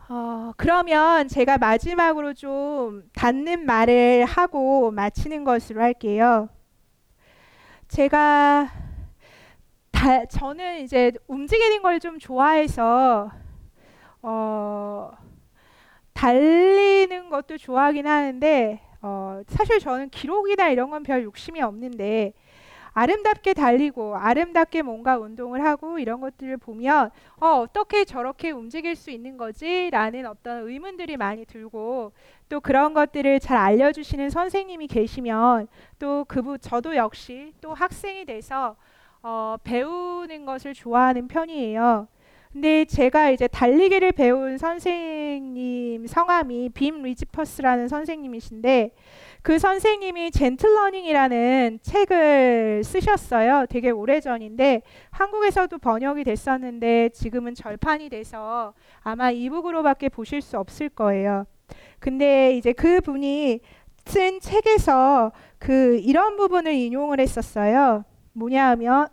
어, 0.08 0.52
그러면 0.56 1.28
제가 1.28 1.58
마지막으로 1.58 2.34
좀 2.34 3.04
닿는 3.14 3.64
말을 3.64 4.24
하고 4.26 4.90
마치는 4.90 5.44
것으로 5.44 5.82
할게요. 5.82 6.48
제가 7.88 8.70
다, 9.92 10.24
저는 10.26 10.80
이제 10.82 11.12
움직이는 11.28 11.82
걸 11.82 12.00
좀 12.00 12.18
좋아해서 12.18 13.30
어, 14.22 15.10
달리는 16.12 17.30
것도 17.30 17.58
좋아하긴 17.58 18.06
하는데 18.06 18.80
어, 19.02 19.42
사실 19.48 19.78
저는 19.80 20.10
기록이나 20.10 20.68
이런 20.70 20.90
건 20.90 21.02
별 21.02 21.24
욕심이 21.24 21.60
없는데 21.62 22.32
아름답게 22.94 23.54
달리고 23.54 24.16
아름답게 24.16 24.82
뭔가 24.82 25.18
운동을 25.18 25.64
하고 25.64 25.98
이런 25.98 26.20
것들을 26.20 26.56
보면 26.58 27.10
어, 27.40 27.46
어떻게 27.60 28.04
저렇게 28.04 28.50
움직일 28.50 28.96
수 28.96 29.10
있는 29.10 29.36
거지라는 29.36 30.26
어떤 30.26 30.68
의문들이 30.68 31.16
많이 31.16 31.44
들고 31.44 32.12
또 32.48 32.60
그런 32.60 32.92
것들을 32.92 33.40
잘 33.40 33.56
알려주시는 33.56 34.30
선생님이 34.30 34.86
계시면 34.88 35.68
또 35.98 36.24
그분 36.28 36.58
저도 36.60 36.96
역시 36.96 37.52
또 37.60 37.72
학생이 37.72 38.26
돼서 38.26 38.76
어, 39.22 39.56
배우는 39.62 40.44
것을 40.44 40.74
좋아하는 40.74 41.28
편이에요. 41.28 42.08
근데 42.52 42.84
제가 42.84 43.30
이제 43.30 43.48
달리기를 43.48 44.12
배운 44.12 44.58
선생님 44.58 46.06
성함이 46.06 46.68
빔 46.74 47.02
리지퍼스라는 47.02 47.88
선생님이신데 47.88 48.90
그 49.42 49.58
선생님이 49.58 50.30
젠틀러닝이라는 50.30 51.80
책을 51.82 52.82
쓰셨어요. 52.84 53.66
되게 53.68 53.90
오래전인데 53.90 54.82
한국에서도 55.10 55.78
번역이 55.78 56.22
됐었는데 56.22 57.08
지금은 57.08 57.56
절판이 57.56 58.08
돼서 58.08 58.72
아마 59.00 59.32
이북으로밖에 59.32 60.10
보실 60.10 60.40
수 60.40 60.58
없을 60.58 60.88
거예요. 60.88 61.44
근데 61.98 62.56
이제 62.56 62.72
그 62.72 63.00
분이 63.00 63.60
쓴 64.04 64.38
책에서 64.38 65.32
그 65.58 65.98
이런 65.98 66.36
부분을 66.36 66.72
인용을 66.72 67.18
했었어요. 67.18 68.04
뭐냐 68.34 68.70
하면 68.70 69.08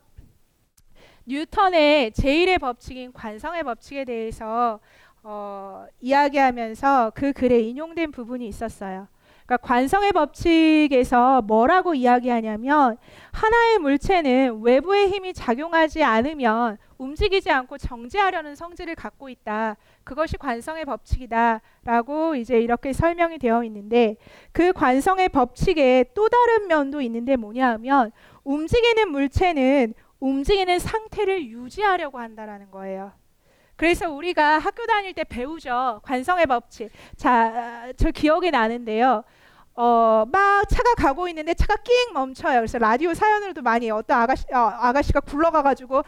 뉴턴의 1.25 2.11
제1의 2.11 2.59
법칙인 2.59 3.13
관성의 3.13 3.63
법칙에 3.63 4.05
대해서 4.05 4.79
어, 5.23 5.85
이야기하면서 5.99 7.13
그 7.15 7.33
글에 7.33 7.59
인용된 7.59 8.11
부분이 8.11 8.47
있었어요. 8.47 9.07
그러니까 9.49 9.57
관성의 9.65 10.11
법칙에서 10.11 11.41
뭐라고 11.41 11.95
이야기하냐면 11.95 12.97
하나의 13.31 13.79
물체는 13.79 14.61
외부의 14.61 15.09
힘이 15.09 15.33
작용하지 15.33 16.03
않으면 16.03 16.77
움직이지 16.99 17.49
않고 17.49 17.79
정지하려는 17.79 18.53
성질을 18.53 18.93
갖고 18.93 19.27
있다. 19.27 19.75
그것이 20.03 20.37
관성의 20.37 20.85
법칙이다라고 20.85 22.35
이제 22.35 22.59
이렇게 22.59 22.93
설명이 22.93 23.39
되어 23.39 23.63
있는데 23.63 24.17
그 24.51 24.71
관성의 24.71 25.29
법칙에 25.29 26.11
또 26.13 26.29
다른 26.29 26.67
면도 26.67 27.01
있는데 27.01 27.35
뭐냐 27.35 27.71
하면 27.71 28.11
움직이는 28.43 29.09
물체는 29.11 29.95
움직이는 30.19 30.77
상태를 30.77 31.47
유지하려고 31.47 32.19
한다라는 32.19 32.69
거예요. 32.69 33.13
그래서 33.79 34.11
우리가 34.11 34.59
학교 34.59 34.85
다닐 34.85 35.13
때 35.13 35.23
배우죠. 35.23 36.01
관성의 36.03 36.47
법칙. 36.47 36.91
자, 37.15 37.93
저 37.95 38.11
기억이 38.11 38.51
나는데요. 38.51 39.23
어, 39.75 40.25
막 40.29 40.67
차가 40.67 40.93
가고 40.95 41.27
있는데 41.29 41.53
차가 41.53 41.75
낑 41.77 42.13
멈춰요. 42.13 42.59
그래서 42.59 42.77
라디오 42.77 43.13
사연으로도 43.13 43.61
많이 43.61 43.89
어떤 43.89 44.19
아가씨, 44.21 44.43
어, 44.53 44.57
아가씨가 44.57 45.21
굴러가가지고 45.21 46.03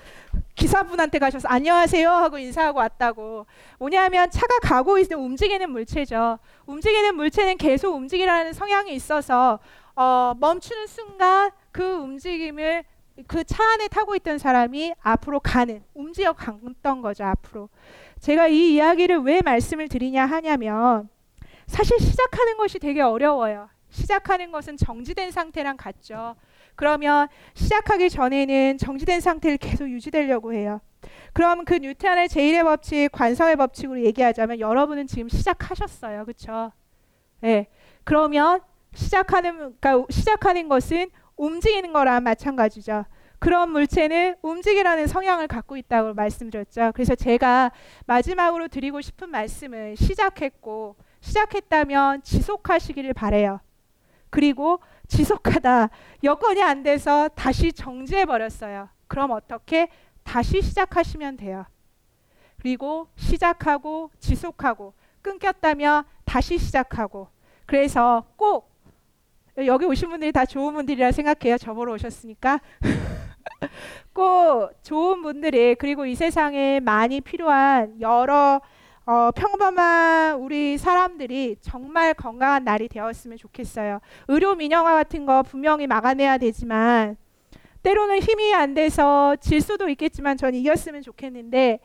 기사분한테 0.56 1.20
가셔서 1.20 1.48
안녕하세요 1.48 2.10
하고 2.10 2.38
인사하고 2.38 2.80
왔다고. 2.80 3.46
뭐냐면 3.80 4.30
차가 4.30 4.60
가고 4.62 4.98
있는 4.98 5.18
움직이는 5.18 5.72
물체죠. 5.72 6.40
움직이는 6.66 7.16
물체는 7.16 7.58
계속 7.58 7.96
움직이라는 7.96 8.52
성향이 8.54 8.94
있어서 8.94 9.60
어, 9.96 10.34
멈추는 10.40 10.88
순간 10.88 11.52
그 11.72 11.84
움직임을 11.84 12.84
그 13.28 13.44
차 13.44 13.64
안에 13.74 13.88
타고 13.88 14.16
있던 14.16 14.38
사람이 14.38 14.94
앞으로 15.02 15.40
가는 15.42 15.84
움직여 15.94 16.34
갔던 16.34 17.02
거죠 17.02 17.26
앞으로 17.26 17.70
제가 18.20 18.48
이 18.48 18.74
이야기를 18.74 19.20
왜 19.20 19.42
말씀을 19.44 19.90
드리냐 19.90 20.26
하냐면 20.26 21.10
사실 21.72 22.00
시작하는 22.00 22.58
것이 22.58 22.80
되게 22.80 23.02
어려워요 23.02 23.70
시작하는 23.90 24.52
것은 24.52 24.78
정지된 24.78 25.32
상태랑 25.32 25.78
같죠 25.78 26.36
그러면 26.76 27.28
시작하기 27.54 28.10
전에는 28.10 28.78
정지된 28.78 29.22
상태를 29.22 29.58
계속 29.58 29.90
유지되려고 29.90 30.54
해요 30.54 30.82
그럼 31.34 31.66
그 31.66 31.76
뉴턴의 31.76 32.28
제1의 32.28 32.64
법칙 32.64 33.12
관성의 33.12 33.56
법칙으로 33.56 34.04
얘기하자면 34.04 34.60
여러분은 34.60 35.08
지금 35.08 35.30
시작하셨어요 35.30 36.26
그렇죠 36.26 36.72
네. 37.42 37.68
그러면 38.04 38.62
시작하는 38.94 39.76
그러니까 39.80 40.06
시작하는 40.10 40.70
것은 40.70 41.10
움직이는 41.36 41.92
거랑 41.92 42.24
마찬가지죠. 42.24 43.06
그런 43.40 43.72
물체는 43.72 44.36
움직이라는 44.44 45.08
성향을 45.08 45.48
갖고 45.48 45.76
있다고 45.76 46.14
말씀드렸죠. 46.14 46.92
그래서 46.94 47.16
제가 47.16 47.72
마지막으로 48.06 48.68
드리고 48.68 49.02
싶은 49.02 49.30
말씀은 49.30 49.96
시작했고 49.96 50.96
시작했다면 51.22 52.24
지속하시기를 52.24 53.14
바래요. 53.14 53.60
그리고 54.30 54.80
지속하다 55.08 55.90
여건이 56.24 56.62
안 56.62 56.84
돼서 56.84 57.30
다시 57.30 57.74
정지해 57.74 58.26
버렸어요. 58.26 58.90
그럼 59.08 59.32
어떻게 59.32 59.90
다시 60.24 60.62
시작하시면 60.62 61.38
돼요. 61.38 61.66
그리고 62.60 63.08
시작하고 63.16 64.12
지속하고 64.20 64.94
끊겼다면 65.22 66.06
다시 66.26 66.58
시작하고 66.58 67.28
그래서 67.66 68.26
꼭 68.36 68.72
여기 69.58 69.86
오신 69.86 70.10
분들이 70.10 70.32
다 70.32 70.46
좋은 70.46 70.74
분들이라 70.74 71.12
생각해요. 71.12 71.58
저보러 71.58 71.94
오셨으니까. 71.94 72.62
꼭 74.14 74.72
좋은 74.82 75.22
분들이 75.22 75.76
그리고 75.76 76.06
이 76.06 76.16
세상에 76.16 76.80
많이 76.80 77.22
필요한 77.22 78.00
여러 78.00 78.62
어, 79.12 79.30
평범한 79.32 80.38
우리 80.38 80.78
사람들이 80.78 81.58
정말 81.60 82.14
건강한 82.14 82.64
날이 82.64 82.88
되었으면 82.88 83.38
좋겠어요. 83.38 84.00
의료 84.30 84.56
민영화 84.56 84.94
같은 84.94 85.26
거 85.26 85.44
분명히 85.44 85.86
막아내야 85.86 86.38
되지만 86.38 87.18
때로는 87.84 88.20
힘이 88.20 88.54
안 88.54 88.74
돼서 88.74 89.36
질 89.42 89.60
수도 89.60 89.90
있겠지만 89.90 90.38
전 90.38 90.56
이겼으면 90.56 91.02
좋겠는데 91.02 91.80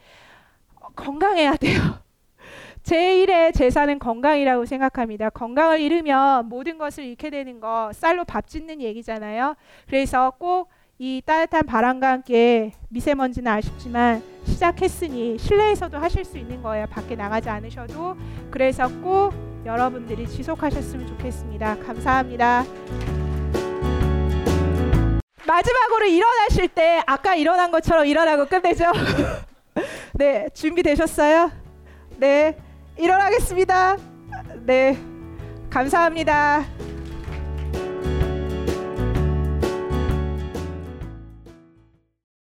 어, 0.77 0.87
건강해야 0.95 1.57
돼요. 1.57 1.81
제1의 2.85 3.53
재산은 3.57 3.99
건강이라고 3.99 4.65
생각합니다. 4.65 5.31
건강을 5.31 5.81
잃으면 5.81 6.49
모든 6.49 6.79
것을 6.79 7.03
잃게 7.03 7.31
되는 7.31 7.59
거 7.59 7.91
쌀로 7.93 8.25
밥 8.25 8.47
짓는 8.47 8.81
얘기잖아요. 8.81 9.57
그래서 9.89 10.31
꼭 10.39 10.69
이 10.99 11.21
따뜻한 11.25 11.67
바람과 11.67 12.11
함께 12.11 12.73
미세먼지는 12.89 13.53
아쉽지만 13.53 14.23
시작했으니 14.47 15.39
실내에서도 15.39 15.99
하실 15.99 16.25
수 16.25 16.39
있는 16.39 16.63
거예요. 16.63 16.87
밖에 16.87 17.15
나가지 17.15 17.51
않으셔도. 17.51 18.17
그래서 18.51 18.89
꼭 19.03 19.35
여러분들이 19.67 20.27
지속하셨으면 20.27 21.07
좋겠습니다. 21.07 21.79
감사합니다. 21.81 22.65
마지막으로 25.47 26.07
일어나실 26.07 26.69
때 26.69 27.03
아까 27.07 27.35
일어난 27.35 27.71
것처럼 27.71 28.07
일어나고 28.07 28.47
끝내죠. 28.47 28.87
네, 30.15 30.49
준비되셨어요? 30.55 31.51
네. 32.17 32.57
일어나겠습니다. 32.97 33.99
네. 34.65 34.99
감사합니다. 35.69 36.65